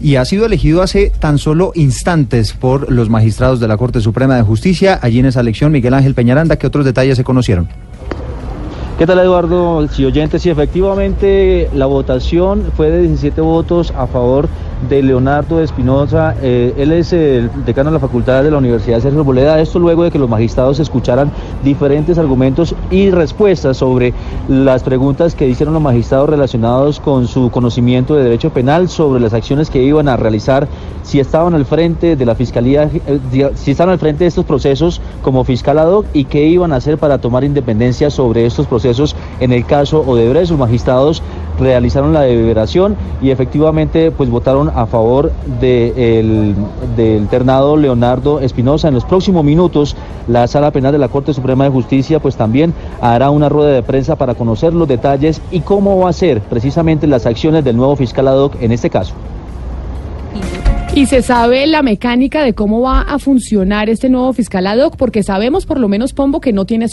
[0.03, 4.35] Y ha sido elegido hace tan solo instantes por los magistrados de la Corte Suprema
[4.35, 4.99] de Justicia.
[5.03, 7.69] Allí en esa elección, Miguel Ángel Peñaranda, ¿qué otros detalles se conocieron?
[9.01, 9.89] ¿Qué tal Eduardo?
[9.89, 14.47] Si oyentes, sí, efectivamente la votación fue de 17 votos a favor
[14.89, 16.35] de Leonardo Espinosa.
[16.43, 19.61] Eh, él es el decano de la Facultad de la Universidad Sergio Boleda.
[19.61, 21.31] Esto luego de que los magistrados escucharan
[21.63, 24.15] diferentes argumentos y respuestas sobre
[24.49, 29.35] las preguntas que hicieron los magistrados relacionados con su conocimiento de derecho penal, sobre las
[29.35, 30.69] acciones que iban a realizar,
[31.03, 35.01] si estaban al frente de la fiscalía, eh, si estaban al frente de estos procesos
[35.23, 39.17] como fiscal ad hoc y qué iban a hacer para tomar independencia sobre estos procesos
[39.41, 40.51] en el caso Odebrecht.
[40.51, 41.23] Los magistrados
[41.61, 45.31] realizaron la deliberación y efectivamente pues votaron a favor
[45.61, 46.55] de el-
[46.97, 48.89] del ternado Leonardo Espinosa.
[48.89, 49.95] En los próximos minutos
[50.27, 53.83] la Sala Penal de la Corte Suprema de Justicia pues también hará una rueda de
[53.83, 57.95] prensa para conocer los detalles y cómo va a ser precisamente las acciones del nuevo
[57.97, 59.13] fiscal ad en este caso.
[60.95, 64.97] Y se sabe la mecánica de cómo va a funcionar este nuevo fiscal ad hoc,
[64.97, 66.89] porque sabemos por lo menos, Pombo, que no tiene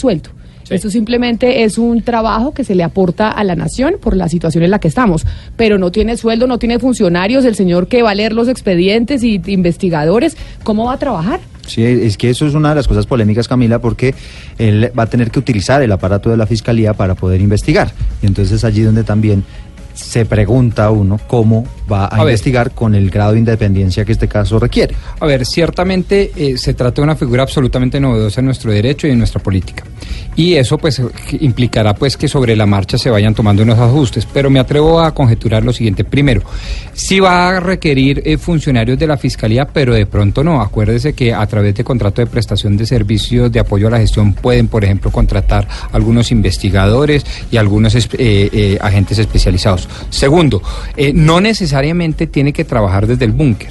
[0.68, 0.76] sueldo.
[0.76, 4.64] Esto simplemente es un trabajo que se le aporta a la nación por la situación
[4.64, 5.26] en la que estamos,
[5.56, 9.22] pero no tiene sueldo, no tiene funcionarios, el señor que va a leer los expedientes
[9.24, 11.40] y investigadores, ¿cómo va a trabajar?
[11.66, 14.14] Sí, es que eso es una de las cosas polémicas, Camila, porque
[14.58, 17.92] él va a tener que utilizar el aparato de la fiscalía para poder investigar.
[18.22, 19.44] Y entonces es allí donde también
[19.92, 22.32] se pregunta uno cómo va a, A ver.
[22.32, 24.94] investigar con el grado de independencia que este caso requiere.
[25.20, 29.10] A ver, ciertamente eh, se trata de una figura absolutamente novedosa en nuestro derecho y
[29.10, 29.82] en nuestra política.
[30.38, 31.02] Y eso pues
[31.40, 34.24] implicará pues que sobre la marcha se vayan tomando unos ajustes.
[34.32, 36.04] Pero me atrevo a conjeturar lo siguiente.
[36.04, 36.42] Primero,
[36.92, 40.60] sí va a requerir eh, funcionarios de la Fiscalía, pero de pronto no.
[40.60, 44.32] Acuérdese que a través de contrato de prestación de servicios de apoyo a la gestión
[44.32, 49.88] pueden, por ejemplo, contratar algunos investigadores y algunos eh, eh, agentes especializados.
[50.08, 50.62] Segundo,
[51.14, 53.70] no necesariamente tiene que trabajar desde el búnker.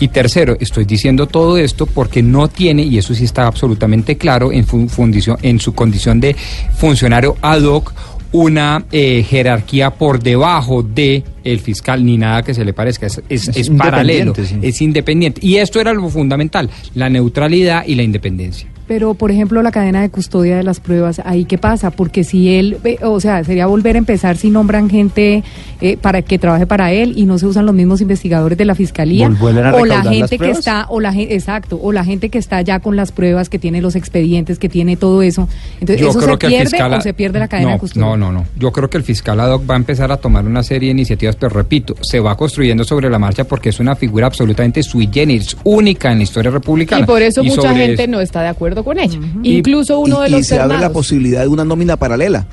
[0.00, 4.50] Y tercero, estoy diciendo todo esto porque no tiene, y eso sí está absolutamente claro,
[4.50, 6.34] en, fu- fundición- en su condición de
[6.76, 7.92] funcionario ad hoc,
[8.32, 13.20] una eh, jerarquía por debajo de el fiscal ni nada que se le parezca es,
[13.28, 14.58] es- Es es paralelo sí.
[14.62, 19.62] es independiente y esto era lo fundamental la neutralidad y la independencia Pero, por ejemplo,
[19.62, 21.90] la cadena de custodia de las pruebas, ¿ahí qué pasa?
[21.90, 25.42] Porque si él, ve- o sea, sería volver a empezar si nombran gente
[25.80, 28.76] eh, para que trabaje para él y no se usan los mismos investigadores de la
[28.76, 29.26] fiscalía.
[29.26, 32.60] A o la gente que está, o la gente, exacto, o la gente que está
[32.62, 35.48] ya con las pruebas, que tiene los expedientes, que tiene todo eso.
[35.80, 38.06] Entonces, ¿eso se pierde o se pierde la cadena no, de custodia?
[38.06, 38.44] No, no, no.
[38.56, 40.92] Yo creo que el fiscal ad hoc va a empezar a tomar una serie de
[40.92, 45.08] iniciativas, pero repito, se va construyendo sobre la marcha porque es una figura absolutamente sui
[45.12, 47.02] generis, única en la historia republicana.
[47.02, 49.18] Y por eso mucha gente eso- no está de acuerdo con ella.
[49.42, 52.46] Incluso uno y, de y los se abre la posibilidad de una nómina paralela.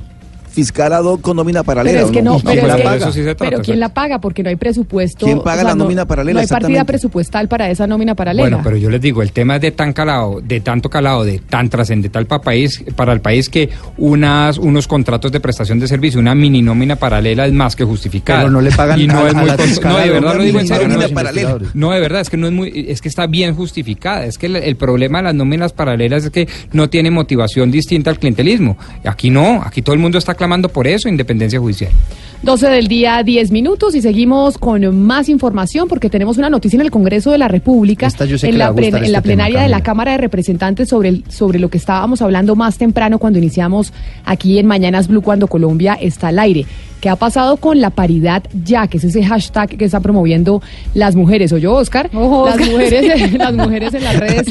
[0.53, 1.95] Fiscal ad hoc con nómina paralela.
[1.99, 3.35] Pero es que ¿o no, ¿Y pero, quién es la que- paga?
[3.39, 4.19] pero ¿quién la paga?
[4.19, 5.25] Porque no hay presupuesto.
[5.25, 6.33] ¿Quién paga la no- nómina paralela?
[6.33, 8.43] No hay partida presupuestal para esa nómina paralela.
[8.49, 11.39] Bueno, pero yo les digo, el tema es de tan calado, de tanto calado, de
[11.39, 16.19] tan trascendental para país, para el país que unas, unos contratos de prestación de servicio,
[16.19, 18.39] una mini nómina paralela es más que justificada.
[18.41, 20.43] Pero no le pagan y no a- es a muy la No, de verdad lo
[20.43, 20.87] digo en serio.
[21.73, 24.25] No, de verdad, es que no es muy, es que está bien justificada.
[24.25, 28.09] Es que el, el problema de las nóminas paralelas es que no tiene motivación distinta
[28.09, 28.77] al clientelismo.
[29.05, 31.89] Aquí no, aquí todo el mundo está clamando por eso, independencia judicial.
[32.41, 36.81] 12 del día, 10 minutos y seguimos con más información porque tenemos una noticia en
[36.81, 39.21] el Congreso de la República, Esta yo sé que en la, plen- en este la
[39.21, 39.81] tema, plenaria de la.
[39.81, 43.93] Cámara de Representantes sobre, el- sobre lo que estábamos hablando más temprano cuando iniciamos
[44.25, 46.65] aquí en Mañanas Blue cuando Colombia está al aire.
[47.03, 48.87] ¿Qué ha pasado con la paridad ya?
[48.87, 50.61] Que es ese hashtag que está promoviendo
[50.93, 51.51] las mujeres.
[51.51, 52.09] ¿O yo, Oscar?
[52.13, 52.71] Ojo, las Oscar.
[52.71, 54.47] mujeres, las mujeres en las redes,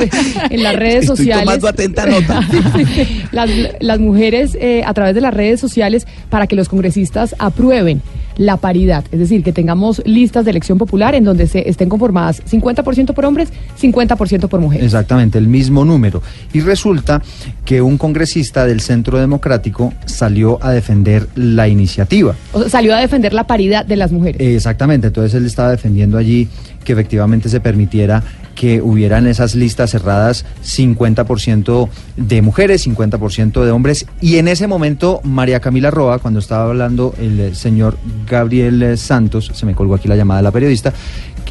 [0.51, 1.45] en las redes Estoy sociales.
[1.47, 2.47] tomando atenta nota.
[3.33, 3.49] las,
[3.81, 8.03] las mujeres eh, a través de las redes sociales para que los congresistas aprueben
[8.37, 12.43] la paridad, es decir, que tengamos listas de elección popular en donde se estén conformadas
[12.45, 13.51] 50% por hombres,
[13.81, 14.87] 50% por mujeres.
[14.87, 16.23] Exactamente, el mismo número.
[16.53, 17.23] Y resulta
[17.65, 22.35] que un congresista del Centro Democrático salió a defender la iniciativa.
[22.53, 24.41] O sea, salió a defender la paridad de las mujeres.
[24.41, 26.49] Exactamente, entonces él estaba defendiendo allí
[26.85, 28.23] que efectivamente se permitiera
[28.55, 34.07] que hubieran esas listas cerradas 50% de mujeres, 50% de hombres.
[34.21, 37.97] Y en ese momento, María Camila Roa, cuando estaba hablando el eh, señor
[38.29, 40.93] Gabriel eh, Santos, se me colgó aquí la llamada de la periodista,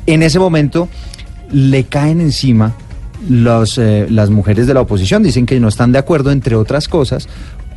[0.05, 0.89] en ese momento
[1.51, 2.73] le caen encima
[3.29, 6.87] los, eh, las mujeres de la oposición, dicen que no están de acuerdo, entre otras
[6.87, 7.27] cosas,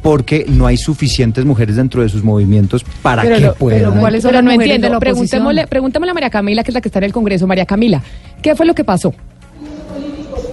[0.05, 3.81] porque no hay suficientes mujeres dentro de sus movimientos para Pero que no- puedan.
[3.91, 4.87] pero ¿cuáles son Pero las no entiendo.
[4.87, 5.19] de la oposición?
[5.29, 7.47] Preguntémosle, Preguntémosle a María Camila, que es la que está en el Congreso.
[7.47, 8.03] María Camila,
[8.43, 9.15] ¿qué fue lo que pasó?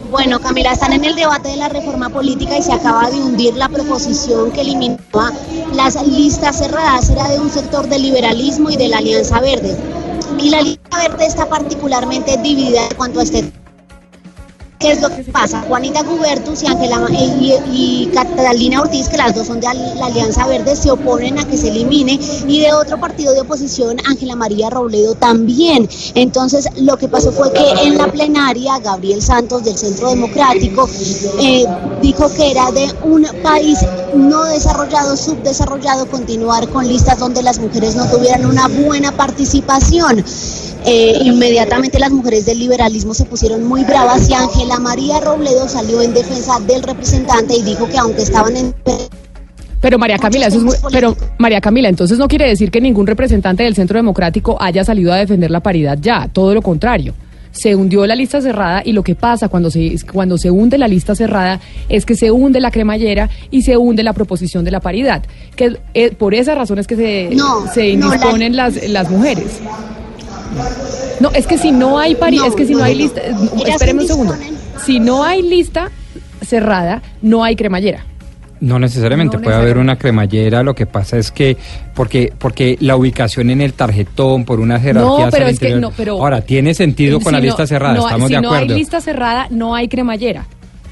[0.10, 3.53] Bueno, Camila, están en el debate de la reforma política y se acaba de hundir
[3.56, 5.32] la proposición que eliminaba
[5.76, 7.10] las listas cerradas.
[7.10, 9.76] Era de un sector del liberalismo y de la Alianza Verde.
[10.41, 13.52] Y la Alianza Verde está particularmente dividida en cuanto a este
[14.82, 15.62] ¿Qué es lo que pasa?
[15.68, 20.76] Juanita Gubertus y, eh, y, Catalina Ortiz, que las dos son de la Alianza Verde,
[20.76, 22.20] se oponen a que se elimine.
[22.48, 25.88] Y de otro partido de oposición, Ángela María Robledo también.
[26.16, 30.90] Entonces, lo que pasó fue que en la plenaria, Gabriel Santos del Centro Democrático
[31.40, 31.64] eh,
[32.02, 33.78] dijo que era de un país
[34.16, 40.26] no desarrollado, subdesarrollado, continuar con listas donde las mujeres no tuvieran una buena participación.
[40.86, 46.02] Eh, inmediatamente las mujeres del liberalismo se pusieron muy bravas y Ángela María Robledo salió
[46.02, 48.74] en defensa del representante y dijo que aunque estaban en
[49.80, 53.06] Pero María Camila, eso es muy- pero María Camila, entonces no quiere decir que ningún
[53.06, 57.14] representante del Centro Democrático haya salido a defender la paridad ya, todo lo contrario.
[57.52, 60.88] Se hundió la lista cerrada y lo que pasa cuando se cuando se hunde la
[60.88, 61.60] lista cerrada
[61.90, 65.22] es que se hunde la cremallera y se hunde la proposición de la paridad,
[65.56, 69.60] que eh, por esas razones que se No, se no, la- indisponen las las mujeres.
[71.19, 72.99] No, es que si no hay No, es que si no, no, hay no.
[73.02, 73.22] lista,
[73.68, 74.36] espéreme un segundo.
[74.84, 75.91] Si no hay lista
[76.41, 78.06] cerrada, no hay cremallera.
[78.60, 81.57] No necesariamente, No puede haber una cremallera, lo que pasa es que,
[81.95, 86.14] porque, porque la ubicación en el tarjetón, por una jerarquía pero es que no, pero-
[86.22, 88.73] Ahora, tiene sentido con Si la no- lista cerrada, no- estamos si de no acuerdo.
[88.73, 90.45] hay lista cerrada, no hay cremallera.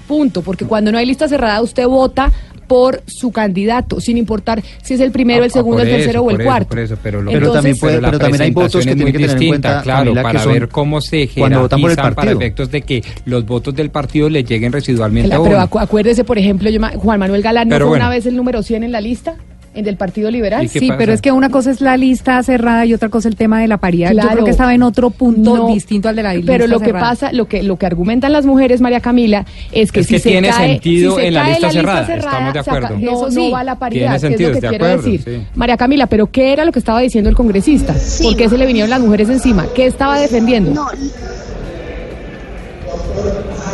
[0.08, 0.42] Punto.
[0.42, 2.32] Porque cuando no hay lista cerrada, usted vota
[2.70, 6.20] por su candidato, sin importar si es el primero, el Ah, segundo, por el tercero
[6.20, 6.70] eso, o el por eso, cuarto.
[6.70, 9.18] por eso, pero, lo- Pero también puede- pero también hay votos que tienen muy que
[9.18, 12.32] tener en distinta, cuenta, claro, Camila, que para son ver cómo se el jerarquizan para
[12.32, 15.68] efectos de que los votos del partido le lleguen residualmente a Pero uno.
[15.68, 18.06] acu- acuérdese, por ejemplo, yo ma- Juan Manuel Galán no Pero fue bueno.
[18.06, 19.36] una vez el número 100 en la lista,
[19.74, 20.66] en del Partido Liberal.
[20.66, 20.98] ¿Y qué Sí, pasa?
[20.98, 23.68] pero es que una cosa es la lista cerrada y otra cosa el tema de
[23.68, 24.10] la paridad.
[24.12, 24.30] Yo Claro.
[24.32, 26.86] creo que estaba en otro punto No, distinto al de la lista Pero lo que
[26.88, 27.10] cerrada.
[27.10, 30.20] pasa, lo que lo que argumentan las mujeres, María Camila, es que Es si que
[30.20, 32.90] se tiene cae, sentido si se en la cae lista cerrada, estamos de acuerdo.
[33.00, 33.52] no, Eso no sí.
[33.52, 35.22] va la paridad, Tiene que es sentido, lo que quiere acuerdo, decir.
[35.24, 35.48] sí.
[35.56, 37.94] María Camila, pero ¿qué era lo que estaba diciendo el congresista?
[38.24, 39.66] ¿Por qué se le vinieron las mujeres encima?
[39.76, 40.74] ¿Qué estaba defendiendo?
[40.74, 40.88] No,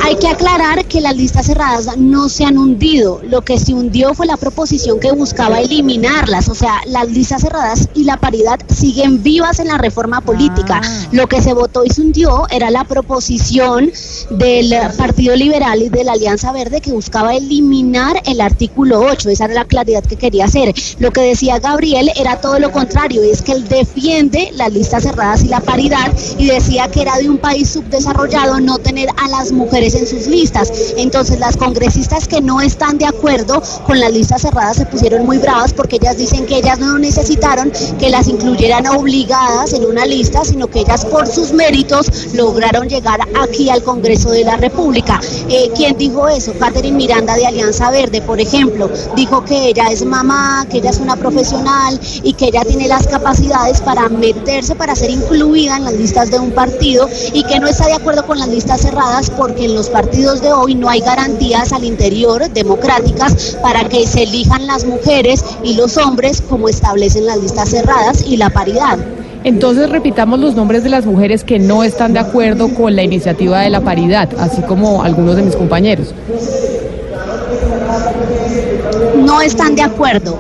[0.04, 3.22] Hay que aclarar que las listas cerradas no se han hundido.
[3.24, 6.50] Lo que se hundió fue la proposición que buscaba eliminarlas.
[6.50, 10.82] O sea, las listas cerradas y la paridad siguen vivas en la reforma política.
[11.12, 13.92] Lo que se votó y se hundió era la proposición
[14.30, 19.30] del Partido Liberal y de la Alianza Verde que buscaba eliminar el artículo 8.
[19.30, 20.74] Esa era la claridad que quería hacer.
[21.00, 25.44] Lo que decía Gabriel era todo lo contrario, es que él defiende las listas cerradas
[25.44, 29.52] y la paridad y decía que era de un país subdesarrollado no tener a las
[29.52, 30.72] mujeres en sus listas.
[30.98, 35.38] Entonces las congresistas que no están de acuerdo con las listas cerradas se pusieron muy
[35.38, 40.44] bravas porque ellas dicen que ellas no necesitaron que las incluyeran obligadas en una lista,
[40.44, 45.20] sino que ellas por sus méritos lograron llegar aquí al Congreso de la República.
[45.49, 46.53] Eh, ¿Quién dijo eso?
[46.57, 50.99] Catherine Miranda de Alianza Verde, por ejemplo, dijo que ella es mamá, que ella es
[50.99, 55.94] una profesional y que ella tiene las capacidades para meterse, para ser incluida en las
[55.94, 59.68] listas de un partido y que no está de acuerdo con las listas cerradas porque
[59.76, 64.66] en los partidos de hoy no hay garantías al interior democráticas para que se elijan
[64.68, 68.98] las mujeres y los hombres como establecen las listas cerradas y la paridad.
[69.44, 73.60] Entonces repitamos los nombres de las mujeres que no están de acuerdo con la iniciativa
[73.60, 76.14] de la paridad, así como algunos de mis compañeros.
[79.18, 80.40] no están de acuerdo.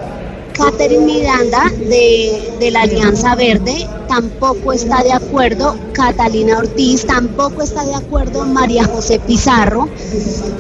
[0.55, 5.75] Catherine Miranda de, de la Alianza Verde tampoco está de acuerdo.
[5.91, 8.45] Catalina Ortiz tampoco está de acuerdo.
[8.45, 9.89] María José Pizarro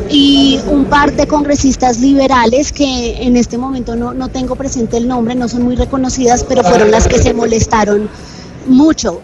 [0.09, 5.07] y un par de congresistas liberales que en este momento no, no tengo presente el
[5.07, 8.09] nombre, no son muy reconocidas, pero fueron las que se molestaron
[8.67, 9.21] mucho.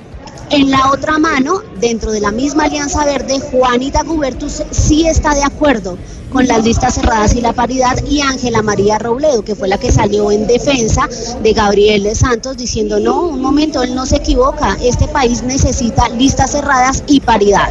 [0.50, 5.44] En la otra mano, dentro de la misma Alianza Verde, Juanita Gubertus sí está de
[5.44, 5.98] acuerdo
[6.32, 9.92] con las listas cerradas y la paridad y Ángela María Robledo, que fue la que
[9.92, 11.08] salió en defensa
[11.44, 16.52] de Gabriel Santos diciendo, no, un momento, él no se equivoca, este país necesita listas
[16.52, 17.70] cerradas y paridad.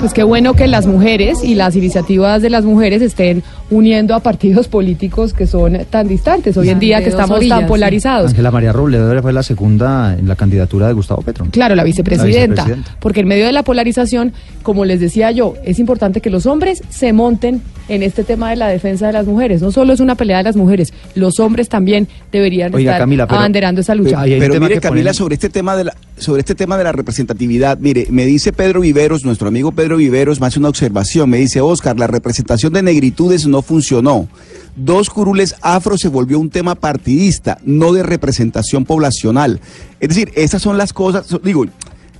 [0.00, 4.20] Pues qué bueno que las mujeres y las iniciativas de las mujeres estén uniendo a
[4.20, 8.30] partidos políticos que son tan distantes hoy en día que estamos orillas, tan polarizados.
[8.30, 11.46] Ángela María Robledo fue la segunda en la candidatura de Gustavo Petro.
[11.50, 12.96] Claro, la vicepresidenta, vicepresidenta.
[13.00, 14.32] porque en medio de la polarización,
[14.62, 18.56] como les decía yo, es importante que los hombres se monten en este tema de
[18.56, 19.62] la defensa de las mujeres.
[19.62, 23.26] No solo es una pelea de las mujeres, los hombres también deberían Oiga, estar Camila,
[23.26, 24.22] pero- abanderando esa lucha.
[24.22, 28.06] Pero mire, Camila, sobre este tema de la sobre este tema de la representatividad, mire,
[28.10, 31.96] me dice Pedro Viveros, nuestro amigo Pedro Viveros, me hace una observación, me dice, Oscar,
[31.96, 34.28] la representación de negritudes no funcionó.
[34.76, 39.60] Dos curules afro se volvió un tema partidista, no de representación poblacional.
[40.00, 41.66] Es decir, estas son las cosas, digo,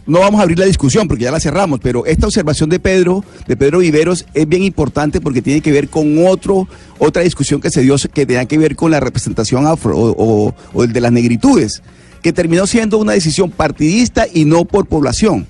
[0.06, 3.22] no vamos a abrir la discusión porque ya la cerramos, pero esta observación de Pedro,
[3.46, 6.66] de Pedro Viveros, es bien importante porque tiene que ver con otro,
[6.98, 10.14] otra discusión que se dio que tenía que ver con la representación afro o,
[10.48, 11.82] o- o el de las negritudes,
[12.22, 15.46] que terminó siendo una decisión partidista y no por población.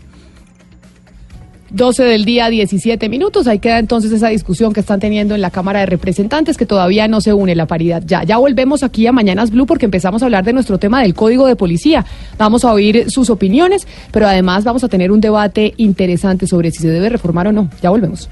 [1.71, 3.47] 12 del día, 17 minutos.
[3.47, 7.09] Ahí queda entonces esa discusión que están teniendo en la Cámara de Representantes, que todavía
[7.09, 8.03] no se une la paridad.
[8.07, 11.15] Ya, ya volvemos aquí a Mañanas Blue porque empezamos a hablar de nuestro tema del
[11.15, 12.05] Código de Policía.
[12.39, 16.79] Vamos a oír sus opiniones, pero además vamos a tener un debate interesante sobre si
[16.79, 17.69] se debe reformar o no.
[17.83, 18.29] Ya volvemos.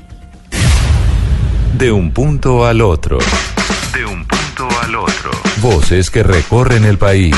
[1.79, 3.19] De un punto al otro.
[3.95, 5.31] De un punto al otro.
[5.61, 7.35] Voces que recorren el país.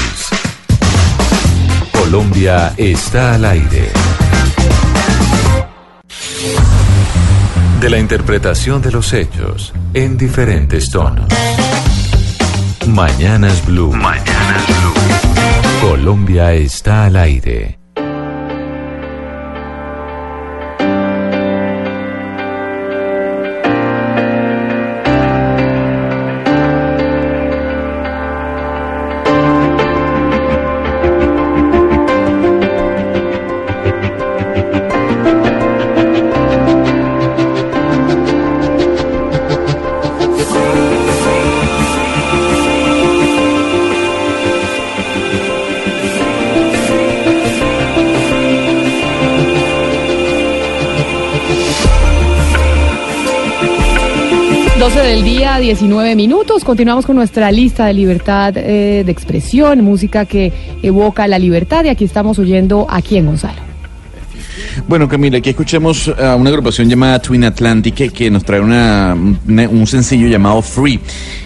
[1.92, 3.90] Colombia está al aire.
[7.80, 11.26] De la interpretación de los hechos en diferentes tonos.
[12.86, 13.92] Mañanas Blue.
[13.92, 15.88] Mañanas Blue.
[15.88, 17.78] Colombia está al aire.
[55.72, 56.64] 19 minutos.
[56.64, 60.50] Continuamos con nuestra lista de libertad eh, de expresión, música que
[60.82, 61.84] evoca la libertad.
[61.84, 63.60] Y aquí estamos oyendo a quién, Gonzalo.
[64.86, 69.14] Bueno, Camila, aquí escuchamos a una agrupación llamada Twin Atlantic que, nos trae una-
[69.46, 71.00] una- un sencillo llamado Free.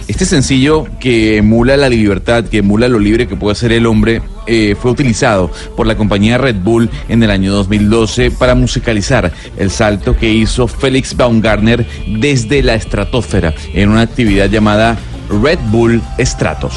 [0.06, 4.22] Este sencillo que emula la libertad, que emula lo libre que puede ser el hombre,
[4.46, 9.70] eh, fue utilizado por la compañía Red Bull en el año 2012 para musicalizar el
[9.70, 14.98] salto que hizo Félix Baumgartner desde la estratosfera en una actividad llamada
[15.28, 16.74] Red Bull Stratos.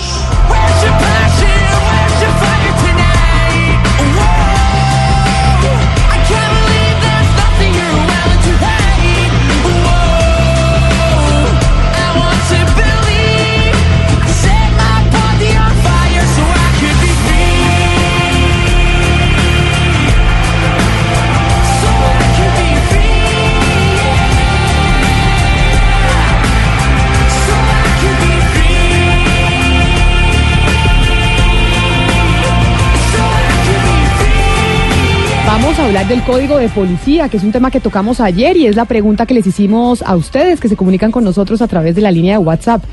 [35.85, 38.85] Hablar del código de policía, que es un tema que tocamos ayer y es la
[38.85, 42.09] pregunta que les hicimos a ustedes que se comunican con nosotros a través de la
[42.09, 42.83] línea de WhatsApp.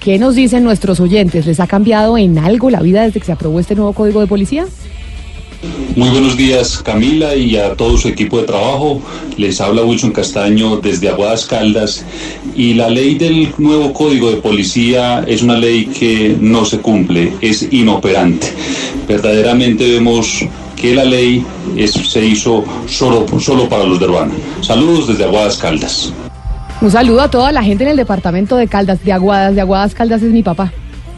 [0.00, 1.46] ¿Qué nos dicen nuestros oyentes?
[1.46, 4.26] ¿Les ha cambiado en algo la vida desde que se aprobó este nuevo código de
[4.26, 4.66] policía?
[5.94, 9.00] Muy buenos días Camila y a todo su equipo de trabajo.
[9.36, 12.04] Les habla Wilson Castaño desde Aguadas Caldas
[12.56, 17.32] y la ley del nuevo código de policía es una ley que no se cumple,
[17.40, 18.48] es inoperante.
[19.06, 20.44] Verdaderamente vemos
[20.76, 21.44] que la ley
[21.76, 24.32] es- se hizo solo, solo para los de Urbana.
[24.60, 26.12] Saludos desde Aguadas Caldas.
[26.80, 29.54] Un saludo a toda la gente en el departamento de Caldas, de Aguadas.
[29.54, 30.72] De Aguadas Caldas es mi papá.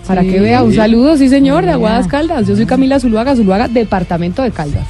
[0.06, 0.28] Para Sí.
[0.28, 2.46] que vea, un saludo, sí señor, de Aguadas Caldas.
[2.46, 4.84] Yo soy Camila Zuluaga, Zuluaga, departamento de Caldas.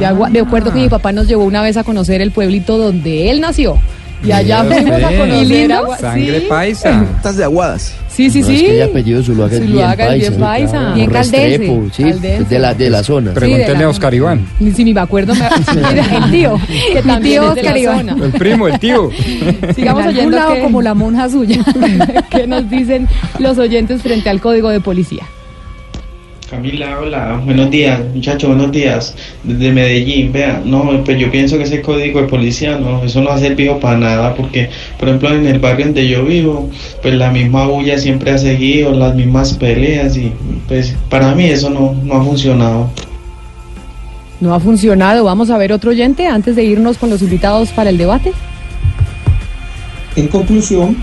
[0.00, 2.76] De, agua, de acuerdo que mi papá nos llevó una vez a conocer el pueblito
[2.76, 3.78] donde él nació.
[4.24, 5.72] Y allá Mira fuimos a conocer.
[5.72, 6.46] Agua- Sangre sí.
[6.48, 7.04] paisa.
[7.16, 7.94] Estás de Aguadas.
[8.08, 8.54] Sí, sí, No, sí.
[8.56, 10.28] Es que el apellido Zuluaga es bien Zuluaga es paisa.
[10.30, 10.70] bien paisa.
[10.78, 12.44] claro, Bien Restrepo, Sí, caldense.
[12.54, 13.32] de la, de la zona.
[13.34, 14.46] Pregúntele a Oscar Iván.
[14.74, 15.46] Si me acuerdo, me...
[16.16, 16.58] el tío.
[16.94, 18.08] Que también tío es de la Oscar Iván.
[18.08, 18.24] zona.
[18.24, 19.10] El primo, el tío.
[19.76, 21.58] Sigamos oyendo lado qué- como la monja suya.
[22.30, 23.06] qué nos dicen
[23.38, 25.24] los oyentes frente al código de policía.
[26.56, 29.14] Camila, hola, buenos días, muchachos, buenos días.
[29.44, 33.28] Desde Medellín, vean, no, pues yo pienso que ese código de policía, no, eso no
[33.28, 36.70] ha servido para nada, porque, por ejemplo, en el barrio donde yo vivo,
[37.02, 40.32] pues la misma bulla siempre ha seguido, las mismas peleas, y
[40.66, 42.88] pues para mí eso no, no ha funcionado.
[44.40, 45.24] No ha funcionado.
[45.24, 48.32] Vamos a ver otro oyente antes de irnos con los invitados para el debate.
[50.16, 50.96] En conclusión,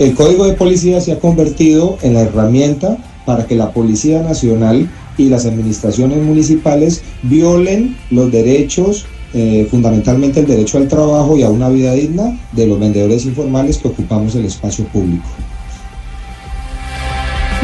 [0.00, 4.88] el Código de Policía se ha convertido en la herramienta para que la Policía Nacional
[5.16, 11.50] y las administraciones municipales violen los derechos eh, fundamentalmente el derecho al trabajo y a
[11.50, 15.24] una vida digna de los vendedores informales que ocupamos el espacio público.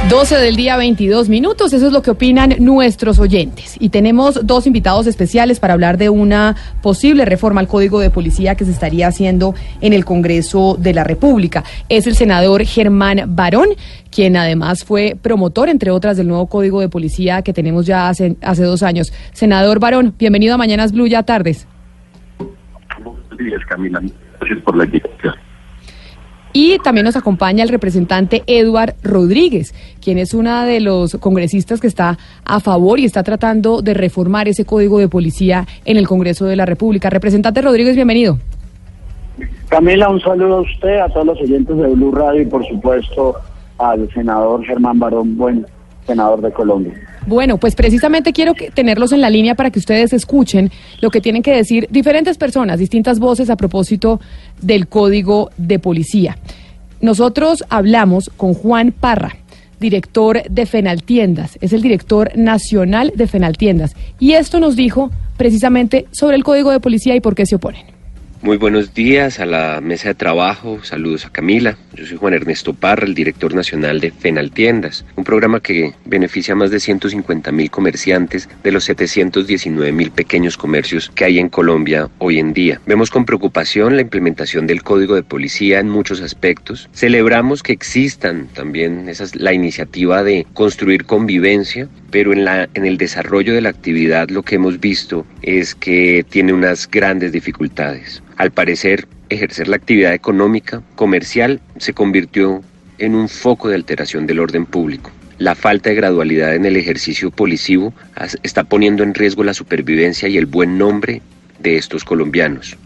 [0.09, 3.77] 12 del día 22 minutos, eso es lo que opinan nuestros oyentes.
[3.81, 8.55] Y tenemos dos invitados especiales para hablar de una posible reforma al Código de Policía
[8.55, 11.65] que se estaría haciendo en el Congreso de la República.
[11.89, 13.71] Es el senador Germán Barón,
[14.09, 18.37] quien además fue promotor, entre otras, del nuevo Código de Policía que tenemos ya hace,
[18.43, 19.13] hace dos años.
[19.33, 21.67] Senador Barón, bienvenido a Mañanas Blue, ya tardes.
[23.03, 24.01] Buenos días, Camila.
[24.39, 25.35] Gracias por la invitación.
[26.59, 31.87] Y también nos acompaña el representante Eduard Rodríguez, quien es uno de los congresistas que
[31.87, 32.17] está
[32.47, 36.57] a favor y está tratando de reformar ese código de policía en el Congreso de
[36.57, 37.11] la República.
[37.11, 38.39] Representante Rodríguez, bienvenido.
[39.69, 43.37] Camila, un saludo a usted, a todos los oyentes de Blue Radio y por supuesto
[43.77, 45.67] al senador Germán Barón, buen
[46.07, 46.95] senador de Colombia.
[47.27, 50.71] Bueno, pues precisamente quiero tenerlos en la línea para que ustedes escuchen
[51.01, 54.21] lo que tienen que decir diferentes personas, distintas voces a propósito
[54.63, 56.39] del código de policía.
[57.01, 59.37] Nosotros hablamos con Juan Parra,
[59.81, 66.37] director de Fenaltiendas, es el director nacional de Fenaltiendas, y esto nos dijo precisamente sobre
[66.37, 67.96] el código de policía y por qué se oponen.
[68.43, 71.79] Muy buenos días a la mesa de trabajo, saludos a Camila.
[71.95, 76.57] Yo soy Juan Ernesto Parra, el director nacional de Fenaltiendas, un programa que beneficia a
[76.57, 82.11] más de 150 mil comerciantes de los 719 mil pequeños comercios que hay en Colombia
[82.19, 82.79] hoy en día.
[82.87, 86.91] Vemos con preocupación la implementación del Código de Policía en muchos aspectos.
[86.93, 92.85] Celebramos que existan también esa es la iniciativa de construir convivencia, pero en, la, en
[92.85, 98.23] el desarrollo de la actividad lo que hemos visto es que tiene unas grandes dificultades.
[98.37, 102.63] Al parecer, ejercer la actividad económica, comercial, se convirtió
[102.99, 105.11] en un foco de alteración del orden público.
[105.39, 107.95] La falta de gradualidad en el ejercicio policivo
[108.43, 111.23] está poniendo en riesgo la supervivencia y el buen nombre
[111.61, 112.77] de estos colombianos.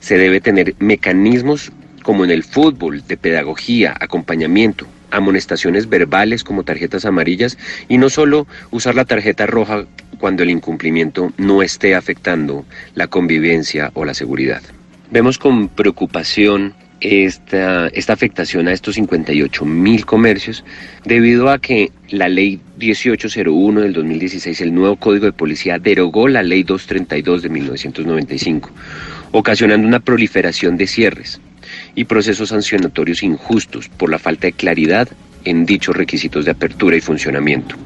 [0.00, 1.70] Se debe tener mecanismos
[2.02, 7.58] como en el fútbol, de pedagogía, acompañamiento, amonestaciones verbales como tarjetas amarillas
[7.88, 9.84] y no solo usar la tarjeta roja
[10.18, 14.62] cuando el incumplimiento no esté afectando la convivencia o la seguridad.
[15.10, 20.64] Vemos con preocupación esta, esta afectación a estos 58 mil comercios
[21.04, 26.42] debido a que la ley 1801 del 2016, el nuevo código de policía, derogó la
[26.42, 28.70] ley 232 de 1995,
[29.32, 31.40] ocasionando una proliferación de cierres
[31.94, 35.08] y procesos sancionatorios injustos por la falta de claridad
[35.44, 37.76] en dichos requisitos de apertura y funcionamiento.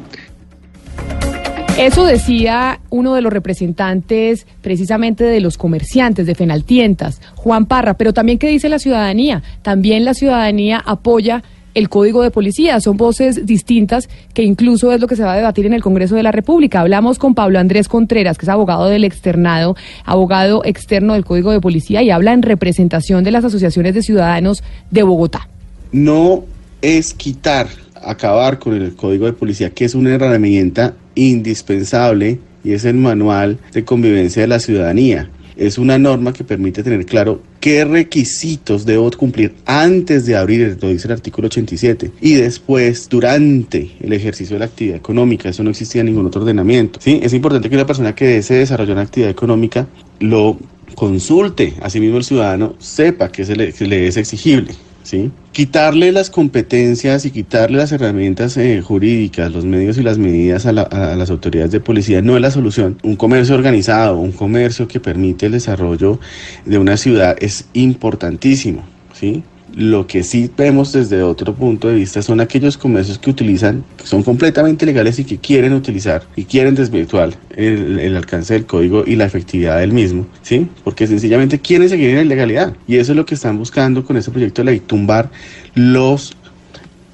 [1.78, 8.12] Eso decía uno de los representantes precisamente de los comerciantes de Fenaltientas, Juan Parra, pero
[8.12, 9.42] también qué dice la ciudadanía.
[9.62, 11.42] También la ciudadanía apoya
[11.74, 12.78] el código de policía.
[12.80, 16.14] Son voces distintas que incluso es lo que se va a debatir en el Congreso
[16.14, 16.80] de la República.
[16.80, 19.74] Hablamos con Pablo Andrés Contreras, que es abogado del externado,
[20.04, 24.62] abogado externo del código de policía y habla en representación de las asociaciones de ciudadanos
[24.90, 25.48] de Bogotá.
[25.90, 26.44] no
[26.80, 32.84] es quitar, acabar con el código de policía, que es una herramienta indispensable y es
[32.84, 35.30] el manual de convivencia de la ciudadanía.
[35.56, 40.88] Es una norma que permite tener claro qué requisitos debo cumplir antes de abrir, lo
[40.88, 45.50] dice el artículo 87, y después, durante el ejercicio de la actividad económica.
[45.50, 47.00] Eso no existía en ningún otro ordenamiento.
[47.02, 47.20] ¿sí?
[47.22, 49.86] Es importante que una persona que desee desarrollar una actividad económica
[50.20, 50.58] lo
[50.94, 51.74] consulte.
[51.82, 54.74] Asimismo, el ciudadano sepa que se que le es exigible.
[55.02, 55.30] ¿Sí?
[55.52, 60.72] Quitarle las competencias y quitarle las herramientas eh, jurídicas, los medios y las medidas a,
[60.72, 62.98] la- a las autoridades de policía no es la solución.
[63.02, 66.18] Un comercio organizado, un comercio que permite el desarrollo
[66.64, 68.84] de una ciudad es importantísimo.
[69.12, 69.42] ¿sí?
[69.74, 74.06] Lo que sí vemos desde otro punto de vista son aquellos comercios que utilizan, que
[74.06, 79.16] son completamente legales y que quieren utilizar y quieren desvirtuar el, alcance del código y
[79.16, 80.68] la efectividad del mismo, ¿sí?
[80.84, 82.76] Porque sencillamente quieren seguir en la ilegalidad.
[82.86, 85.30] Y eso es lo que están buscando con este proyecto de ley, tumbar
[85.74, 86.36] los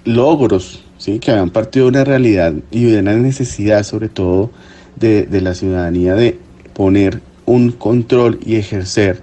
[0.04, 1.20] logros, ¿sí?
[1.20, 4.50] Que habían partido de una realidad y de una necesidad, sobre todo,
[4.96, 6.36] de, de la ciudadanía de
[6.74, 9.20] poner un control y ejercer,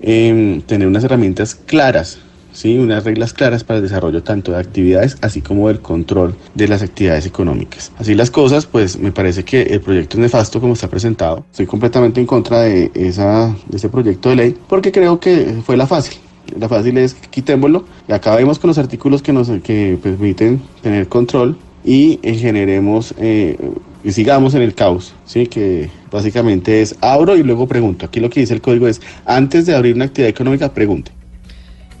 [0.00, 2.18] em, tener unas herramientas claras
[2.58, 2.76] ¿sí?
[2.76, 6.82] unas reglas claras para el desarrollo tanto de actividades así como del control de las
[6.82, 7.92] actividades económicas.
[7.98, 11.44] Así las cosas, pues me parece que el proyecto es nefasto como está presentado.
[11.50, 15.76] Estoy completamente en contra de, esa, de ese proyecto de ley porque creo que fue
[15.76, 16.18] la fácil.
[16.58, 21.56] La fácil es quitémoslo y acabemos con los artículos que nos que permiten tener control
[21.84, 23.56] y eh, generemos eh,
[24.02, 25.46] y sigamos en el caos, ¿sí?
[25.46, 28.06] que básicamente es abro y luego pregunto.
[28.06, 31.17] Aquí lo que dice el código es antes de abrir una actividad económica, pregunte.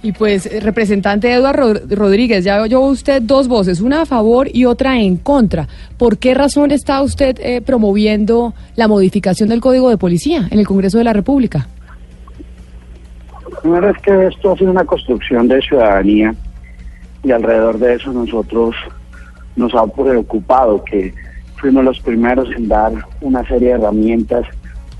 [0.02, 4.48] Y pues, eh, representante Eduardo Rod- Rodríguez, ya oyó usted dos voces, una a favor
[4.52, 5.66] y otra en contra.
[5.96, 10.66] ¿Por qué razón está usted eh, promoviendo la modificación del Código de Policía en el
[10.66, 11.66] Congreso de la República?
[13.62, 16.32] Primero es que esto ha sido una construcción de ciudadanía
[17.24, 18.76] y alrededor de eso nosotros
[19.56, 21.12] nos ha preocupado que
[21.56, 24.44] fuimos los primeros en dar una serie de herramientas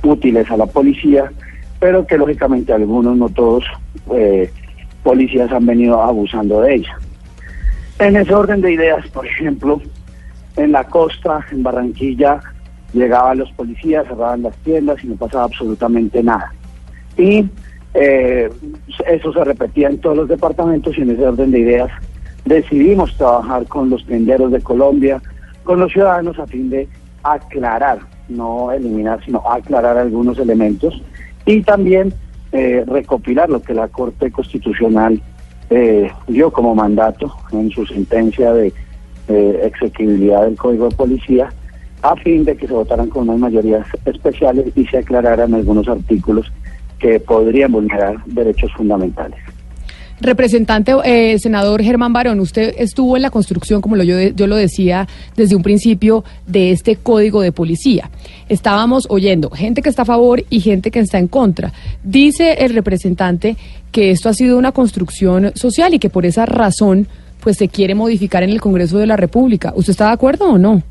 [0.02, 1.30] útiles a la policía,
[1.78, 3.62] pero que lógicamente algunos, no todos,
[4.12, 4.50] eh,
[5.02, 6.98] policías han venido abusando de ella.
[7.98, 9.80] En ese orden de ideas, por ejemplo,
[10.56, 12.40] en la costa, en Barranquilla,
[12.92, 16.52] llegaban los policías, cerraban las tiendas y no pasaba absolutamente nada.
[17.16, 17.48] Y
[17.94, 18.48] eh,
[19.08, 21.90] eso se repetía en todos los departamentos y en ese orden de ideas
[22.44, 25.20] decidimos trabajar con los tenderos de Colombia,
[25.64, 26.88] con los ciudadanos a fin de
[27.22, 27.98] aclarar,
[28.28, 31.02] no eliminar, sino aclarar algunos elementos
[31.44, 32.12] y también
[32.52, 35.20] eh, recopilar lo que la Corte Constitucional
[35.70, 38.72] eh, dio como mandato en su sentencia de
[39.28, 41.52] eh, exequibilidad del Código de Policía
[42.02, 46.50] a fin de que se votaran con unas mayorías especiales y se aclararan algunos artículos
[46.98, 49.38] que podrían vulnerar derechos fundamentales.
[50.20, 54.56] Representante, eh, senador Germán Barón, usted estuvo en la construcción, como lo, yo, yo lo
[54.56, 58.10] decía desde un principio, de este código de policía.
[58.48, 61.72] Estábamos oyendo gente que está a favor y gente que está en contra.
[62.02, 63.56] Dice el representante
[63.92, 67.06] que esto ha sido una construcción social y que por esa razón
[67.40, 69.72] pues se quiere modificar en el Congreso de la República.
[69.76, 70.82] ¿Usted está de acuerdo o no?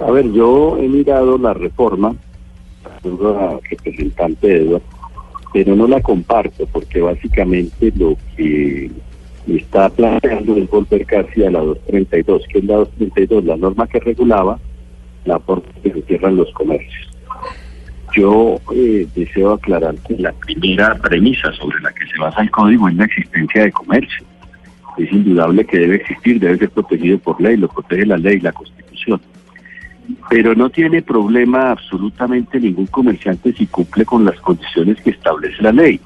[0.00, 2.14] A ver, yo he mirado la reforma,
[3.02, 4.82] representante Edward,
[5.52, 8.90] pero no la comparto porque básicamente lo que
[9.48, 14.00] está planteando es volver casi a la 232, que es la 232, la norma que
[14.00, 14.58] regulaba
[15.24, 17.08] la en que se cierran los comercios.
[18.14, 22.88] Yo eh, deseo aclarar que la primera premisa sobre la que se basa el código
[22.88, 24.24] es la existencia de comercio.
[24.98, 28.52] Es indudable que debe existir, debe ser protegido por ley, lo protege la ley, la
[28.52, 29.20] constitución.
[30.28, 35.72] Pero no tiene problema absolutamente ningún comerciante si cumple con las condiciones que establece la
[35.72, 36.00] ley.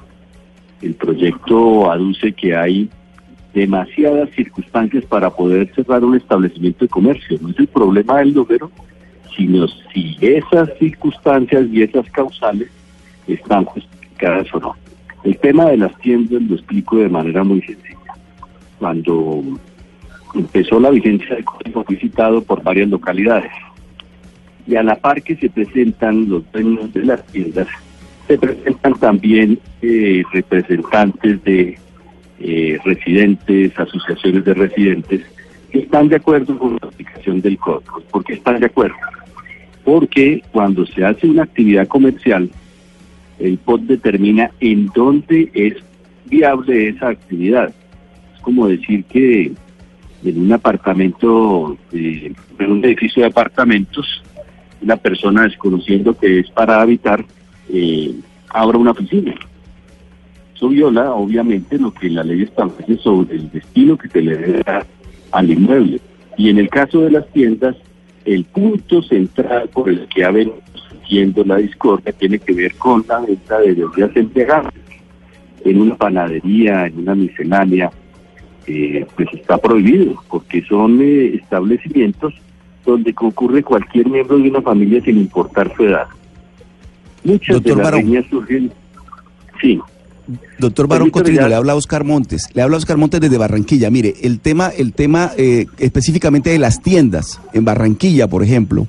[0.81, 2.89] El proyecto aduce que hay
[3.53, 7.37] demasiadas circunstancias para poder cerrar un establecimiento de comercio.
[7.41, 8.69] No es el problema del número,
[9.35, 12.69] sino si esas circunstancias y esas causales
[13.27, 14.75] están justificadas o no.
[15.23, 17.95] El tema de las tiendas lo explico de manera muy sencilla.
[18.77, 19.41] Cuando
[20.35, 23.51] empezó la vigencia del código fui citado por varias localidades
[24.67, 27.67] y a la par que se presentan los dueños de las tiendas,
[28.27, 31.77] se presentan también eh, representantes de
[32.39, 35.21] eh, residentes, asociaciones de residentes,
[35.71, 38.01] que están de acuerdo con la aplicación del código.
[38.11, 38.95] ¿Por qué están de acuerdo?
[39.83, 42.49] Porque cuando se hace una actividad comercial,
[43.39, 45.75] el POT determina en dónde es
[46.25, 47.73] viable esa actividad.
[48.35, 49.51] Es como decir que
[50.23, 54.23] en un apartamento, eh, en un edificio de apartamentos,
[54.81, 57.25] una persona desconociendo que es para habitar,
[57.69, 58.13] eh,
[58.49, 59.35] abra una oficina.
[60.55, 64.63] Eso viola, obviamente, lo que la ley establece sobre el destino que se le debe
[64.63, 64.85] dar
[65.31, 65.99] al inmueble.
[66.37, 67.75] Y en el caso de las tiendas,
[68.23, 73.05] el punto central por el que ha venido surgiendo la discordia tiene que ver con
[73.07, 74.81] la venta de bebidas embriagantes.
[75.63, 77.91] En una panadería, en una miscelánea,
[78.67, 82.33] eh, pues está prohibido, porque son eh, establecimientos
[82.85, 86.05] donde concurre cualquier miembro de una familia sin importar su edad.
[87.23, 88.25] Muchas Doctor de las Barón.
[88.29, 88.71] surgen...
[89.61, 89.79] Sí.
[90.59, 92.49] Doctor Barón Cotrino, le habla Oscar Montes.
[92.53, 93.89] Le habla Oscar Montes desde Barranquilla.
[93.91, 98.87] Mire, el tema, el tema eh, específicamente de las tiendas en Barranquilla, por ejemplo,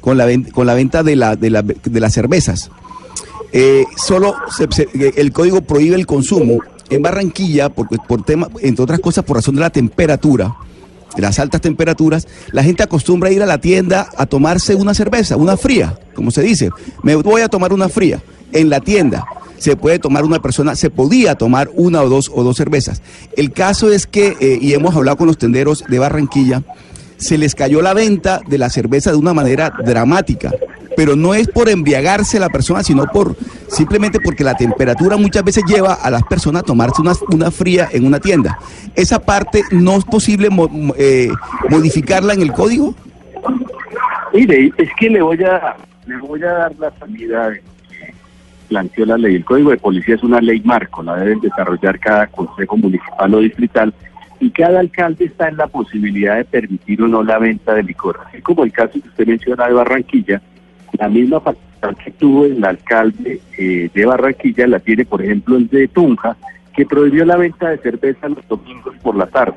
[0.00, 2.70] con la, con la venta de, la, de, la- de las cervezas.
[3.52, 4.88] Eh, solo se- se-
[5.20, 6.58] el código prohíbe el consumo
[6.90, 10.54] en Barranquilla, porque por tema, entre otras cosas, por razón de la temperatura,
[11.16, 15.56] las altas temperaturas, la gente acostumbra ir a la tienda a tomarse una cerveza, una
[15.56, 16.70] fría, como se dice.
[17.02, 18.20] Me voy a tomar una fría
[18.52, 19.24] en la tienda.
[19.58, 23.02] Se puede tomar una persona, se podía tomar una o dos o dos cervezas.
[23.36, 26.62] El caso es que, eh, y hemos hablado con los tenderos de Barranquilla,
[27.16, 30.52] se les cayó la venta de la cerveza de una manera dramática.
[30.96, 33.36] Pero no es por embriagarse la persona, sino por
[33.68, 37.88] simplemente porque la temperatura muchas veces lleva a las personas a tomarse una, una fría
[37.92, 38.58] en una tienda.
[38.94, 41.28] Esa parte no es posible mo- eh,
[41.70, 42.94] modificarla en el código.
[44.32, 45.76] Mire, es que le voy a
[46.06, 47.52] le voy a dar la salida
[48.68, 49.36] planteó la ley.
[49.36, 53.38] El Código de Policía es una ley marco, la deben desarrollar cada consejo municipal o
[53.40, 53.94] distrital
[54.40, 58.20] y cada alcalde está en la posibilidad de permitir o no la venta de licor.
[58.26, 60.42] Así como el caso que usted menciona de Barranquilla,
[60.98, 61.40] la misma
[61.92, 66.36] que tuvo el alcalde eh, de Barranquilla la tiene, por ejemplo, el de Tunja,
[66.74, 69.56] que prohibió la venta de cerveza los domingos por la tarde,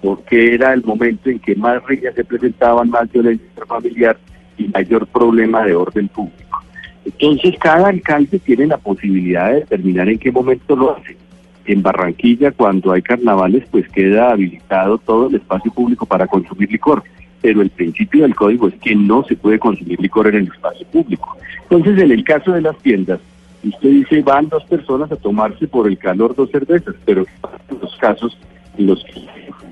[0.00, 4.16] porque era el momento en que más riñas se presentaban, más violencia familiar
[4.58, 6.62] y mayor problema de orden público.
[7.04, 11.16] Entonces, cada alcalde tiene la posibilidad de determinar en qué momento lo hace.
[11.64, 17.02] En Barranquilla, cuando hay carnavales, pues queda habilitado todo el espacio público para consumir licor,
[17.42, 20.86] pero el principio del código es que no se puede consumir licor en el espacio
[20.86, 21.36] público.
[21.68, 23.20] Entonces, en el caso de las tiendas,
[23.64, 27.26] usted dice, van dos personas a tomarse por el calor dos cervezas, pero
[27.68, 28.38] en los casos
[28.78, 29.14] en los que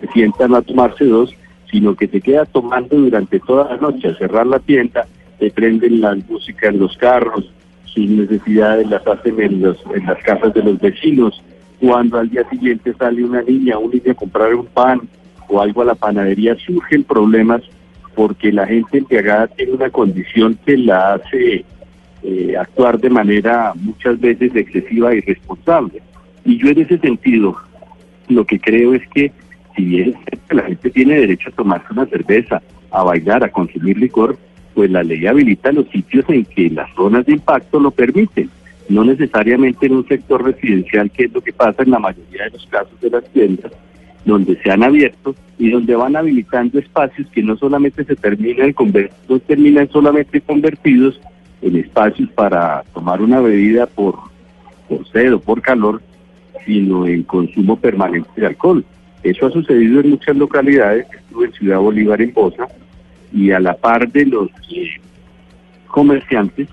[0.01, 1.33] se sientan a tomarse dos,
[1.71, 5.07] sino que se queda tomando durante toda la noche, al cerrar la tienda,
[5.39, 7.51] se prenden la música en los carros,
[7.85, 11.41] sus necesidades las hacen en, los, en las casas de los vecinos,
[11.81, 15.01] cuando al día siguiente sale una niña un niño a comprar un pan
[15.51, 17.63] o algo a la panadería, surgen problemas
[18.15, 21.65] porque la gente embriagada tiene una condición que la hace
[22.23, 26.03] eh, actuar de manera muchas veces excesiva e irresponsable.
[26.45, 27.57] Y yo en ese sentido
[28.29, 29.33] lo que creo es que
[29.77, 30.15] si bien
[30.51, 34.37] la gente tiene derecho a tomarse una cerveza, a bailar, a consumir licor,
[34.75, 38.51] pues la ley habilita los sitios en que las zonas de impacto lo permiten,
[38.89, 42.51] no necesariamente en un sector residencial, que es lo que pasa en la mayoría de
[42.51, 43.73] los casos de las tiendas,
[44.25, 48.75] donde se han abierto y donde van habilitando espacios que no solamente se terminan,
[49.29, 51.21] no terminan solamente convertidos
[51.63, 54.19] en espacios para tomar una bebida por,
[54.89, 56.01] por sed o por calor,
[56.65, 58.85] sino en consumo permanente de alcohol.
[59.23, 62.67] Eso ha sucedido en muchas localidades, estuve en Ciudad Bolívar, en Bosa,
[63.33, 64.49] y a la par de los
[65.89, 66.69] comerciantes,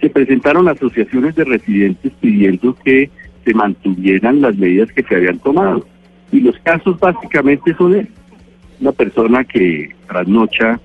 [0.00, 3.10] se presentaron asociaciones de residentes pidiendo que
[3.44, 5.84] se mantuvieran las medidas que se habían tomado.
[6.32, 8.14] Y los casos básicamente son estos.
[8.80, 10.80] una persona que trasnocha,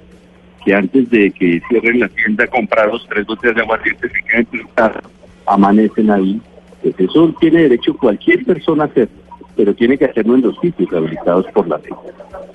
[0.65, 4.47] que antes de que cierren la tienda comprar los tres botellas de aguardiente se quedan
[4.51, 5.01] en casa,
[5.45, 6.41] amanecen ahí.
[6.81, 9.15] Pues eso tiene derecho cualquier persona a hacerlo,
[9.55, 11.91] pero tiene que hacerlo en los sitios habilitados por la ley.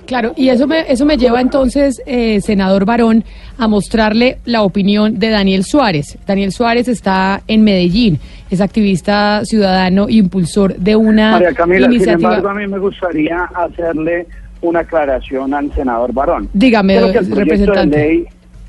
[0.05, 3.23] Claro, y eso me, eso me lleva entonces, eh, senador Barón,
[3.57, 6.17] a mostrarle la opinión de Daniel Suárez.
[6.25, 8.19] Daniel Suárez está en Medellín,
[8.51, 12.17] es activista ciudadano e impulsor de una María Camila, iniciativa.
[12.17, 14.27] sin embargo, a mí me gustaría hacerle
[14.61, 16.49] una aclaración al senador Barón.
[16.53, 17.97] Dígame, Creo que el representante.
[17.97, 18.25] De ley,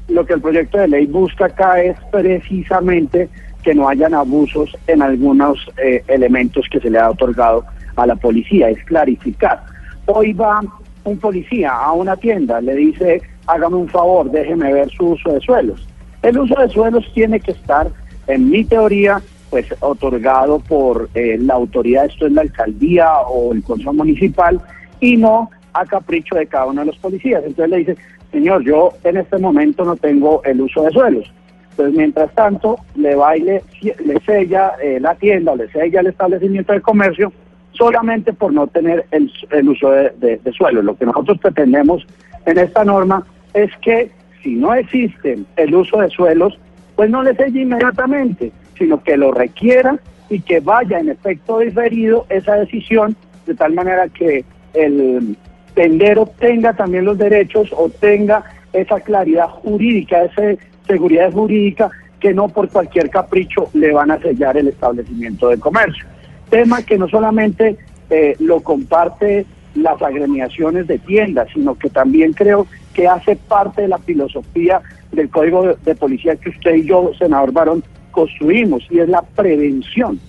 [0.09, 3.29] lo que el proyecto de ley busca acá es precisamente
[3.65, 7.65] que no hayan abusos en algunos eh, elementos que se le ha otorgado
[7.97, 9.65] a la policía, es clarificar.
[10.07, 10.61] Hoy va
[11.05, 15.41] un policía a una tienda, le dice, hágame un favor, déjeme ver su uso de
[15.41, 15.87] suelos.
[16.23, 17.89] El uso de suelos tiene que estar,
[18.29, 19.21] en mi teoría,
[19.53, 24.59] pues otorgado por eh, la autoridad, esto es la alcaldía o el consejo municipal,
[24.99, 27.45] y no a capricho de cada uno de los policías.
[27.45, 27.97] Entonces le dice,
[28.31, 31.31] señor, yo en este momento no tengo el uso de suelos.
[31.69, 36.07] Entonces, mientras tanto, le va y le, le sella eh, la tienda, le sella el
[36.07, 37.31] establecimiento de comercio,
[37.73, 40.81] solamente por no tener el, el uso de, de, de suelo.
[40.81, 42.07] Lo que nosotros pretendemos
[42.47, 43.23] en esta norma
[43.53, 44.11] es que
[44.43, 46.59] si no existe el uso de suelos,
[46.97, 48.51] pues no le selle inmediatamente,
[48.83, 49.97] sino que lo requiera
[50.29, 53.15] y que vaya en efecto diferido esa decisión,
[53.47, 54.45] de tal manera que
[54.75, 55.37] el
[55.75, 58.43] tendero tenga también los derechos o tenga
[58.73, 64.57] esa claridad jurídica, esa seguridad jurídica, que no por cualquier capricho le van a sellar
[64.57, 66.05] el establecimiento de comercio.
[66.51, 67.77] Tema que no solamente
[68.11, 69.47] eh, lo comparte
[69.77, 74.83] las agremiaciones de tiendas, sino que también creo que hace parte de la filosofía
[75.13, 80.21] del Código de, Policía que usted y yo, senador Barón, construimos, y es la prevención.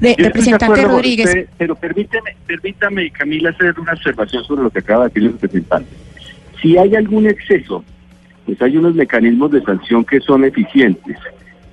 [0.00, 0.14] De
[0.66, 5.22] con usted, pero permíteme, permítame, Camila, hacer una observación sobre lo que acaba de decir
[5.24, 5.90] el representante.
[6.60, 7.84] Si hay algún exceso,
[8.46, 11.16] pues hay unos mecanismos de sanción que son eficientes.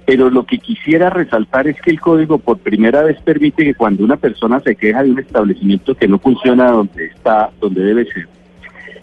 [0.05, 4.05] Pero lo que quisiera resaltar es que el código por primera vez permite que cuando
[4.05, 8.27] una persona se queja de un establecimiento que no funciona donde está, donde debe ser,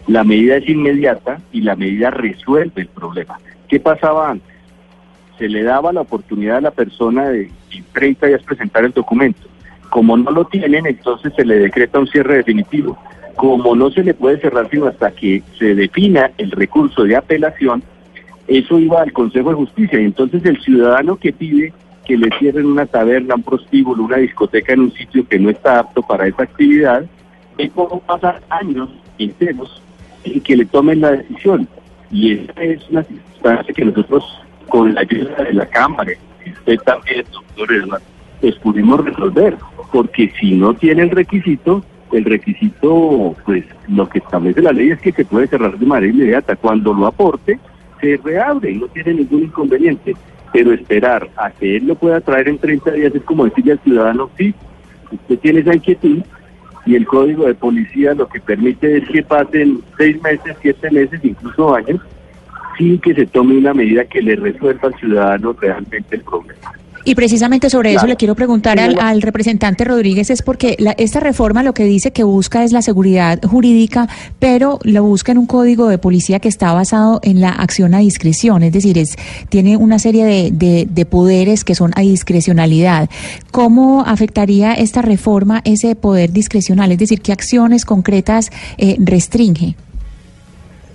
[0.06, 3.38] la medida es inmediata y la medida resuelve el problema.
[3.68, 4.53] ¿Qué pasaba antes?
[5.38, 9.48] Se le daba la oportunidad a la persona de en 30 días presentar el documento.
[9.90, 12.98] Como no lo tienen, entonces se le decreta un cierre definitivo.
[13.36, 17.82] Como no se le puede cerrar sino hasta que se defina el recurso de apelación,
[18.46, 21.72] eso iba al Consejo de Justicia y entonces el ciudadano que pide
[22.04, 25.80] que le cierren una taberna, un prostíbulo, una discoteca en un sitio que no está
[25.80, 27.04] apto para esa actividad,
[27.56, 29.82] es como pasar años enteros
[30.24, 31.66] en que le tomen la decisión.
[32.10, 34.24] Y esa es una circunstancia que nosotros,
[34.68, 36.12] con la ayuda de la Cámara,
[36.46, 38.04] usted también, doctor Eduardo,
[38.40, 39.56] pues pudimos resolver,
[39.92, 45.00] porque si no tiene el requisito, el requisito, pues lo que establece la ley es
[45.00, 46.54] que se puede cerrar de manera inmediata.
[46.54, 47.58] Cuando lo aporte,
[48.00, 50.14] se reabre y no tiene ningún inconveniente.
[50.52, 53.80] Pero esperar a que él lo pueda traer en 30 días es como decirle al
[53.80, 54.54] ciudadano, sí,
[55.14, 56.22] Usted tiene esa inquietud
[56.86, 61.20] y el código de policía lo que permite es que pasen seis meses, siete meses,
[61.22, 62.00] incluso años,
[62.78, 66.72] sin que se tome una medida que le resuelva al ciudadano realmente el problema.
[67.06, 71.20] Y precisamente sobre eso le quiero preguntar al, al representante Rodríguez, es porque la- esta
[71.20, 75.44] reforma lo que dice que busca es la seguridad jurídica, pero lo busca en un
[75.44, 79.16] código de policía que está basado en la acción a discreción, es decir, es,
[79.50, 83.10] tiene una serie de, de- de poderes que son a discrecionalidad.
[83.50, 86.90] ¿Cómo afectaría esta reforma ese poder discrecional?
[86.90, 89.74] Es decir, ¿qué acciones concretas eh, restringe?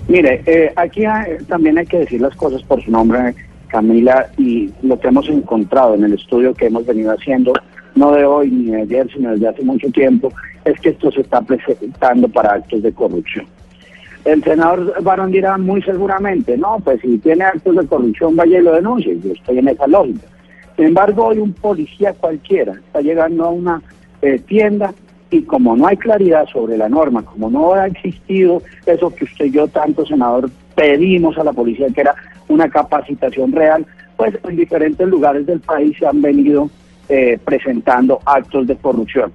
[0.10, 1.03] Mire, eh, aquí
[1.48, 3.36] también hay que decir las cosas por su nombre,
[3.68, 7.53] Camila, y lo que hemos encontrado en el estudio que hemos venido haciendo,
[7.94, 10.34] no de hoy ni de ayer, sino desde hace mucho tiempo,
[10.65, 13.45] es que esto se está presentando para actos de corrupción.
[14.26, 18.64] El senador Barón dirá muy seguramente, no, pues si tiene actos de corrupción, vaya y
[18.64, 19.19] lo denuncie.
[19.23, 20.26] Yo estoy en esa lógica.
[20.76, 23.81] Sin embargo, hoy un policía cualquiera está llegando a una
[24.23, 24.91] eh, tienda
[25.32, 29.46] y como no hay claridad sobre la norma, como no ha existido eso que usted
[29.46, 32.16] y yo, tanto senador, pedimos a la policía, que era
[32.48, 33.86] una capacitación real,
[34.18, 36.70] pues en diferentes lugares del país se han venido
[37.10, 39.32] eh, presentando actos de corrupción.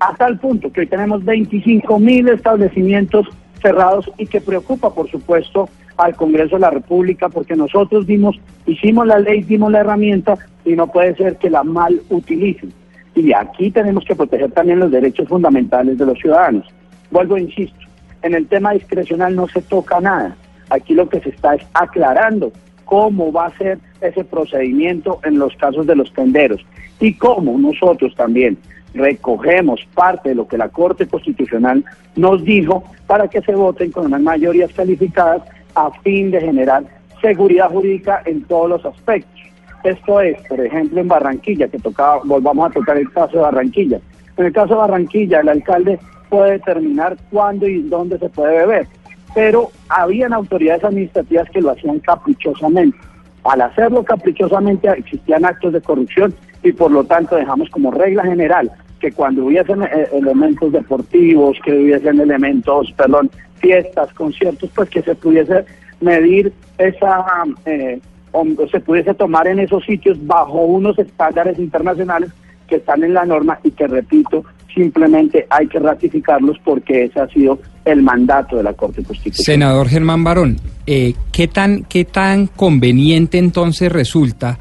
[0.00, 3.26] A tal punto que hoy tenemos 25 mil establecimientos
[3.60, 9.06] cerrados y que preocupa, por supuesto, al Congreso de la República, porque nosotros dimos, hicimos
[9.06, 12.72] la ley, dimos la herramienta y no puede ser que la mal utilicen.
[13.18, 16.64] Y aquí tenemos que proteger también los derechos fundamentales de los ciudadanos.
[17.10, 17.78] Vuelvo, insisto,
[18.22, 20.36] en el tema discrecional no se toca nada.
[20.70, 22.52] Aquí lo que se está es aclarando
[22.84, 26.64] cómo va a ser ese procedimiento en los casos de los tenderos
[27.00, 28.56] y cómo nosotros también
[28.94, 31.84] recogemos parte de lo que la Corte Constitucional
[32.14, 35.42] nos dijo para que se voten con unas mayorías calificadas
[35.74, 36.84] a fin de generar
[37.20, 39.37] seguridad jurídica en todos los aspectos.
[39.84, 44.00] Esto es, por ejemplo, en Barranquilla, que tocaba, volvamos a tocar el caso de Barranquilla.
[44.36, 45.98] En el caso de Barranquilla, el alcalde
[46.28, 48.86] puede determinar cuándo y dónde se puede beber,
[49.34, 52.98] pero habían autoridades administrativas que lo hacían caprichosamente.
[53.44, 58.70] Al hacerlo caprichosamente existían actos de corrupción y por lo tanto dejamos como regla general
[59.00, 65.14] que cuando hubiesen eh, elementos deportivos, que hubiesen elementos, perdón, fiestas, conciertos, pues que se
[65.14, 65.64] pudiese
[66.00, 67.24] medir esa,
[67.64, 68.00] eh,
[68.32, 72.30] o se pudiese tomar en esos sitios bajo unos estándares internacionales
[72.68, 74.44] que están en la norma y que, repito,
[74.74, 79.44] simplemente hay que ratificarlos porque ese ha sido el mandato de la Corte Constitucional.
[79.44, 80.56] Senador Germán Barón,
[80.86, 84.58] eh, ¿qué, tan, ¿qué tan conveniente entonces resulta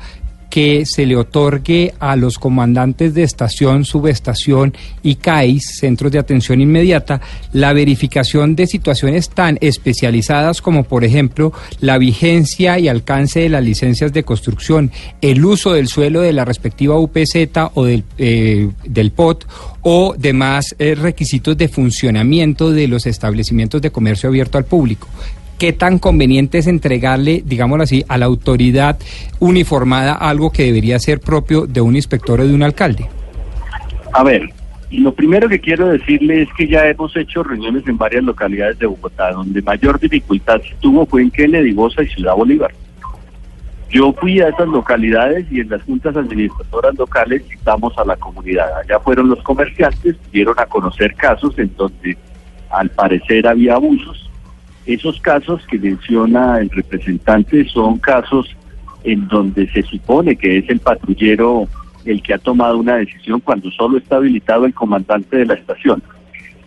[0.50, 6.62] que se le otorgue a los comandantes de estación, subestación y CAIS, centros de atención
[6.62, 7.22] inmediata,
[7.54, 13.64] la verificación de situaciones tan especializadas como, por ejemplo, la vigencia y alcance de las
[13.64, 14.92] licencias de construcción,
[15.22, 17.36] el uso del suelo de la respectiva UPZ
[17.74, 19.46] o del, eh, del POT
[19.82, 25.08] o demás eh, requisitos de funcionamiento de los establecimientos de comercio abierto al público.
[25.58, 29.00] ¿Qué tan conveniente es entregarle, digámoslo así, a la autoridad
[29.40, 33.08] uniformada algo que debería ser propio de un inspector o de un alcalde?
[34.14, 34.50] A ver,
[34.92, 38.86] lo primero que quiero decirle es que ya hemos hecho reuniones en varias localidades de
[38.86, 42.72] Bogotá, donde mayor dificultad se tuvo fue en Kennedy, Bosa y Ciudad Bolívar.
[43.90, 48.68] Yo fui a esas localidades y en las juntas administradoras locales citamos a la comunidad.
[48.78, 52.16] Allá fueron los comerciantes, dieron a conocer casos en donde
[52.70, 54.27] al parecer había abusos.
[54.88, 58.56] Esos casos que menciona el representante son casos
[59.04, 61.68] en donde se supone que es el patrullero
[62.06, 66.02] el que ha tomado una decisión cuando solo está habilitado el comandante de la estación.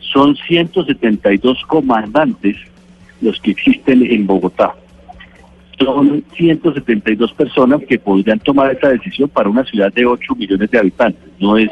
[0.01, 2.57] Son 172 comandantes
[3.23, 4.75] los que existen en Bogotá.
[5.79, 10.79] Son 172 personas que podrían tomar esa decisión para una ciudad de 8 millones de
[10.79, 11.25] habitantes.
[11.39, 11.71] No es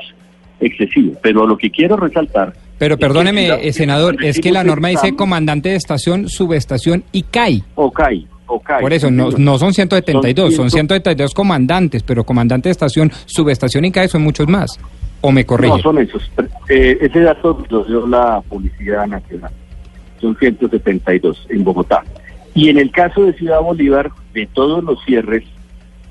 [0.61, 1.13] excesivo.
[1.23, 5.71] Pero lo que quiero resaltar Pero perdóneme, eh, senador, es que la norma dice comandante
[5.71, 7.65] de estación, subestación y CAI.
[7.75, 8.81] O CAI, o CAI.
[8.81, 13.85] Por eso, no, no son 172, son Son 172 comandantes, pero comandante de estación, subestación
[13.85, 14.79] y CAI son muchos más.
[15.21, 15.77] ¿O me corrige?
[15.77, 16.31] No, son esos.
[16.69, 19.51] Eh, ese dato lo dio la Policía Nacional.
[20.21, 22.05] Son 172 en Bogotá.
[22.55, 25.45] Y en el caso de Ciudad Bolívar, de todos los cierres,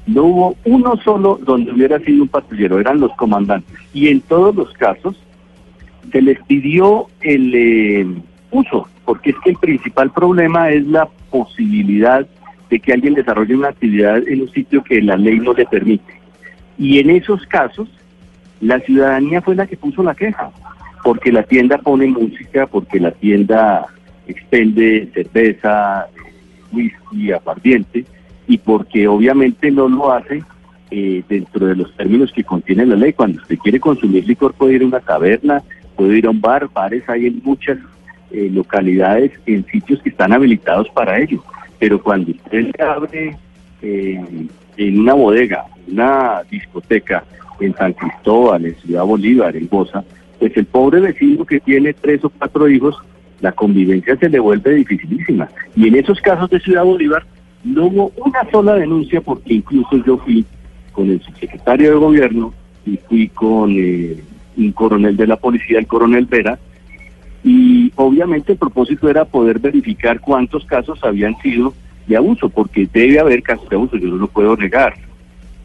[0.06, 3.77] no hubo uno solo donde hubiera sido un patrullero, eran los comandantes.
[3.94, 5.15] Y en todos los casos
[6.12, 8.08] se les pidió el eh,
[8.52, 12.28] uso, porque es que el principal problema es la posibilidad
[12.70, 16.20] de que alguien desarrolle una actividad en un sitio que la ley no le permite.
[16.78, 17.90] Y en esos casos,
[18.62, 20.52] la ciudadanía fue la que puso la queja,
[21.04, 23.86] porque la tienda pone música, porque la tienda
[24.28, 26.08] expende cerveza,
[26.72, 28.06] whisky, aguardiente,
[28.48, 30.44] y porque obviamente no lo hace
[30.90, 33.14] eh, dentro de los términos que contiene la ley.
[33.14, 35.64] Cuando usted quiere consumir licor puede ir a una taberna,
[35.98, 37.78] puede ir a un bar, bares hay en muchas
[38.32, 41.44] eh, localidades, en sitios que están habilitados para ello.
[41.80, 43.36] Pero cuando usted abre
[43.82, 44.48] eh,
[44.78, 47.24] en una bodega, una discoteca
[47.60, 50.03] en San Cristóbal, en Ciudad Bolívar, en Bosa,
[50.40, 52.95] pues el pobre vecino que tiene tres o cuatro hijos,
[53.41, 55.49] la convivencia se le vuelve dificilísima.
[55.76, 57.26] Y en esos casos de Ciudad Bolívar
[57.64, 60.45] no hubo una sola denuncia porque incluso yo fui
[60.91, 62.53] con el subsecretario de gobierno
[62.86, 64.18] y fui con eh,
[64.58, 66.60] un coronel de la policía, el coronel Vera,
[67.44, 71.74] y obviamente el propósito era poder verificar cuántos casos habían sido
[72.08, 74.96] de abuso, porque debe haber casos de abuso, yo no lo puedo negar.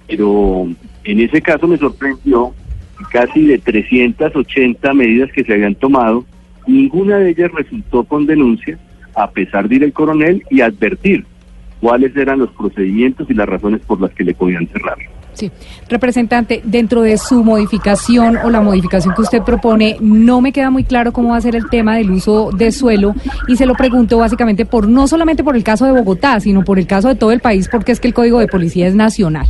[0.07, 0.69] Pero
[1.05, 2.55] en ese caso me sorprendió
[3.11, 6.25] casi de 380 medidas que se habían tomado,
[6.67, 8.79] ninguna de ellas resultó con denuncia,
[9.15, 11.25] a pesar de ir el coronel y advertir
[11.81, 14.99] cuáles eran los procedimientos y las razones por las que le podían cerrar.
[15.35, 15.51] Sí,
[15.89, 20.85] representante, dentro de su modificación o la modificación que usted propone, no me queda muy
[20.85, 23.15] claro cómo va a ser el tema del uso de suelo
[23.49, 26.79] y se lo pregunto básicamente por no solamente por el caso de Bogotá, sino por
[26.79, 29.47] el caso de todo el país, porque es que el Código de Policía es nacional.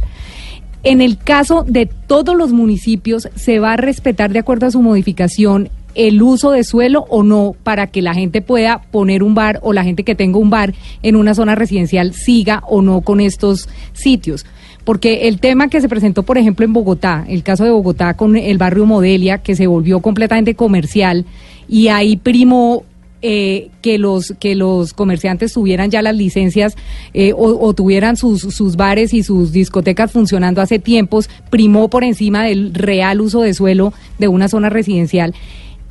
[0.84, 4.82] En el caso de todos los municipios, ¿se va a respetar de acuerdo a su
[4.82, 9.60] modificación el uso de suelo o no para que la gente pueda poner un bar
[9.62, 13.20] o la gente que tenga un bar en una zona residencial siga o no con
[13.20, 14.44] estos sitios?
[14.84, 18.36] Porque el tema que se presentó, por ejemplo, en Bogotá, el caso de Bogotá con
[18.36, 21.24] el barrio Modelia, que se volvió completamente comercial
[21.68, 22.84] y ahí primó
[23.24, 26.74] eh, que los que los comerciantes tuvieran ya las licencias
[27.14, 32.02] eh, o, o, tuvieran sus, sus bares y sus discotecas funcionando hace tiempos, primó por
[32.02, 35.34] encima del real uso de suelo de una zona residencial.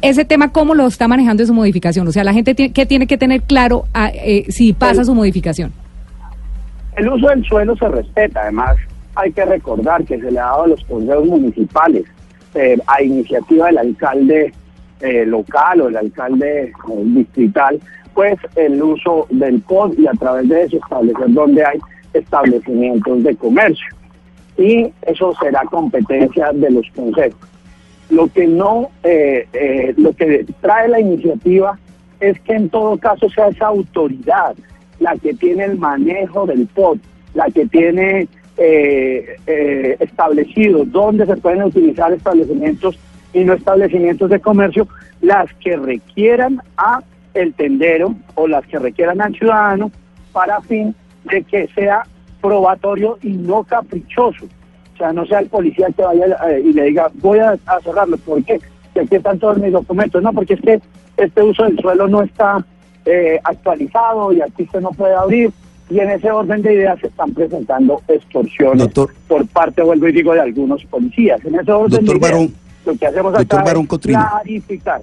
[0.02, 2.06] Ese tema, ¿cómo lo está manejando en su modificación?
[2.06, 5.16] O sea, la gente tiene, que tiene que tener claro a, eh, si pasa su
[5.16, 5.72] modificación.
[6.96, 8.78] El uso del suelo se respeta, además
[9.16, 12.06] hay que recordar que se le ha dado a los consejos municipales
[12.54, 14.54] eh, a iniciativa del alcalde
[15.00, 16.72] eh, local o el alcalde eh,
[17.06, 17.80] distrital,
[18.14, 21.80] pues el uso del POD y a través de eso establecer donde hay
[22.14, 23.88] establecimientos de comercio.
[24.58, 27.40] Y eso será competencia de los consejos.
[28.10, 28.90] Lo que no,
[29.96, 31.80] lo que trae la iniciativa
[32.20, 34.54] es que en todo caso sea esa autoridad
[35.02, 37.00] la que tiene el manejo del POD,
[37.34, 42.98] la que tiene eh, eh, establecido dónde se pueden utilizar establecimientos
[43.34, 44.88] y no establecimientos de comercio,
[45.22, 47.02] las que requieran a
[47.34, 49.92] el tendero o las que requieran al ciudadano
[50.32, 52.04] para fin de que sea
[52.40, 54.46] probatorio y no caprichoso.
[54.94, 57.80] O sea, no sea el policía que vaya eh, y le diga, voy a, a
[57.84, 58.18] cerrarlo.
[58.18, 58.60] ¿Por qué?
[58.94, 60.22] Que aquí están todos mis documentos.
[60.22, 60.80] No, porque es que
[61.18, 62.64] este uso del suelo no está
[63.06, 65.52] eh, actualizado y aquí usted no puede abrir.
[65.90, 68.88] Y en ese orden de ideas se están presentando extorsiones
[69.28, 71.44] por parte, vuelvo y digo, de algunos policías.
[71.44, 72.50] En ese orden de ideas,
[72.86, 75.02] lo que hacemos acá es clarificar.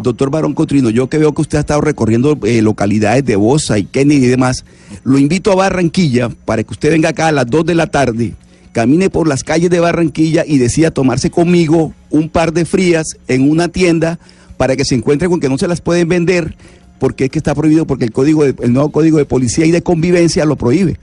[0.00, 3.78] Doctor Barón Cotrino, yo que veo que usted ha estado recorriendo eh, localidades de Bosa
[3.78, 4.64] y Kennedy y demás,
[5.02, 8.34] lo invito a Barranquilla para que usted venga acá a las 2 de la tarde,
[8.72, 13.50] camine por las calles de Barranquilla y decida tomarse conmigo un par de frías en
[13.50, 14.18] una tienda
[14.56, 16.54] para que se encuentre con que no se las pueden vender
[16.98, 19.70] porque es que está prohibido, porque el código de, el nuevo código de policía y
[19.70, 20.96] de convivencia lo prohíbe.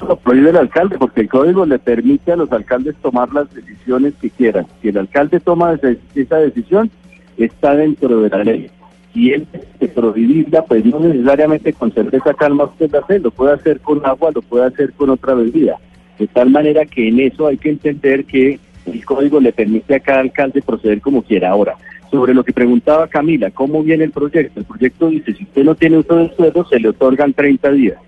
[0.00, 4.14] Lo prohíbe el alcalde, porque el código le permite a los alcaldes tomar las decisiones
[4.20, 4.66] que quieran.
[4.80, 5.78] Si el alcalde toma
[6.14, 6.90] esa decisión,
[7.36, 8.70] está dentro de la ley.
[9.12, 9.46] Si él
[9.80, 14.30] de prohibirla, pues no necesariamente con cerveza calma usted la lo puede hacer con agua,
[14.34, 15.76] lo puede hacer con otra bebida.
[16.18, 20.00] De tal manera que en eso hay que entender que el código le permite a
[20.00, 21.50] cada alcalde proceder como quiera.
[21.50, 21.76] Ahora,
[22.10, 24.60] sobre lo que preguntaba Camila, ¿cómo viene el proyecto?
[24.60, 27.98] El proyecto dice, si usted no tiene uso del suelo, se le otorgan 30 días.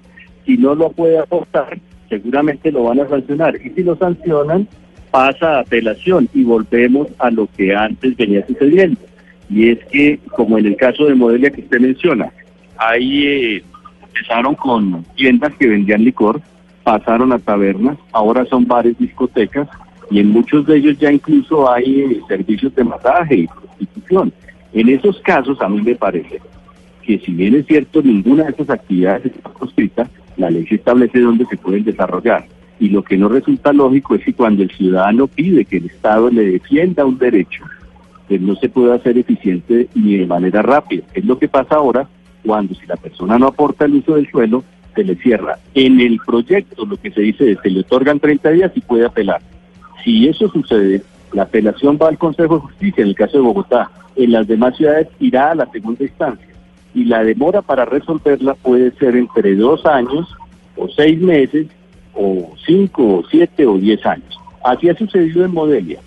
[0.47, 1.79] Si no lo puede aportar,
[2.09, 3.57] seguramente lo van a sancionar.
[3.65, 4.67] Y si lo sancionan,
[5.11, 9.01] pasa apelación y volvemos a lo que antes venía sucediendo.
[9.49, 12.33] Y es que, como en el caso de Modelia que usted menciona,
[12.79, 13.65] ahí eh,
[14.03, 16.41] empezaron con tiendas que vendían licor,
[16.85, 19.69] pasaron a tabernas, ahora son bares, discotecas,
[20.11, 23.49] y en muchos de ellos ya incluso hay eh, servicios de masaje
[23.81, 24.33] y prostitución.
[24.73, 26.41] En esos casos a mí me parece
[27.03, 31.21] que si bien es cierto ninguna de estas actividades está proscrita, la ley se establece
[31.21, 32.47] dónde se pueden desarrollar.
[32.79, 36.31] Y lo que no resulta lógico es que cuando el ciudadano pide que el Estado
[36.31, 37.65] le defienda un derecho,
[38.27, 41.05] pues no se puede hacer eficiente ni de manera rápida.
[41.15, 42.09] Es lo que pasa ahora
[42.45, 45.59] cuando si la persona no aporta el uso del suelo, se le cierra.
[45.75, 49.05] En el proyecto lo que se dice es que le otorgan 30 días y puede
[49.05, 49.41] apelar.
[50.03, 51.03] Si eso sucede,
[51.33, 53.91] la apelación va al Consejo de Justicia en el caso de Bogotá.
[54.17, 56.47] En las demás ciudades irá a la segunda instancia.
[56.95, 60.29] Y la demora para resolverla puede ser entre dos años
[60.77, 61.69] o seis meses
[62.15, 64.39] o 5 o 7 o 10 años.
[64.65, 66.01] Así ha sucedido en Modelia.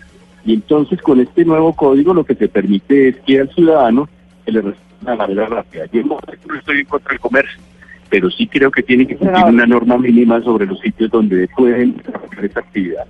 [0.45, 4.10] Y entonces con este nuevo código lo que se permite es que al ciudadano
[4.44, 5.86] se le responda de manera rápida.
[5.91, 6.20] Yo no
[6.60, 7.62] estoy en contra del comercio,
[8.10, 12.02] pero sí creo que tiene que existir una norma mínima sobre los sitios donde pueden
[12.14, 13.06] hacer esta actividad.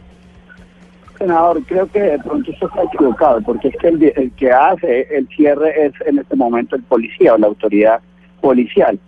[1.17, 5.27] Senador, creo que de pronto usted está equivocado, porque es que el, que hace el
[5.29, 8.01] cierre es en este momento el policía o la autoridad
[8.41, 8.99] policial.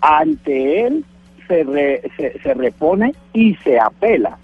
[0.00, 1.04] Ante él
[1.46, 4.38] se, re- se, se repone y se apela.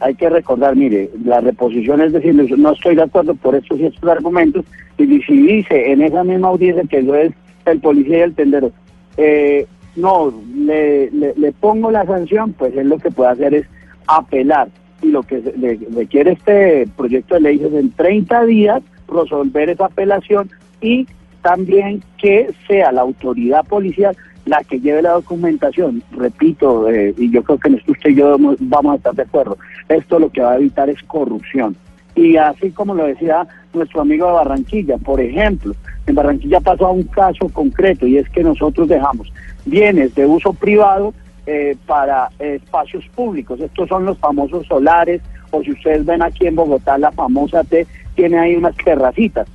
[0.00, 3.86] Hay que recordar, mire, la reposición es decir, no estoy de acuerdo por estos y
[3.86, 4.64] estos argumentos,
[4.98, 7.32] y si dice en esa misma audiencia que no es
[7.64, 8.72] el policía y el tendero,
[9.16, 9.66] eh,
[9.96, 13.66] no, le, le, le pongo la sanción, pues él lo que puede hacer es
[14.06, 14.68] apelar.
[15.04, 19.86] Y lo que le requiere este proyecto de ley es en 30 días resolver esa
[19.86, 20.50] apelación
[20.80, 21.06] y
[21.42, 24.16] también que sea la autoridad policial
[24.46, 26.02] la que lleve la documentación.
[26.12, 29.58] Repito, eh, y yo creo que en usted y yo vamos a estar de acuerdo,
[29.88, 31.76] esto lo que va a evitar es corrupción.
[32.14, 35.74] Y así como lo decía nuestro amigo de Barranquilla, por ejemplo,
[36.06, 39.32] en Barranquilla pasó a un caso concreto y es que nosotros dejamos
[39.64, 41.12] bienes de uso privado
[41.46, 43.60] eh, para espacios públicos.
[43.60, 47.86] Estos son los famosos solares, o si ustedes ven aquí en Bogotá, la famosa T
[48.14, 49.46] tiene ahí unas terracitas.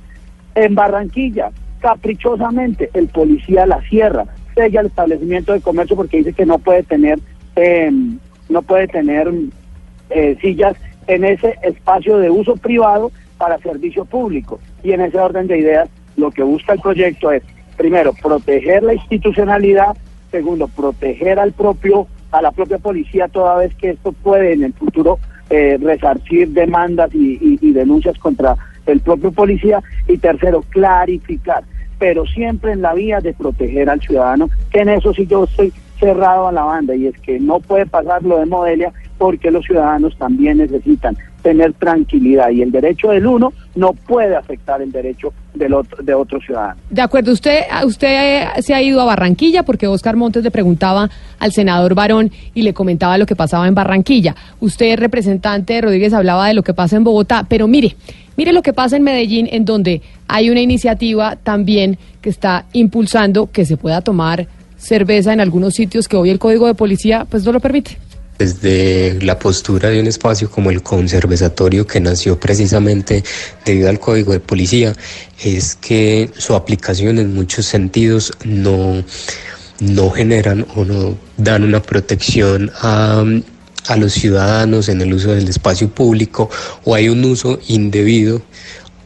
[0.54, 1.50] En Barranquilla,
[1.80, 6.82] caprichosamente, el policía la cierra, sella el establecimiento de comercio porque dice que no puede
[6.82, 7.18] tener,
[7.56, 7.90] eh,
[8.48, 9.30] no puede tener
[10.10, 10.76] eh, sillas
[11.06, 14.60] en ese espacio de uso privado para servicio público.
[14.82, 17.42] Y en ese orden de ideas, lo que busca el proyecto es,
[17.76, 19.96] primero, proteger la institucionalidad,
[20.30, 24.72] segundo, proteger al propio, a la propia policía toda vez que esto puede en el
[24.72, 25.18] futuro
[25.50, 31.64] eh, resarcir demandas y, y- denuncias contra el propio policía, y tercero, clarificar,
[31.98, 35.72] pero siempre en la vía de proteger al ciudadano, que en eso sí yo estoy
[35.98, 39.64] cerrado a la banda, y es que no puede pasar lo de Modelia porque los
[39.66, 45.32] ciudadanos también necesitan tener tranquilidad y el derecho del uno no puede afectar el derecho
[45.54, 46.80] del otro, de otro ciudadano.
[46.90, 51.10] De acuerdo, usted, usted eh, se ha ido a Barranquilla porque Oscar Montes le preguntaba
[51.38, 54.34] al senador Barón y le comentaba lo que pasaba en Barranquilla.
[54.60, 57.96] Usted, representante Rodríguez, hablaba de lo que pasa en Bogotá, pero mire,
[58.36, 63.50] mire lo que pasa en Medellín, en donde hay una iniciativa también que está impulsando
[63.50, 64.46] que se pueda tomar
[64.76, 67.98] cerveza en algunos sitios que hoy el Código de Policía pues no lo permite.
[68.40, 73.22] Desde la postura de un espacio como el conservatorio que nació precisamente
[73.66, 74.94] debido al código de policía
[75.44, 79.04] es que su aplicación en muchos sentidos no,
[79.80, 83.22] no generan o no dan una protección a,
[83.88, 86.48] a los ciudadanos en el uso del espacio público
[86.84, 88.40] o hay un uso indebido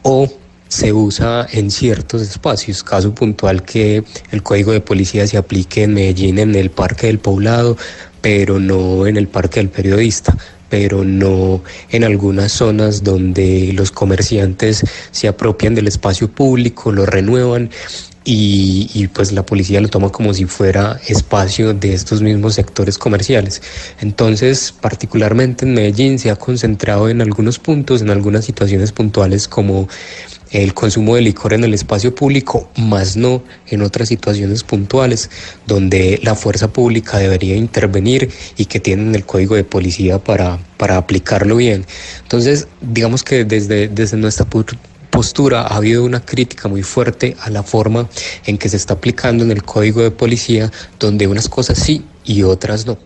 [0.03, 0.31] o
[0.67, 2.83] se usa en ciertos espacios.
[2.83, 7.19] Caso puntual que el código de policía se aplique en Medellín en el Parque del
[7.19, 7.77] Poblado,
[8.25, 10.35] pero no en el Parque del Periodista
[10.67, 11.61] pero no
[11.91, 17.69] en algunas zonas donde los comerciantes se apropian del espacio público, lo renuevan
[18.27, 23.61] y, pues la policía lo toma como si fuera espacio de estos mismos sectores comerciales.
[24.01, 29.87] Entonces, particularmente en Medellín se ha concentrado en algunos puntos, en algunas situaciones puntuales como
[30.51, 35.29] el consumo de licor en el espacio público, más no en otras situaciones puntuales
[35.67, 40.97] donde la fuerza pública debería intervenir y que tienen el código de policía para, para
[40.97, 41.85] aplicarlo bien.
[42.23, 44.45] Entonces, digamos que desde, desde nuestra
[45.15, 48.09] postura ha habido una crítica muy fuerte a la forma
[48.45, 50.69] en que se está aplicando en el código de policía,
[50.99, 52.97] donde unas cosas sí y otras no.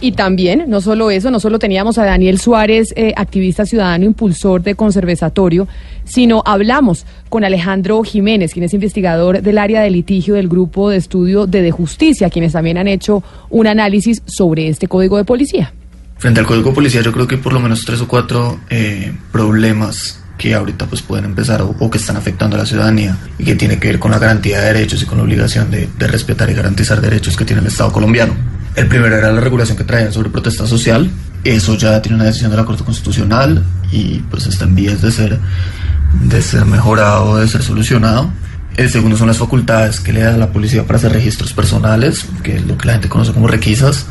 [0.00, 4.62] Y también, no solo eso, no solo teníamos a Daniel Suárez, eh, activista ciudadano, impulsor
[4.62, 5.68] de Conservatorio,
[6.04, 10.96] sino hablamos con Alejandro Jiménez, quien es investigador del área de litigio del Grupo de
[10.96, 15.72] Estudio de, de Justicia, quienes también han hecho un análisis sobre este código de policía.
[16.16, 18.58] Frente al código de policía yo creo que hay por lo menos tres o cuatro
[18.70, 23.16] eh, problemas que ahorita pues pueden empezar o, o, que están afectando a la ciudadanía
[23.38, 25.88] y que tiene que ver con la garantía de derechos y con la obligación de,
[25.98, 28.34] de respetar y garantizar derechos que tiene el Estado colombiano.
[28.76, 31.10] El primero era la regulación que traían sobre protesta social.
[31.42, 35.10] Eso ya tiene una decisión de la Corte Constitucional y pues está en vías de
[35.10, 35.38] ser,
[36.22, 38.30] de ser mejorado, de ser solucionado.
[38.76, 42.56] El segundo son las facultades que le da la policía para hacer registros personales, que
[42.56, 44.06] es lo que la gente conoce como requisas.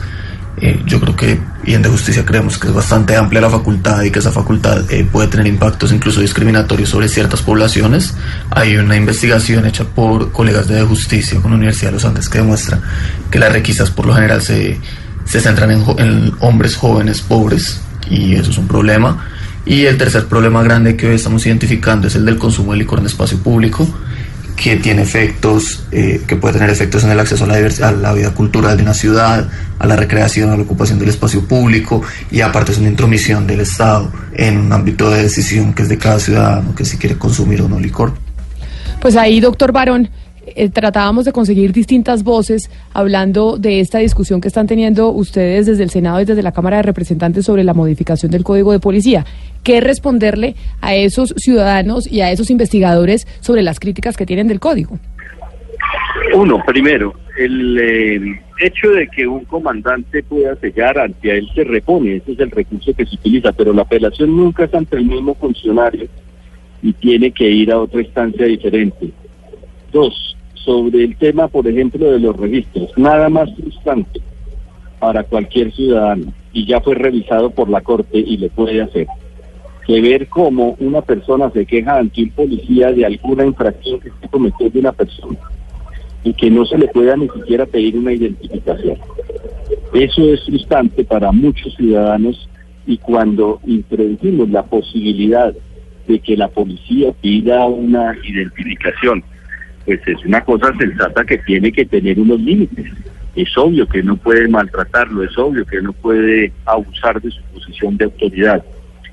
[0.59, 4.01] Eh, yo creo que, y en de justicia creemos que es bastante amplia la facultad
[4.01, 8.15] y que esa facultad eh, puede tener impactos incluso discriminatorios sobre ciertas poblaciones.
[8.49, 12.39] Hay una investigación hecha por colegas de, justicia con la Universidad de los Andes que
[12.39, 12.79] demuestra
[13.29, 14.79] que las requisas por lo general se,
[15.25, 19.27] se centran en, en hombres jóvenes pobres y eso es un problema.
[19.63, 22.99] Y el tercer problema grande que hoy estamos identificando es el del consumo de licor
[22.99, 23.87] en espacio público
[24.57, 28.13] que tiene efectos, eh, que puede tener efectos en el acceso a la, a la
[28.13, 29.47] vida cultural de una ciudad,
[29.77, 32.01] a la recreación, a la ocupación del espacio público
[32.31, 35.99] y aparte es una intromisión del Estado en un ámbito de decisión que es de
[35.99, 38.13] cada ciudadano que si quiere consumir o no licor.
[38.99, 40.09] Pues ahí, doctor Barón,
[40.55, 45.83] eh, tratábamos de conseguir distintas voces hablando de esta discusión que están teniendo ustedes desde
[45.83, 49.25] el Senado y desde la Cámara de Representantes sobre la modificación del Código de Policía.
[49.63, 54.59] ¿Qué responderle a esos ciudadanos y a esos investigadores sobre las críticas que tienen del
[54.59, 54.99] Código?
[56.33, 62.17] Uno, primero, el eh, hecho de que un comandante pueda sellar ante él se repone,
[62.17, 65.35] ese es el recurso que se utiliza, pero la apelación nunca es ante el mismo
[65.35, 66.07] funcionario
[66.81, 69.11] y tiene que ir a otra instancia diferente.
[69.91, 70.26] Dos,
[70.67, 74.19] sobre el tema, por ejemplo, de los registros, nada más frustrante
[74.99, 76.33] para cualquier ciudadano.
[76.51, 79.07] Y ya fue revisado por la Corte y le puede hacer.
[79.85, 84.27] Que ver cómo una persona se queja ante un policía de alguna infracción que esté
[84.27, 85.39] cometiendo una persona
[86.25, 88.97] y que no se le pueda ni siquiera pedir una identificación.
[89.93, 92.49] Eso es frustrante para muchos ciudadanos
[92.85, 95.53] y cuando introducimos la posibilidad
[96.09, 99.23] de que la policía pida una identificación,
[99.87, 102.87] pues es una cosa sensata que tiene que tener unos límites.
[103.37, 107.95] Es obvio que no puede maltratarlo, es obvio que no puede abusar de su posición
[107.95, 108.65] de autoridad.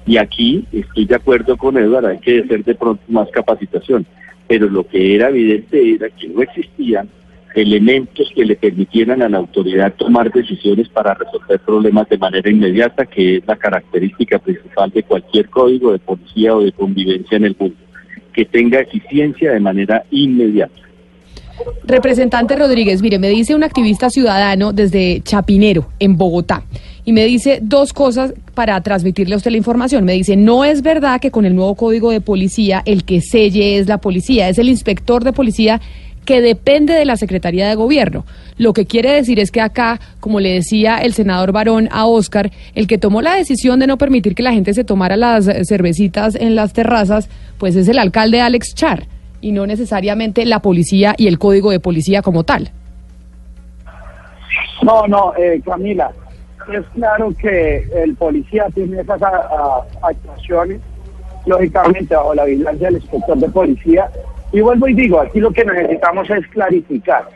[0.05, 4.05] Y aquí estoy de acuerdo con Eduardo, hay que hacer de pronto más capacitación.
[4.49, 7.09] Pero lo que era evidente era que no existían
[7.55, 13.07] elementos que le permitieran a la autoridad tomar decisiones para resolver problemas de manera inmediata,
[13.07, 17.57] que es la característica principal de cualquier código de policía o de convivencia en el
[17.57, 17.77] mundo,
[18.35, 20.85] que tenga eficiencia de manera inmediata.
[21.85, 26.65] Representante Rodríguez, mire, me dice un activista ciudadano desde Chapinero, en Bogotá,
[27.05, 30.05] y me dice dos cosas para transmitirle a usted la información.
[30.05, 33.78] Me dice, no es verdad que con el nuevo código de policía el que selle
[33.78, 35.81] es la policía, es el inspector de policía
[36.25, 38.25] que depende de la Secretaría de Gobierno.
[38.57, 42.51] Lo que quiere decir es que acá, como le decía el senador Barón a Oscar,
[42.75, 46.35] el que tomó la decisión de no permitir que la gente se tomara las cervecitas
[46.35, 47.29] en las terrazas,
[47.59, 49.07] pues es el alcalde Alex Char
[49.41, 52.71] y no necesariamente la policía y el código de policía como tal.
[54.83, 56.11] No, no, eh, Camila,
[56.73, 60.81] es claro que el policía tiene esas a- a- actuaciones,
[61.47, 64.09] lógicamente bajo la vigilancia del inspector de policía.
[64.55, 67.29] Y vuelvo y digo, aquí lo que necesitamos es clarificar.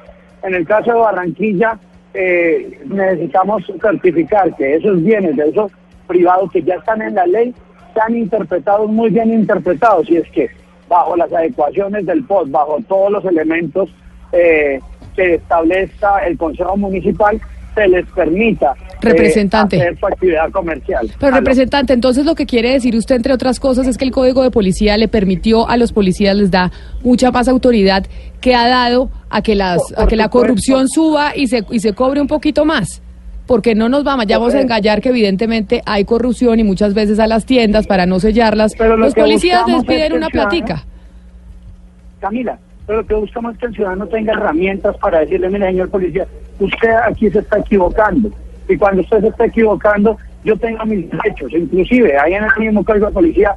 [0.45, 1.77] En el caso de Barranquilla,
[2.15, 5.73] eh, necesitamos certificar que esos bienes de esos
[6.07, 7.53] privados que ya están en la ley
[7.89, 10.49] están interpretados, muy bien interpretados, y es que
[10.89, 13.93] bajo las adecuaciones del POT, bajo todos los elementos
[14.31, 14.79] eh,
[15.17, 17.41] que establezca el Consejo Municipal,
[17.75, 19.77] se les permita eh, Representante.
[19.81, 21.11] hacer su actividad comercial.
[21.19, 21.37] Pero Aló.
[21.39, 24.51] representante, entonces lo que quiere decir usted, entre otras cosas, es que el código de
[24.51, 26.71] policía le permitió a los policías, les da
[27.03, 28.05] mucha más autoridad
[28.41, 31.81] que ha dado a que, las, Por- a que la corrupción suba y se, y
[31.81, 33.03] se cobre un poquito más.
[33.47, 34.75] Porque no nos vamos, vayamos a Correcto.
[34.75, 38.73] engañar que evidentemente hay corrupción y muchas veces a las tiendas para no sellarlas.
[38.77, 40.85] Pero lo los policías les piden una platica.
[42.21, 45.89] Camila, pero lo que buscamos es que el ciudadano tenga herramientas para decirle, mire, señor
[45.89, 46.27] policía,
[46.59, 48.31] usted aquí se está equivocando.
[48.69, 51.53] Y cuando usted se está equivocando, yo tengo mis derechos.
[51.53, 53.57] Inclusive, ahí en el mismo código de policía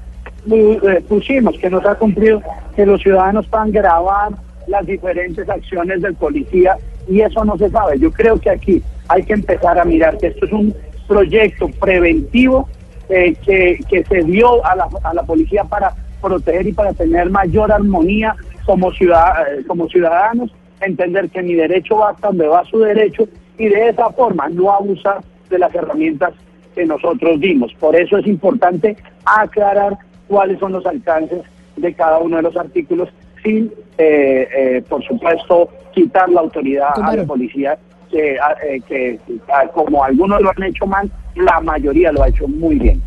[0.50, 2.42] eh, pusimos que no se ha cumplido
[2.76, 4.32] que los ciudadanos puedan grabar
[4.68, 6.78] las diferentes acciones del policía
[7.08, 8.00] y eso no se sabe.
[8.00, 10.74] Yo creo que aquí hay que empezar a mirar que esto es un
[11.08, 12.70] proyecto preventivo
[13.10, 17.30] eh, que, que se dio a la, a la policía para proteger y para tener
[17.30, 18.36] mayor armonía
[18.66, 23.28] como, ciudad, eh, como ciudadanos, entender que mi derecho va hasta donde va su derecho
[23.58, 26.34] y de esa forma no abusar de las herramientas
[26.76, 27.74] que nosotros dimos.
[27.76, 28.96] Por eso es importante
[29.26, 29.98] aclarar
[30.28, 31.42] cuáles son los alcances
[31.76, 33.10] de cada uno de los artículos
[33.44, 37.78] sin, eh, eh, por supuesto, quitar la autoridad a la policía,
[38.10, 39.20] que, a- eh, que
[39.54, 43.02] a- como algunos lo han hecho mal, la mayoría lo ha hecho muy bien.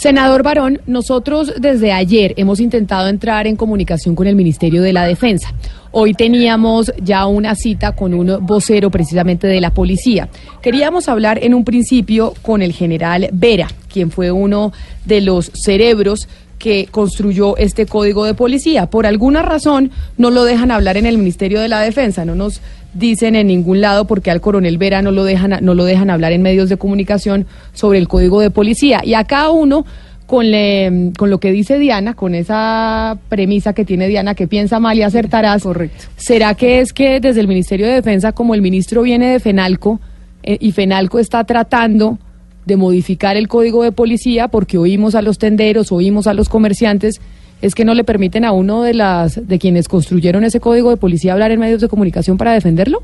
[0.00, 5.04] Senador Barón, nosotros desde ayer hemos intentado entrar en comunicación con el Ministerio de la
[5.04, 5.52] Defensa.
[5.90, 10.30] Hoy teníamos ya una cita con un vocero precisamente de la policía.
[10.62, 14.72] Queríamos hablar en un principio con el general Vera, quien fue uno
[15.04, 16.28] de los cerebros
[16.60, 18.86] que construyó este código de policía.
[18.86, 22.60] Por alguna razón no lo dejan hablar en el Ministerio de la Defensa, no nos
[22.94, 26.32] dicen en ningún lado porque al coronel Vera no lo dejan no lo dejan hablar
[26.32, 29.84] en medios de comunicación sobre el código de policía y a cada uno
[30.26, 34.78] con, le- con lo que dice Diana, con esa premisa que tiene Diana que piensa
[34.80, 35.62] mal y acertarás.
[35.62, 36.04] Correcto.
[36.16, 39.98] ¿Será que es que desde el Ministerio de Defensa, como el ministro viene de FENALCO
[40.42, 42.18] eh, y FENALCO está tratando
[42.70, 47.20] de modificar el código de policía porque oímos a los tenderos, oímos a los comerciantes
[47.62, 50.96] es que no le permiten a uno de las de quienes construyeron ese código de
[50.96, 53.02] policía hablar en medios de comunicación para defenderlo?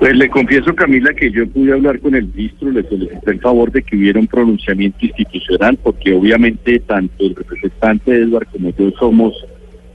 [0.00, 3.70] Pues le confieso, Camila, que yo pude hablar con el ministro, le solicité el favor
[3.70, 9.34] de que hubiera un pronunciamiento institucional, porque obviamente tanto el representante Edward como yo somos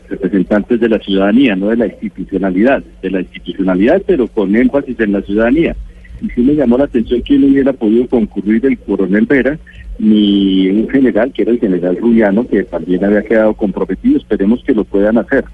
[0.07, 5.11] representantes de la ciudadanía, no de la institucionalidad, de la institucionalidad, pero con énfasis en
[5.11, 5.75] la ciudadanía.
[6.21, 9.57] Y sí me llamó la atención que no hubiera podido concurrir el coronel Vera,
[9.99, 14.17] ni un general, que era el general Rubiano, que también había quedado comprometido.
[14.17, 15.45] Esperemos que lo puedan hacer.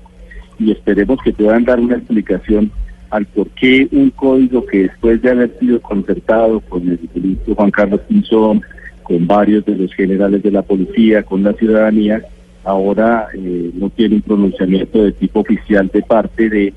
[0.59, 2.71] Y esperemos que puedan dar una explicación
[3.09, 7.71] al por qué un código que después de haber sido concertado con el ministro Juan
[7.71, 8.61] Carlos Pinzón,
[9.03, 12.23] con varios de los generales de la policía, con la ciudadanía,
[12.63, 16.73] ahora eh, no tiene un pronunciamiento de tipo oficial de parte de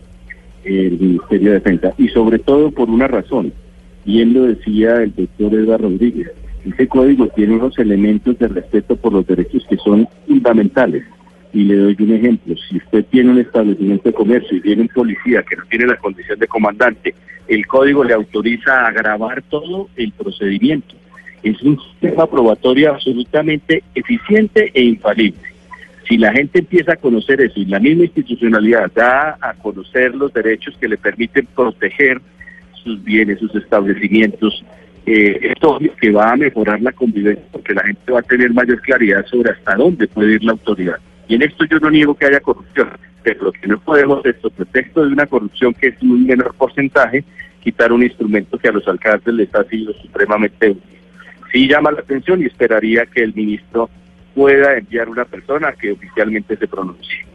[0.65, 1.95] el Ministerio de Defensa.
[1.99, 3.53] Y sobre todo por una razón,
[4.05, 6.31] bien lo decía el doctor Eduardo Rodríguez,
[6.65, 11.05] ese código tiene unos elementos de respeto por los derechos que son fundamentales
[11.53, 12.55] y le doy un ejemplo.
[12.69, 15.97] Si usted tiene un establecimiento de comercio y viene un policía que no tiene la
[15.97, 17.15] condición de comandante,
[17.49, 20.95] el código le autoriza a grabar todo el procedimiento.
[21.43, 25.39] Es un sistema probatorio absolutamente eficiente e infalible.
[26.09, 30.33] Si la gente empieza a conocer eso y la misma institucionalidad da a conocer los
[30.33, 32.21] derechos que le permiten proteger
[32.85, 34.65] sus bienes, sus establecimientos,
[35.07, 38.81] eh, es que va a mejorar la convivencia porque la gente va a tener mayor
[38.81, 40.99] claridad sobre hasta dónde puede ir la autoridad.
[41.29, 42.91] Y en esto yo no niego que haya corrupción,
[43.23, 47.25] pero lo que no podemos es, pretexto de una corrupción que es un menor porcentaje,
[47.63, 50.99] quitar un instrumento que a los alcaldes les ha sido supremamente útil.
[51.53, 53.89] Sí llama la atención y esperaría que el ministro
[54.35, 57.34] pueda enviar una persona que oficialmente se pronuncie.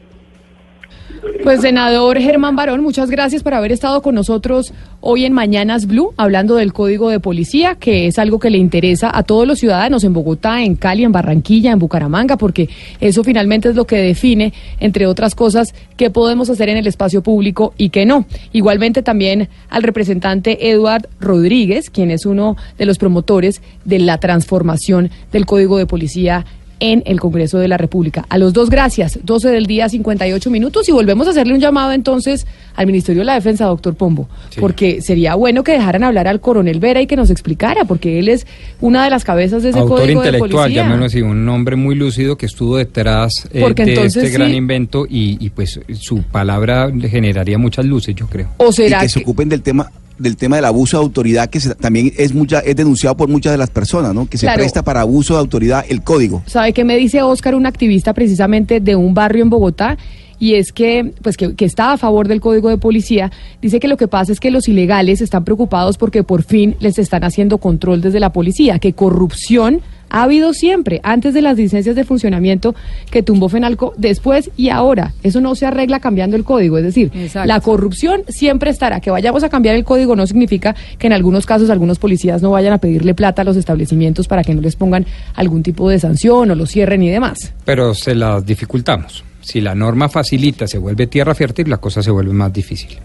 [1.44, 6.14] Pues senador Germán Barón, muchas gracias por haber estado con nosotros hoy en Mañanas Blue,
[6.18, 10.04] hablando del Código de Policía, que es algo que le interesa a todos los ciudadanos
[10.04, 12.70] en Bogotá, en Cali, en Barranquilla, en Bucaramanga, porque
[13.00, 17.24] eso finalmente es lo que define, entre otras cosas, qué podemos hacer en el espacio
[17.24, 18.26] público y qué no.
[18.52, 25.10] Igualmente también al representante Eduard Rodríguez, quien es uno de los promotores de la transformación
[25.32, 26.46] del Código de Policía
[26.80, 28.26] en el Congreso de la República.
[28.30, 29.20] A los dos, gracias.
[29.24, 30.88] 12 del día, 58 minutos.
[30.88, 34.30] Y volvemos a hacerle un llamado entonces al Ministerio de la Defensa, doctor Pombo,
[34.60, 38.30] porque sería bueno que dejaran hablar al coronel Vera y que nos explicara, porque él
[38.30, 38.48] es
[38.80, 40.84] una de las cabezas de ese Autor código de intelectual, policía.
[40.84, 44.50] llamémoslo así, un hombre muy lúcido que estuvo detrás eh, Porque de entonces este gran
[44.52, 48.50] sí- invento y, y, pues su palabra le generaría muchas luces, yo creo.
[48.58, 51.60] ¿O será y que, se ocupen del tema del tema del abuso de autoridad que
[51.60, 54.28] se- también es mucha es denunciado por muchas de las personas, ¿no?
[54.28, 54.60] Que se Claro.
[54.60, 56.44] presta para abuso de autoridad el código.
[56.46, 59.98] ¿Sabe qué me dice Oscar, un activista precisamente de un barrio en Bogotá?
[60.42, 63.30] Y es que, pues que, que está a favor del código de policía,
[63.62, 66.98] dice que lo que pasa es que los ilegales están preocupados porque por fin les
[66.98, 71.96] están haciendo control desde la policía, que corrupción ha habido siempre, antes de las licencias
[71.96, 72.76] de funcionamiento
[73.12, 75.14] que tumbó Fenalco, después y ahora.
[75.24, 77.48] Eso no se arregla cambiando el código, es decir, Exacto.
[77.48, 79.00] la corrupción siempre estará.
[79.00, 82.52] Que vayamos a cambiar el código no significa que en algunos casos algunos policías no
[82.52, 85.06] vayan a pedirle plata a los establecimientos para que no les pongan
[85.36, 87.54] algún tipo de sanción o los cierren y demás.
[87.66, 89.24] Pero se las dificultamos.
[89.42, 92.98] Si la norma facilita, se vuelve tierra fértil, la cosa se vuelve más difícil.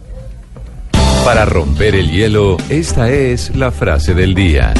[1.24, 4.74] Para romper el hielo, esta es la frase del día.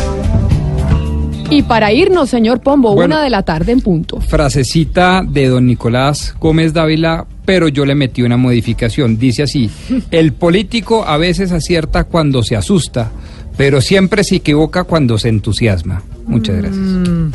[1.51, 3.15] Y para irnos, señor Pombo, Bueno.
[3.17, 4.21] una de la tarde en punto.
[4.21, 9.19] Frasecita de don Nicolás Gómez Dávila, pero yo le metí una modificación.
[9.19, 9.71] Dice así,
[10.11, 13.11] el político a veces acierta cuando se asusta,
[13.57, 16.03] pero siempre se equivoca cuando se entusiasma.
[16.27, 16.79] Muchas gracias.
[16.81, 17.31] Mm,